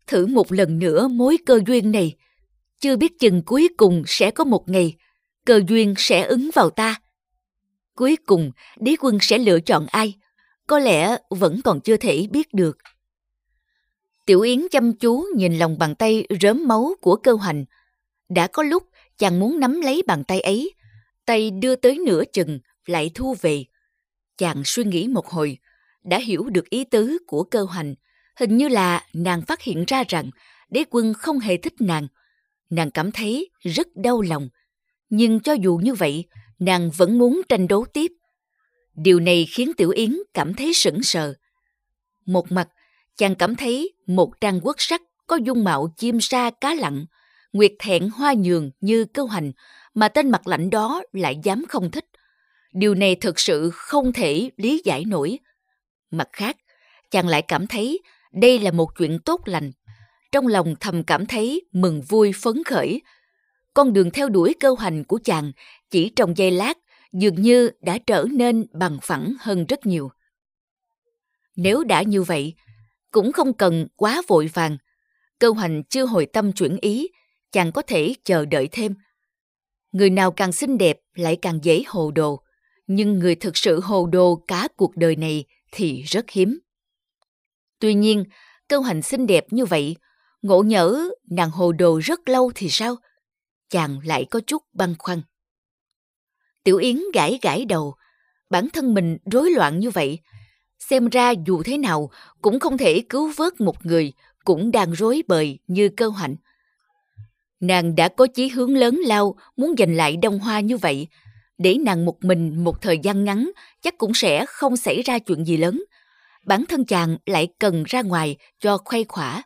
Thử 0.07 0.27
một 0.27 0.53
lần 0.53 0.79
nữa 0.79 1.09
mối 1.09 1.37
cơ 1.47 1.61
duyên 1.67 1.93
này. 1.93 2.17
Chưa 2.81 2.97
biết 2.97 3.19
chừng 3.19 3.43
cuối 3.43 3.69
cùng 3.77 4.03
sẽ 4.07 4.31
có 4.31 4.45
một 4.45 4.69
ngày 4.69 4.97
cơ 5.47 5.61
duyên 5.69 5.95
sẽ 5.99 6.23
ứng 6.23 6.51
vào 6.55 6.71
ta. 6.71 7.01
Cuối 7.95 8.17
cùng, 8.27 8.51
đế 8.81 8.97
quân 9.01 9.19
sẽ 9.21 9.39
lựa 9.39 9.61
chọn 9.61 9.87
ai? 9.87 10.15
Có 10.67 10.79
lẽ 10.79 11.17
vẫn 11.31 11.61
còn 11.65 11.81
chưa 11.81 11.97
thể 11.97 12.27
biết 12.31 12.55
được. 12.55 12.79
Tiểu 14.27 14.41
Yến 14.41 14.67
chăm 14.71 14.93
chú 14.93 15.25
nhìn 15.37 15.59
lòng 15.59 15.79
bàn 15.79 15.95
tay 15.95 16.27
rớm 16.41 16.69
máu 16.69 16.95
của 17.01 17.17
cơ 17.17 17.33
hoành. 17.33 17.65
Đã 18.29 18.47
có 18.47 18.63
lúc 18.63 18.83
chàng 19.19 19.41
muốn 19.41 19.61
nắm 19.61 19.81
lấy 19.81 20.03
bàn 20.07 20.25
tay 20.25 20.41
ấy, 20.41 20.75
tay 21.27 21.51
đưa 21.51 21.77
tới 21.77 21.99
nửa 22.07 22.23
chừng, 22.33 22.59
lại 22.87 23.11
thu 23.15 23.35
về. 23.41 23.65
Chàng 24.39 24.63
suy 24.65 24.85
nghĩ 24.85 25.09
một 25.09 25.27
hồi, 25.27 25.59
đã 26.05 26.19
hiểu 26.19 26.45
được 26.45 26.71
ý 26.71 26.85
tứ 26.85 27.19
của 27.27 27.43
cơ 27.43 27.63
hoành. 27.63 27.95
Hình 28.37 28.57
như 28.57 28.69
là 28.69 29.07
nàng 29.13 29.43
phát 29.43 29.63
hiện 29.63 29.85
ra 29.87 30.05
rằng 30.09 30.31
đế 30.71 30.85
quân 30.91 31.15
không 31.15 31.39
hề 31.39 31.57
thích 31.57 31.75
nàng. 31.81 32.09
Nàng 32.71 32.91
cảm 32.91 33.13
thấy 33.13 33.51
rất 33.63 33.87
đau 33.95 34.21
lòng. 34.21 34.49
Nhưng 35.11 35.41
cho 35.41 35.53
dù 35.53 35.81
như 35.83 35.95
vậy, 35.95 36.25
nàng 36.59 36.91
vẫn 36.91 37.19
muốn 37.19 37.43
tranh 37.49 37.69
đấu 37.69 37.85
tiếp. 37.93 38.13
Điều 38.95 39.21
này 39.21 39.47
khiến 39.51 39.73
Tiểu 39.77 39.91
Yến 39.91 40.17
cảm 40.35 40.55
thấy 40.55 40.73
sững 40.75 41.03
sờ. 41.03 41.35
Một 42.27 42.53
mặt, 42.53 42.69
chàng 43.17 43.35
cảm 43.35 43.57
thấy 43.57 43.93
một 44.07 44.41
trang 44.41 44.61
quốc 44.63 44.77
sắc 44.79 45.03
có 45.27 45.37
dung 45.37 45.65
mạo 45.65 45.89
chim 45.97 46.21
sa 46.21 46.51
cá 46.61 46.75
lặng, 46.75 47.07
nguyệt 47.53 47.73
thẹn 47.79 48.09
hoa 48.09 48.35
nhường 48.39 48.71
như 48.81 49.05
câu 49.05 49.27
hành, 49.27 49.53
mà 49.95 50.09
tên 50.09 50.31
mặt 50.31 50.47
lạnh 50.47 50.71
đó 50.71 51.03
lại 51.13 51.41
dám 51.43 51.65
không 51.69 51.91
thích. 51.91 52.05
Điều 52.73 52.95
này 52.95 53.15
thực 53.15 53.41
sự 53.41 53.71
không 53.73 54.13
thể 54.13 54.51
lý 54.57 54.83
giải 54.85 55.05
nổi. 55.05 55.39
Mặt 56.11 56.29
khác, 56.33 56.57
chàng 57.11 57.29
lại 57.29 57.43
cảm 57.43 57.67
thấy 57.67 58.01
đây 58.33 58.59
là 58.59 58.71
một 58.71 58.89
chuyện 58.99 59.19
tốt 59.25 59.41
lành. 59.45 59.73
Trong 60.37 60.47
lòng 60.47 60.75
thầm 60.81 61.03
cảm 61.05 61.27
thấy 61.27 61.63
mừng 61.73 62.03
vui 62.03 62.33
phấn 62.43 62.65
khởi. 62.65 63.03
Con 63.75 63.93
đường 63.93 64.11
theo 64.11 64.29
đuổi 64.29 64.55
cơ 64.61 64.75
hoành 64.79 65.05
của 65.05 65.19
chàng 65.25 65.53
chỉ 65.91 66.09
trong 66.17 66.37
giây 66.37 66.51
lát 66.51 66.79
dường 67.13 67.43
như 67.43 67.71
đã 67.81 67.99
trở 67.99 68.25
nên 68.31 68.67
bằng 68.73 68.99
phẳng 69.03 69.33
hơn 69.41 69.67
rất 69.67 69.87
nhiều. 69.87 70.11
Nếu 71.57 71.85
đã 71.85 72.03
như 72.03 72.23
vậy, 72.23 72.55
cũng 73.11 73.33
không 73.33 73.53
cần 73.53 73.87
quá 73.97 74.23
vội 74.29 74.51
vàng. 74.55 74.77
Cơ 75.39 75.51
hoành 75.51 75.83
chưa 75.85 76.07
hồi 76.07 76.27
tâm 76.27 76.53
chuyển 76.53 76.77
ý, 76.81 77.09
chàng 77.53 77.73
có 77.73 77.83
thể 77.83 78.15
chờ 78.25 78.45
đợi 78.45 78.69
thêm. 78.73 78.95
Người 79.93 80.11
nào 80.11 80.33
càng 80.33 80.53
xinh 80.53 80.79
đẹp 80.79 80.99
lại 81.15 81.37
càng 81.43 81.59
dễ 81.63 81.83
hồ 81.87 82.11
đồ, 82.11 82.43
nhưng 82.87 83.19
người 83.19 83.35
thực 83.35 83.57
sự 83.57 83.81
hồ 83.81 84.07
đồ 84.07 84.45
cả 84.49 84.69
cuộc 84.77 84.97
đời 84.97 85.17
này 85.17 85.45
thì 85.73 86.03
rất 86.03 86.31
hiếm. 86.31 86.59
Tuy 87.79 87.95
nhiên, 87.95 88.25
cơ 88.69 88.79
hoành 88.79 89.03
xinh 89.03 89.27
đẹp 89.27 89.45
như 89.51 89.65
vậy, 89.65 89.97
ngộ 90.47 90.63
nhỡ 90.63 91.09
nàng 91.31 91.51
hồ 91.51 91.73
đồ 91.73 92.01
rất 92.05 92.29
lâu 92.29 92.53
thì 92.55 92.69
sao? 92.71 92.97
Chàng 93.71 93.99
lại 94.05 94.27
có 94.31 94.41
chút 94.47 94.63
băn 94.73 94.95
khoăn. 94.99 95.23
Tiểu 96.65 96.77
Yến 96.77 97.01
gãi 97.15 97.39
gãi 97.43 97.65
đầu, 97.65 97.95
bản 98.51 98.69
thân 98.73 98.95
mình 98.95 99.19
rối 99.33 99.51
loạn 99.51 99.79
như 99.79 99.91
vậy. 99.91 100.19
Xem 100.79 101.09
ra 101.09 101.31
dù 101.47 101.63
thế 101.63 101.79
nào 101.79 102.11
cũng 102.43 102.61
không 102.61 102.79
thể 102.79 103.03
cứu 103.09 103.33
vớt 103.37 103.61
một 103.61 103.87
người 103.87 104.13
cũng 104.45 104.71
đang 104.71 104.93
rối 104.93 105.23
bời 105.29 105.59
như 105.67 105.89
cơ 105.89 106.09
hạnh. 106.09 106.37
Nàng 107.61 107.97
đã 107.97 108.09
có 108.09 108.27
chí 108.27 108.49
hướng 108.49 108.77
lớn 108.77 108.97
lao 109.07 109.37
muốn 109.57 109.75
giành 109.79 109.97
lại 109.97 110.17
đông 110.17 110.39
hoa 110.39 110.61
như 110.61 110.77
vậy, 110.77 111.09
để 111.59 111.75
nàng 111.75 112.05
một 112.05 112.25
mình 112.25 112.65
một 112.65 112.83
thời 112.83 112.99
gian 112.99 113.25
ngắn 113.25 113.51
chắc 113.83 113.99
cũng 113.99 114.15
sẽ 114.15 114.47
không 114.47 114.77
xảy 114.77 115.03
ra 115.03 115.19
chuyện 115.19 115.45
gì 115.45 115.57
lớn. 115.57 115.85
Bản 116.47 116.65
thân 116.69 116.85
chàng 116.85 117.17
lại 117.27 117.49
cần 117.59 117.85
ra 117.87 118.03
ngoài 118.03 118.37
cho 118.61 118.79
khuây 118.79 119.05
khỏa. 119.09 119.43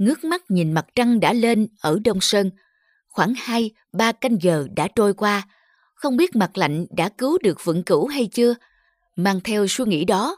Ngước 0.00 0.24
mắt 0.24 0.50
nhìn 0.50 0.72
mặt 0.72 0.86
trăng 0.94 1.20
đã 1.20 1.32
lên 1.32 1.68
ở 1.80 1.98
Đông 2.04 2.20
Sơn. 2.20 2.50
Khoảng 3.08 3.34
hai 3.36 3.70
ba 3.92 4.12
canh 4.12 4.36
giờ 4.42 4.66
đã 4.76 4.88
trôi 4.96 5.14
qua, 5.14 5.48
không 5.94 6.16
biết 6.16 6.36
mặt 6.36 6.58
lạnh 6.58 6.86
đã 6.90 7.08
cứu 7.08 7.38
được 7.42 7.64
vượng 7.64 7.82
cửu 7.82 8.06
hay 8.06 8.26
chưa. 8.26 8.54
Mang 9.16 9.40
theo 9.40 9.66
suy 9.68 9.84
nghĩ 9.84 10.04
đó, 10.04 10.36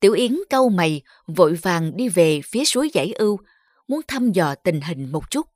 Tiểu 0.00 0.12
Yến 0.12 0.36
câu 0.50 0.68
mày 0.68 1.02
vội 1.26 1.54
vàng 1.54 1.96
đi 1.96 2.08
về 2.08 2.40
phía 2.44 2.64
suối 2.64 2.90
giải 2.92 3.12
ưu, 3.12 3.38
muốn 3.88 4.00
thăm 4.08 4.32
dò 4.32 4.54
tình 4.54 4.80
hình 4.80 5.12
một 5.12 5.30
chút. 5.30 5.46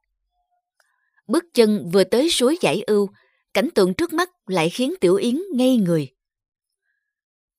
Bước 1.26 1.44
chân 1.54 1.90
vừa 1.92 2.04
tới 2.04 2.30
suối 2.30 2.58
giải 2.60 2.82
ưu, 2.86 3.08
cảnh 3.54 3.68
tượng 3.74 3.94
trước 3.94 4.12
mắt 4.12 4.30
lại 4.46 4.70
khiến 4.70 4.94
Tiểu 5.00 5.14
Yến 5.14 5.38
ngây 5.54 5.76
người. 5.76 6.08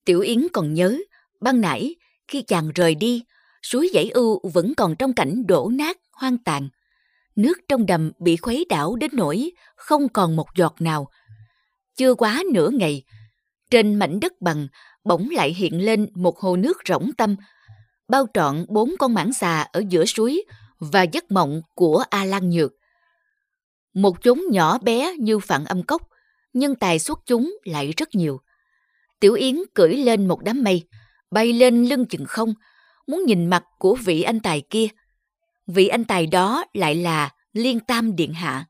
Tiểu 0.05 0.19
Yến 0.19 0.47
còn 0.53 0.73
nhớ, 0.73 0.97
ban 1.41 1.61
nãy 1.61 1.95
khi 2.27 2.41
chàng 2.41 2.71
rời 2.75 2.95
đi, 2.95 3.23
suối 3.63 3.89
dãy 3.93 4.09
ưu 4.09 4.39
vẫn 4.53 4.73
còn 4.77 4.95
trong 4.95 5.13
cảnh 5.13 5.47
đổ 5.47 5.69
nát, 5.73 5.97
hoang 6.11 6.37
tàn. 6.37 6.69
Nước 7.35 7.57
trong 7.67 7.85
đầm 7.85 8.11
bị 8.19 8.37
khuấy 8.37 8.65
đảo 8.69 8.95
đến 8.95 9.11
nỗi 9.13 9.51
không 9.75 10.09
còn 10.09 10.35
một 10.35 10.47
giọt 10.55 10.75
nào. 10.79 11.07
Chưa 11.97 12.13
quá 12.13 12.43
nửa 12.53 12.69
ngày, 12.69 13.03
trên 13.71 13.95
mảnh 13.95 14.19
đất 14.19 14.41
bằng 14.41 14.67
bỗng 15.03 15.29
lại 15.29 15.53
hiện 15.53 15.85
lên 15.85 16.09
một 16.15 16.39
hồ 16.39 16.55
nước 16.55 16.77
rỗng 16.87 17.11
tâm, 17.17 17.35
bao 18.07 18.27
trọn 18.33 18.65
bốn 18.69 18.95
con 18.99 19.13
mãng 19.13 19.33
xà 19.33 19.61
ở 19.61 19.83
giữa 19.89 20.05
suối 20.05 20.43
và 20.79 21.03
giấc 21.03 21.31
mộng 21.31 21.61
của 21.75 22.03
A 22.09 22.25
Lan 22.25 22.49
Nhược. 22.49 22.71
Một 23.93 24.21
chúng 24.21 24.45
nhỏ 24.51 24.77
bé 24.77 25.13
như 25.19 25.39
phản 25.39 25.65
âm 25.65 25.83
cốc, 25.83 26.01
nhưng 26.53 26.75
tài 26.75 26.99
xuất 26.99 27.19
chúng 27.25 27.57
lại 27.63 27.93
rất 27.97 28.15
nhiều. 28.15 28.39
Tiểu 29.19 29.33
Yến 29.33 29.55
cưỡi 29.73 29.93
lên 29.93 30.27
một 30.27 30.43
đám 30.43 30.63
mây, 30.63 30.87
bay 31.31 31.53
lên 31.53 31.85
lưng 31.85 32.05
chừng 32.05 32.25
không, 32.25 32.53
muốn 33.09 33.25
nhìn 33.25 33.45
mặt 33.45 33.63
của 33.77 33.97
vị 34.05 34.21
anh 34.21 34.39
tài 34.39 34.61
kia. 34.69 34.87
Vị 35.67 35.87
anh 35.87 36.05
tài 36.05 36.27
đó 36.27 36.65
lại 36.73 36.95
là 36.95 37.29
Liên 37.53 37.79
Tam 37.79 38.15
Điện 38.15 38.33
Hạ. 38.33 38.65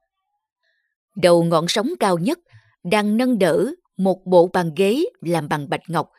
Đầu 1.15 1.43
ngọn 1.43 1.67
sóng 1.67 1.89
cao 1.99 2.17
nhất 2.17 2.39
đang 2.83 3.17
nâng 3.17 3.39
đỡ 3.39 3.71
một 3.97 4.25
bộ 4.25 4.49
bàn 4.53 4.71
ghế 4.75 5.03
làm 5.21 5.49
bằng 5.49 5.69
bạch 5.69 5.81
ngọc. 5.87 6.09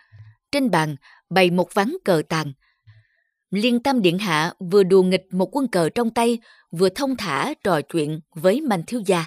Trên 0.53 0.71
bàn 0.71 0.97
bày 1.31 1.51
một 1.51 1.75
ván 1.75 1.93
cờ 2.05 2.23
tàn. 2.29 2.53
Liên 3.51 3.83
Tam 3.83 4.03
Điện 4.03 4.19
Hạ 4.19 4.53
vừa 4.71 4.83
đùa 4.83 5.03
nghịch 5.03 5.27
một 5.31 5.57
quân 5.57 5.69
cờ 5.69 5.89
trong 5.89 6.11
tay, 6.11 6.39
vừa 6.71 6.89
thông 6.89 7.17
thả 7.17 7.55
trò 7.65 7.81
chuyện 7.81 8.21
với 8.35 8.61
Mạnh 8.61 8.83
Thiếu 8.87 9.03
Gia. 9.07 9.25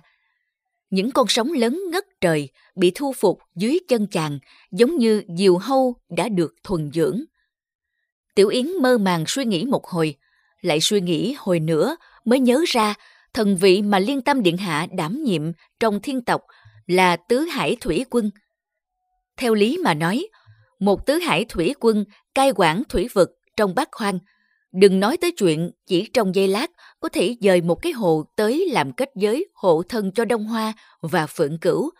Những 0.89 1.11
con 1.11 1.27
sóng 1.29 1.51
lớn 1.51 1.81
ngất 1.91 2.05
trời 2.21 2.49
bị 2.75 2.91
thu 2.95 3.13
phục 3.13 3.39
dưới 3.55 3.79
chân 3.87 4.07
chàng 4.07 4.39
giống 4.71 4.97
như 4.97 5.23
diều 5.37 5.57
hâu 5.57 5.95
đã 6.09 6.29
được 6.29 6.55
thuần 6.63 6.91
dưỡng. 6.93 7.23
Tiểu 8.35 8.47
Yến 8.47 8.67
mơ 8.81 8.97
màng 8.97 9.23
suy 9.27 9.45
nghĩ 9.45 9.65
một 9.65 9.87
hồi, 9.87 10.15
lại 10.61 10.81
suy 10.81 11.01
nghĩ 11.01 11.35
hồi 11.37 11.59
nữa 11.59 11.95
mới 12.25 12.39
nhớ 12.39 12.63
ra 12.67 12.93
thần 13.33 13.57
vị 13.57 13.81
mà 13.81 13.99
Liên 13.99 14.21
Tâm 14.21 14.43
Điện 14.43 14.57
Hạ 14.57 14.87
đảm 14.91 15.23
nhiệm 15.23 15.41
trong 15.79 15.99
thiên 16.01 16.21
tộc 16.21 16.41
là 16.87 17.15
Tứ 17.15 17.39
Hải 17.39 17.77
Thủy 17.81 18.05
Quân. 18.09 18.31
Theo 19.37 19.53
lý 19.53 19.77
mà 19.83 19.93
nói, 19.93 20.27
một 20.79 21.05
Tứ 21.05 21.13
Hải 21.13 21.45
Thủy 21.45 21.73
Quân 21.79 22.05
cai 22.35 22.51
quản 22.55 22.83
thủy 22.89 23.07
vực 23.13 23.29
trong 23.57 23.75
bát 23.75 23.89
hoang, 23.93 24.19
đừng 24.71 24.99
nói 24.99 25.17
tới 25.17 25.31
chuyện 25.31 25.71
chỉ 25.87 26.09
trong 26.13 26.35
giây 26.35 26.47
lát 26.47 26.71
có 26.99 27.09
thể 27.09 27.35
dời 27.41 27.61
một 27.61 27.75
cái 27.75 27.91
hồ 27.91 28.23
tới 28.35 28.69
làm 28.71 28.93
kết 28.93 29.09
giới 29.15 29.47
hộ 29.53 29.83
thân 29.89 30.11
cho 30.11 30.25
Đông 30.25 30.45
Hoa 30.45 30.73
và 31.01 31.27
Phượng 31.27 31.59
Cửu. 31.59 31.91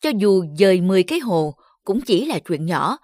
Cho 0.00 0.10
dù 0.18 0.44
dời 0.58 0.80
10 0.80 1.02
cái 1.02 1.18
hồ 1.18 1.54
cũng 1.84 2.00
chỉ 2.00 2.24
là 2.24 2.38
chuyện 2.38 2.66
nhỏ. 2.66 2.98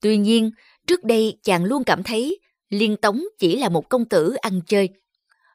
Tuy 0.00 0.16
nhiên, 0.16 0.50
trước 0.86 1.04
đây 1.04 1.38
chàng 1.42 1.64
luôn 1.64 1.84
cảm 1.84 2.02
thấy 2.02 2.38
Liên 2.68 2.96
Tống 2.96 3.22
chỉ 3.38 3.56
là 3.56 3.68
một 3.68 3.88
công 3.88 4.08
tử 4.08 4.34
ăn 4.34 4.60
chơi. 4.66 4.88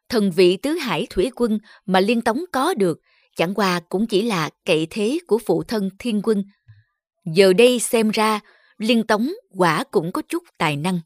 Thần 0.09 0.31
vị 0.31 0.57
tứ 0.57 0.71
hải 0.71 1.07
thủy 1.09 1.31
quân 1.35 1.59
mà 1.85 1.99
Liên 1.99 2.21
Tống 2.21 2.43
có 2.51 2.73
được 2.73 2.99
chẳng 3.35 3.53
qua 3.53 3.79
cũng 3.89 4.07
chỉ 4.07 4.21
là 4.21 4.49
cậy 4.65 4.87
thế 4.89 5.19
của 5.27 5.37
phụ 5.37 5.63
thân 5.63 5.89
thiên 5.99 6.21
quân. 6.23 6.43
Giờ 7.25 7.53
đây 7.53 7.79
xem 7.79 8.09
ra, 8.09 8.39
Liên 8.77 9.07
Tống 9.07 9.29
quả 9.57 9.83
cũng 9.91 10.11
có 10.11 10.21
chút 10.29 10.43
tài 10.57 10.75
năng. 10.75 10.99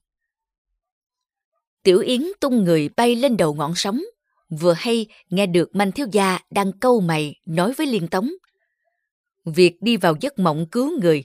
Tiểu 1.83 1.99
Yến 1.99 2.21
tung 2.39 2.63
người 2.63 2.89
bay 2.97 3.15
lên 3.15 3.37
đầu 3.37 3.53
ngọn 3.53 3.73
sóng, 3.75 4.01
vừa 4.49 4.73
hay 4.73 5.07
nghe 5.29 5.45
được 5.45 5.75
Manh 5.75 5.91
Thiếu 5.91 6.07
Gia 6.11 6.39
đang 6.51 6.71
câu 6.79 7.01
mày 7.01 7.35
nói 7.45 7.73
với 7.73 7.87
Liên 7.87 8.07
Tống. 8.07 8.31
Việc 9.45 9.81
đi 9.81 9.97
vào 9.97 10.15
giấc 10.21 10.39
mộng 10.39 10.65
cứu 10.71 10.99
người, 11.01 11.23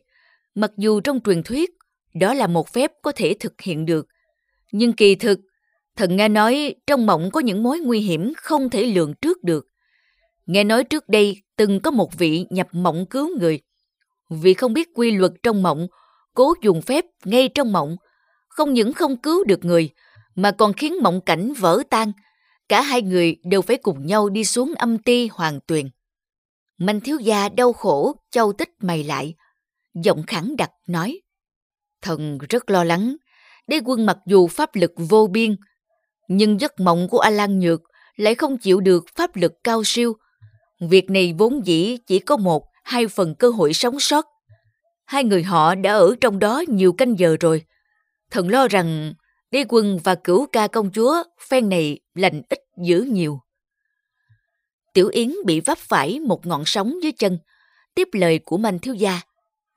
mặc 0.54 0.70
dù 0.76 1.00
trong 1.00 1.20
truyền 1.24 1.42
thuyết 1.42 1.70
đó 2.14 2.34
là 2.34 2.46
một 2.46 2.68
phép 2.68 2.92
có 3.02 3.12
thể 3.12 3.36
thực 3.40 3.60
hiện 3.60 3.86
được, 3.86 4.06
nhưng 4.72 4.92
kỳ 4.92 5.14
thực, 5.14 5.40
thần 5.96 6.16
nghe 6.16 6.28
nói 6.28 6.74
trong 6.86 7.06
mộng 7.06 7.30
có 7.30 7.40
những 7.40 7.62
mối 7.62 7.78
nguy 7.78 8.00
hiểm 8.00 8.32
không 8.36 8.70
thể 8.70 8.82
lường 8.82 9.14
trước 9.14 9.44
được. 9.44 9.66
Nghe 10.46 10.64
nói 10.64 10.84
trước 10.84 11.08
đây 11.08 11.42
từng 11.56 11.80
có 11.80 11.90
một 11.90 12.18
vị 12.18 12.46
nhập 12.50 12.68
mộng 12.72 13.06
cứu 13.10 13.38
người. 13.38 13.60
Vì 14.30 14.54
không 14.54 14.72
biết 14.72 14.88
quy 14.94 15.10
luật 15.10 15.32
trong 15.42 15.62
mộng, 15.62 15.86
cố 16.34 16.54
dùng 16.62 16.82
phép 16.82 17.04
ngay 17.24 17.48
trong 17.48 17.72
mộng, 17.72 17.96
không 18.48 18.74
những 18.74 18.92
không 18.92 19.16
cứu 19.16 19.44
được 19.44 19.64
người, 19.64 19.90
mà 20.34 20.50
còn 20.50 20.72
khiến 20.72 20.94
mộng 21.02 21.20
cảnh 21.26 21.52
vỡ 21.52 21.82
tan. 21.90 22.12
Cả 22.68 22.82
hai 22.82 23.02
người 23.02 23.36
đều 23.44 23.62
phải 23.62 23.76
cùng 23.76 24.06
nhau 24.06 24.28
đi 24.28 24.44
xuống 24.44 24.72
âm 24.76 24.98
ti 24.98 25.28
hoàng 25.32 25.60
tuyền. 25.66 25.88
manh 26.78 27.00
thiếu 27.00 27.18
gia 27.18 27.48
đau 27.48 27.72
khổ, 27.72 28.14
châu 28.30 28.52
tích 28.52 28.70
mày 28.80 29.04
lại. 29.04 29.34
Giọng 29.94 30.22
khẳng 30.26 30.56
đặc 30.56 30.70
nói. 30.86 31.20
Thần 32.02 32.38
rất 32.48 32.70
lo 32.70 32.84
lắng. 32.84 33.16
Đế 33.66 33.80
quân 33.84 34.06
mặc 34.06 34.18
dù 34.26 34.48
pháp 34.48 34.74
lực 34.74 34.92
vô 34.96 35.26
biên, 35.26 35.56
nhưng 36.28 36.60
giấc 36.60 36.80
mộng 36.80 37.08
của 37.08 37.18
A 37.18 37.30
Lan 37.30 37.58
Nhược 37.58 37.80
lại 38.16 38.34
không 38.34 38.58
chịu 38.58 38.80
được 38.80 39.04
pháp 39.16 39.36
lực 39.36 39.52
cao 39.64 39.82
siêu. 39.84 40.16
Việc 40.80 41.10
này 41.10 41.34
vốn 41.38 41.66
dĩ 41.66 41.96
chỉ 42.06 42.18
có 42.18 42.36
một, 42.36 42.64
hai 42.84 43.08
phần 43.08 43.34
cơ 43.34 43.50
hội 43.50 43.72
sống 43.72 44.00
sót. 44.00 44.26
Hai 45.06 45.24
người 45.24 45.42
họ 45.42 45.74
đã 45.74 45.92
ở 45.92 46.14
trong 46.20 46.38
đó 46.38 46.62
nhiều 46.68 46.92
canh 46.92 47.18
giờ 47.18 47.36
rồi. 47.40 47.62
Thần 48.30 48.48
lo 48.48 48.68
rằng 48.68 49.14
Đế 49.50 49.64
quân 49.68 49.98
và 50.04 50.14
cửu 50.14 50.46
ca 50.46 50.66
công 50.68 50.90
chúa 50.92 51.22
phen 51.48 51.68
này 51.68 51.98
lành 52.14 52.42
ít 52.48 52.58
dữ 52.84 53.02
nhiều. 53.02 53.40
Tiểu 54.94 55.08
Yến 55.08 55.32
bị 55.46 55.60
vấp 55.60 55.78
phải 55.78 56.20
một 56.20 56.46
ngọn 56.46 56.62
sóng 56.66 57.02
dưới 57.02 57.12
chân, 57.12 57.38
tiếp 57.94 58.08
lời 58.12 58.38
của 58.38 58.56
Manh 58.56 58.78
thiếu 58.78 58.94
gia, 58.94 59.20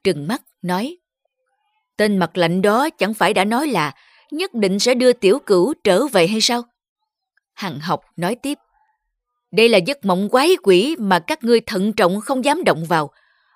trừng 0.04 0.28
mắt 0.28 0.42
nói 0.62 0.98
Tên 1.98 2.18
mặt 2.18 2.38
lạnh 2.38 2.62
đó 2.62 2.90
chẳng 2.98 3.14
phải 3.14 3.34
đã 3.34 3.46
nói 3.46 3.68
là 3.68 3.92
nhất 4.32 4.54
định 4.54 4.80
sẽ 4.80 4.94
đưa 4.94 5.14
tiểu 5.14 5.40
cửu 5.40 5.74
trở 5.84 6.08
về 6.08 6.28
hay 6.28 6.42
sao? 6.42 6.64
Hằng 7.54 7.80
học 7.80 8.02
nói 8.16 8.36
tiếp 8.36 8.58
Đây 9.52 9.70
là 9.70 9.78
giấc 9.78 10.06
mộng 10.06 10.30
quái 10.30 10.56
quỷ 10.64 10.96
mà 11.00 11.20
các 11.20 11.44
ngươi 11.44 11.62
thận 11.62 11.94
trọng 11.94 12.22
không 12.22 12.46
dám 12.46 12.64
động 12.64 12.86
vào. 12.86 13.12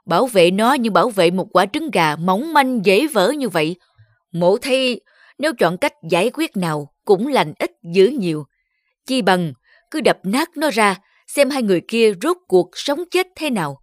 Bảo 0.05 0.25
vệ 0.27 0.51
nó 0.51 0.73
như 0.73 0.91
bảo 0.91 1.09
vệ 1.09 1.31
một 1.31 1.47
quả 1.53 1.65
trứng 1.65 1.91
gà 1.91 2.15
mỏng 2.15 2.53
manh 2.53 2.85
dễ 2.85 3.07
vỡ 3.07 3.31
như 3.31 3.49
vậy. 3.49 3.75
Mộ 4.31 4.57
thay 4.57 4.99
nếu 5.37 5.53
chọn 5.53 5.77
cách 5.77 5.93
giải 6.09 6.31
quyết 6.33 6.57
nào 6.57 6.93
cũng 7.05 7.27
lành 7.27 7.53
ít 7.59 7.71
dữ 7.93 8.07
nhiều. 8.07 8.45
Chi 9.05 9.21
bằng 9.21 9.53
cứ 9.91 10.01
đập 10.01 10.17
nát 10.23 10.57
nó 10.57 10.69
ra 10.69 10.95
xem 11.27 11.49
hai 11.49 11.63
người 11.63 11.81
kia 11.87 12.13
rốt 12.21 12.37
cuộc 12.47 12.69
sống 12.73 12.99
chết 13.11 13.27
thế 13.35 13.49
nào. 13.49 13.81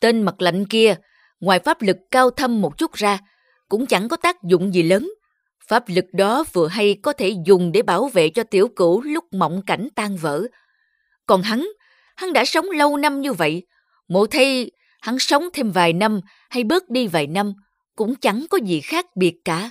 Tên 0.00 0.22
mặt 0.22 0.34
lạnh 0.38 0.66
kia, 0.66 0.94
ngoài 1.40 1.58
pháp 1.58 1.82
lực 1.82 1.96
cao 2.10 2.30
thâm 2.30 2.60
một 2.60 2.78
chút 2.78 2.92
ra, 2.92 3.18
cũng 3.68 3.86
chẳng 3.86 4.08
có 4.08 4.16
tác 4.16 4.42
dụng 4.42 4.74
gì 4.74 4.82
lớn. 4.82 5.10
Pháp 5.68 5.84
lực 5.86 6.04
đó 6.12 6.44
vừa 6.52 6.66
hay 6.66 6.98
có 7.02 7.12
thể 7.12 7.34
dùng 7.46 7.72
để 7.72 7.82
bảo 7.82 8.08
vệ 8.08 8.28
cho 8.28 8.44
tiểu 8.44 8.68
cửu 8.76 9.00
lúc 9.00 9.24
mộng 9.32 9.62
cảnh 9.66 9.88
tan 9.94 10.16
vỡ. 10.16 10.46
Còn 11.26 11.42
hắn, 11.42 11.68
hắn 12.16 12.32
đã 12.32 12.44
sống 12.44 12.70
lâu 12.70 12.96
năm 12.96 13.20
như 13.20 13.32
vậy. 13.32 13.66
Mộ 14.08 14.26
thay, 14.26 14.70
hắn 15.00 15.18
sống 15.18 15.44
thêm 15.52 15.70
vài 15.70 15.92
năm 15.92 16.20
hay 16.50 16.64
bớt 16.64 16.90
đi 16.90 17.06
vài 17.06 17.26
năm, 17.26 17.52
cũng 17.96 18.14
chẳng 18.14 18.46
có 18.50 18.58
gì 18.64 18.80
khác 18.80 19.06
biệt 19.16 19.34
cả. 19.44 19.70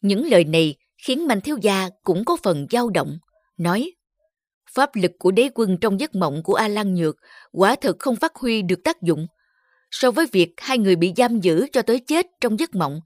Những 0.00 0.26
lời 0.26 0.44
này 0.44 0.76
khiến 1.06 1.26
Mạnh 1.26 1.40
Thiếu 1.40 1.58
Gia 1.62 1.88
cũng 2.02 2.24
có 2.24 2.36
phần 2.42 2.66
dao 2.70 2.90
động, 2.90 3.18
nói 3.56 3.92
Pháp 4.74 4.90
lực 4.94 5.12
của 5.18 5.30
đế 5.30 5.48
quân 5.54 5.78
trong 5.80 6.00
giấc 6.00 6.14
mộng 6.14 6.42
của 6.42 6.54
A 6.54 6.68
Lan 6.68 6.94
Nhược 6.94 7.16
quả 7.52 7.76
thực 7.76 7.96
không 7.98 8.16
phát 8.16 8.36
huy 8.36 8.62
được 8.62 8.84
tác 8.84 9.02
dụng. 9.02 9.26
So 9.90 10.10
với 10.10 10.26
việc 10.32 10.52
hai 10.56 10.78
người 10.78 10.96
bị 10.96 11.12
giam 11.16 11.40
giữ 11.40 11.66
cho 11.72 11.82
tới 11.82 12.00
chết 12.00 12.26
trong 12.40 12.58
giấc 12.58 12.74
mộng, 12.74 13.00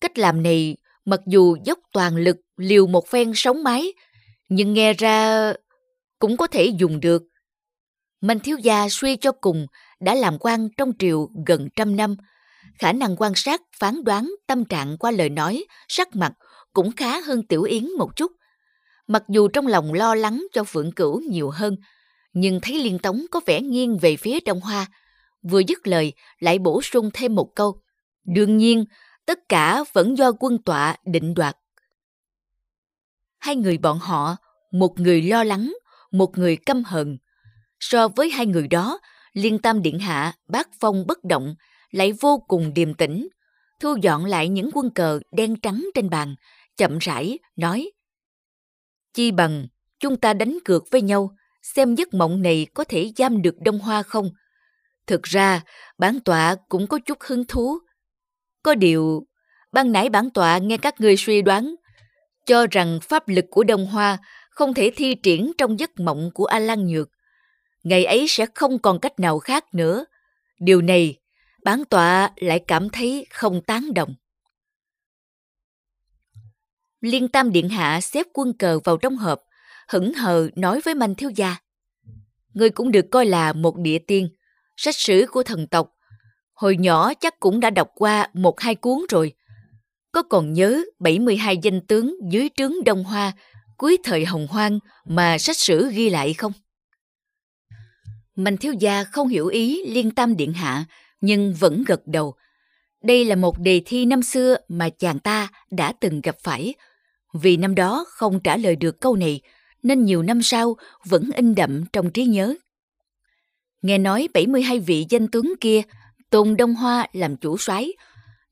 cách 0.00 0.18
làm 0.18 0.42
này 0.42 0.76
mặc 1.04 1.20
dù 1.26 1.56
dốc 1.64 1.78
toàn 1.92 2.16
lực 2.16 2.36
liều 2.56 2.86
một 2.86 3.08
phen 3.08 3.32
sống 3.34 3.62
mái, 3.64 3.92
nhưng 4.48 4.72
nghe 4.72 4.92
ra 4.92 5.52
cũng 6.18 6.36
có 6.36 6.46
thể 6.46 6.64
dùng 6.64 7.00
được. 7.00 7.22
Mạnh 8.20 8.40
thiếu 8.40 8.58
gia 8.58 8.88
suy 8.88 9.16
cho 9.16 9.32
cùng 9.32 9.66
đã 10.00 10.14
làm 10.14 10.38
quan 10.40 10.68
trong 10.76 10.92
triều 10.98 11.28
gần 11.46 11.68
trăm 11.76 11.96
năm, 11.96 12.16
khả 12.78 12.92
năng 12.92 13.16
quan 13.16 13.32
sát, 13.34 13.62
phán 13.78 14.04
đoán 14.04 14.30
tâm 14.46 14.64
trạng 14.64 14.98
qua 14.98 15.10
lời 15.10 15.28
nói, 15.28 15.64
sắc 15.88 16.16
mặt 16.16 16.32
cũng 16.72 16.92
khá 16.96 17.20
hơn 17.20 17.46
Tiểu 17.46 17.62
Yến 17.62 17.86
một 17.98 18.16
chút. 18.16 18.32
Mặc 19.06 19.22
dù 19.28 19.48
trong 19.48 19.66
lòng 19.66 19.92
lo 19.92 20.14
lắng 20.14 20.46
cho 20.52 20.64
Phượng 20.64 20.92
Cửu 20.92 21.20
nhiều 21.20 21.50
hơn, 21.50 21.76
nhưng 22.32 22.60
thấy 22.60 22.78
Liên 22.78 22.98
Tống 22.98 23.22
có 23.30 23.40
vẻ 23.46 23.60
nghiêng 23.60 23.98
về 23.98 24.16
phía 24.16 24.40
Đông 24.40 24.60
Hoa. 24.60 24.86
Vừa 25.42 25.60
dứt 25.68 25.86
lời, 25.86 26.12
lại 26.38 26.58
bổ 26.58 26.82
sung 26.82 27.10
thêm 27.14 27.34
một 27.34 27.54
câu. 27.54 27.82
Đương 28.24 28.56
nhiên, 28.56 28.84
tất 29.26 29.38
cả 29.48 29.84
vẫn 29.92 30.18
do 30.18 30.32
quân 30.32 30.62
tọa 30.62 30.96
định 31.04 31.34
đoạt. 31.34 31.56
Hai 33.38 33.56
người 33.56 33.78
bọn 33.78 33.98
họ, 33.98 34.36
một 34.72 35.00
người 35.00 35.22
lo 35.22 35.44
lắng, 35.44 35.72
một 36.10 36.38
người 36.38 36.56
căm 36.56 36.84
hận. 36.84 37.18
So 37.80 38.08
với 38.08 38.30
hai 38.30 38.46
người 38.46 38.68
đó, 38.68 39.00
Liên 39.32 39.58
Tam 39.58 39.82
Điện 39.82 39.98
Hạ, 39.98 40.32
bác 40.48 40.68
phong 40.80 41.06
bất 41.06 41.24
động, 41.24 41.54
lại 41.90 42.12
vô 42.20 42.44
cùng 42.48 42.74
điềm 42.74 42.94
tĩnh, 42.94 43.28
thu 43.80 43.96
dọn 44.02 44.24
lại 44.24 44.48
những 44.48 44.70
quân 44.72 44.90
cờ 44.90 45.20
đen 45.32 45.60
trắng 45.60 45.88
trên 45.94 46.10
bàn, 46.10 46.34
chậm 46.76 46.98
rãi, 46.98 47.38
nói 47.56 47.90
Chi 49.14 49.30
bằng, 49.30 49.66
chúng 50.00 50.16
ta 50.16 50.34
đánh 50.34 50.58
cược 50.64 50.90
với 50.90 51.02
nhau, 51.02 51.36
xem 51.62 51.94
giấc 51.94 52.14
mộng 52.14 52.42
này 52.42 52.66
có 52.74 52.84
thể 52.84 53.12
giam 53.16 53.42
được 53.42 53.54
Đông 53.60 53.78
Hoa 53.78 54.02
không. 54.02 54.30
Thực 55.06 55.22
ra, 55.22 55.60
bản 55.98 56.20
tọa 56.20 56.56
cũng 56.68 56.86
có 56.86 56.98
chút 57.06 57.18
hứng 57.20 57.44
thú. 57.46 57.78
Có 58.62 58.74
điều, 58.74 59.26
ban 59.72 59.92
nãy 59.92 60.08
bản 60.08 60.30
tọa 60.30 60.58
nghe 60.58 60.76
các 60.76 61.00
người 61.00 61.16
suy 61.16 61.42
đoán, 61.42 61.74
cho 62.46 62.66
rằng 62.70 62.98
pháp 63.02 63.28
lực 63.28 63.44
của 63.50 63.64
Đông 63.64 63.86
Hoa 63.86 64.18
không 64.50 64.74
thể 64.74 64.92
thi 64.96 65.14
triển 65.14 65.52
trong 65.58 65.78
giấc 65.78 66.00
mộng 66.00 66.30
của 66.34 66.44
A 66.44 66.58
Lan 66.58 66.86
Nhược. 66.86 67.10
Ngày 67.82 68.04
ấy 68.04 68.26
sẽ 68.28 68.46
không 68.54 68.78
còn 68.78 69.00
cách 69.00 69.20
nào 69.20 69.38
khác 69.38 69.74
nữa. 69.74 70.04
Điều 70.58 70.82
này, 70.82 71.18
bản 71.64 71.84
tọa 71.84 72.30
lại 72.36 72.64
cảm 72.66 72.90
thấy 72.90 73.26
không 73.30 73.60
tán 73.60 73.94
đồng. 73.94 74.14
Liên 77.00 77.28
Tam 77.28 77.52
Điện 77.52 77.68
Hạ 77.68 78.00
xếp 78.00 78.26
quân 78.32 78.52
cờ 78.58 78.78
vào 78.84 78.96
trong 78.96 79.16
hộp, 79.16 79.42
hững 79.88 80.14
hờ 80.14 80.48
nói 80.56 80.80
với 80.84 80.94
Manh 80.94 81.14
Thiếu 81.14 81.30
Gia. 81.30 81.56
Người 82.54 82.70
cũng 82.70 82.90
được 82.90 83.06
coi 83.10 83.26
là 83.26 83.52
một 83.52 83.76
địa 83.78 83.98
tiên, 83.98 84.28
sách 84.82 84.96
sử 84.96 85.26
của 85.30 85.42
thần 85.42 85.66
tộc. 85.66 85.90
Hồi 86.54 86.76
nhỏ 86.76 87.14
chắc 87.14 87.40
cũng 87.40 87.60
đã 87.60 87.70
đọc 87.70 87.88
qua 87.94 88.28
một 88.32 88.60
hai 88.60 88.74
cuốn 88.74 88.98
rồi. 89.08 89.32
Có 90.12 90.22
còn 90.22 90.52
nhớ 90.52 90.82
72 90.98 91.56
danh 91.56 91.86
tướng 91.86 92.16
dưới 92.32 92.48
trướng 92.56 92.72
Đông 92.84 93.04
Hoa 93.04 93.32
cuối 93.76 93.98
thời 94.04 94.24
Hồng 94.24 94.46
Hoang 94.50 94.78
mà 95.04 95.38
sách 95.38 95.56
sử 95.56 95.90
ghi 95.90 96.10
lại 96.10 96.34
không? 96.34 96.52
Mạnh 98.36 98.56
thiếu 98.56 98.72
gia 98.72 99.04
không 99.04 99.28
hiểu 99.28 99.46
ý 99.46 99.82
liên 99.86 100.10
tam 100.10 100.36
điện 100.36 100.52
hạ, 100.52 100.84
nhưng 101.20 101.54
vẫn 101.54 101.84
gật 101.86 102.00
đầu. 102.06 102.34
Đây 103.02 103.24
là 103.24 103.36
một 103.36 103.58
đề 103.58 103.82
thi 103.84 104.06
năm 104.06 104.22
xưa 104.22 104.56
mà 104.68 104.88
chàng 104.88 105.18
ta 105.18 105.48
đã 105.70 105.92
từng 106.00 106.20
gặp 106.20 106.36
phải. 106.42 106.74
Vì 107.34 107.56
năm 107.56 107.74
đó 107.74 108.04
không 108.08 108.40
trả 108.40 108.56
lời 108.56 108.76
được 108.76 109.00
câu 109.00 109.16
này, 109.16 109.40
nên 109.82 110.04
nhiều 110.04 110.22
năm 110.22 110.42
sau 110.42 110.76
vẫn 111.04 111.30
in 111.34 111.54
đậm 111.54 111.84
trong 111.92 112.10
trí 112.10 112.24
nhớ. 112.24 112.54
Nghe 113.82 113.98
nói 113.98 114.28
72 114.34 114.78
vị 114.78 115.06
danh 115.08 115.28
tướng 115.28 115.52
kia, 115.60 115.82
Tôn 116.30 116.56
Đông 116.56 116.74
Hoa 116.74 117.06
làm 117.12 117.36
chủ 117.36 117.58
soái 117.58 117.92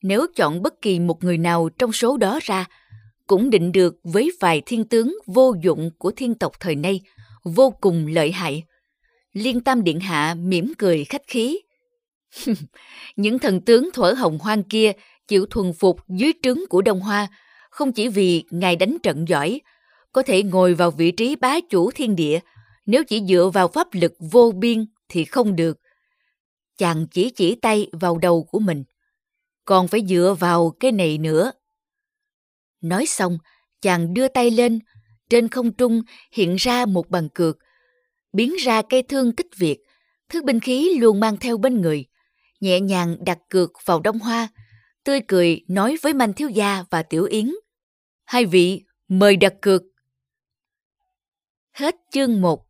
nếu 0.02 0.26
chọn 0.36 0.62
bất 0.62 0.82
kỳ 0.82 0.98
một 0.98 1.24
người 1.24 1.38
nào 1.38 1.68
trong 1.78 1.92
số 1.92 2.16
đó 2.16 2.38
ra, 2.42 2.64
cũng 3.26 3.50
định 3.50 3.72
được 3.72 3.96
với 4.04 4.32
vài 4.40 4.62
thiên 4.66 4.84
tướng 4.84 5.18
vô 5.26 5.54
dụng 5.62 5.90
của 5.98 6.10
thiên 6.10 6.34
tộc 6.34 6.52
thời 6.60 6.74
nay, 6.74 7.00
vô 7.44 7.70
cùng 7.80 8.06
lợi 8.06 8.32
hại. 8.32 8.64
Liên 9.32 9.60
Tam 9.60 9.84
Điện 9.84 10.00
Hạ 10.00 10.34
mỉm 10.34 10.72
cười 10.78 11.04
khách 11.04 11.26
khí. 11.26 11.60
Những 13.16 13.38
thần 13.38 13.60
tướng 13.60 13.88
thuở 13.92 14.12
hồng 14.12 14.38
hoang 14.38 14.62
kia 14.62 14.92
chịu 15.28 15.46
thuần 15.46 15.72
phục 15.72 16.00
dưới 16.08 16.32
trướng 16.42 16.58
của 16.68 16.82
Đông 16.82 17.00
Hoa, 17.00 17.28
không 17.70 17.92
chỉ 17.92 18.08
vì 18.08 18.44
ngài 18.50 18.76
đánh 18.76 18.96
trận 19.02 19.28
giỏi, 19.28 19.60
có 20.12 20.22
thể 20.22 20.42
ngồi 20.42 20.74
vào 20.74 20.90
vị 20.90 21.10
trí 21.10 21.36
bá 21.36 21.60
chủ 21.60 21.90
thiên 21.90 22.16
địa, 22.16 22.38
nếu 22.86 23.04
chỉ 23.04 23.22
dựa 23.28 23.50
vào 23.54 23.68
pháp 23.68 23.88
lực 23.92 24.12
vô 24.18 24.52
biên 24.52 24.86
thì 25.10 25.24
không 25.24 25.56
được. 25.56 25.80
Chàng 26.76 27.06
chỉ 27.10 27.30
chỉ 27.30 27.54
tay 27.54 27.86
vào 27.92 28.18
đầu 28.18 28.44
của 28.44 28.58
mình, 28.58 28.84
còn 29.64 29.88
phải 29.88 30.06
dựa 30.06 30.36
vào 30.40 30.76
cái 30.80 30.92
này 30.92 31.18
nữa. 31.18 31.52
Nói 32.80 33.06
xong, 33.06 33.38
chàng 33.80 34.14
đưa 34.14 34.28
tay 34.28 34.50
lên, 34.50 34.78
trên 35.30 35.48
không 35.48 35.72
trung 35.72 36.02
hiện 36.32 36.56
ra 36.56 36.86
một 36.86 37.10
bàn 37.10 37.28
cược, 37.34 37.58
biến 38.32 38.54
ra 38.56 38.82
cây 38.82 39.02
thương 39.02 39.36
kích 39.36 39.56
việt, 39.56 39.78
thứ 40.28 40.42
binh 40.42 40.60
khí 40.60 40.98
luôn 40.98 41.20
mang 41.20 41.36
theo 41.36 41.58
bên 41.58 41.80
người, 41.80 42.04
nhẹ 42.60 42.80
nhàng 42.80 43.16
đặt 43.24 43.38
cược 43.48 43.72
vào 43.84 44.00
đông 44.00 44.18
hoa, 44.18 44.48
tươi 45.04 45.20
cười 45.28 45.64
nói 45.68 45.96
với 46.02 46.14
Manh 46.14 46.32
Thiếu 46.32 46.48
Gia 46.48 46.84
và 46.90 47.02
Tiểu 47.02 47.24
Yến. 47.24 47.50
Hai 48.24 48.44
vị, 48.44 48.84
mời 49.08 49.36
đặt 49.36 49.54
cược. 49.60 49.82
Hết 51.72 51.96
chương 52.10 52.40
1 52.40 52.69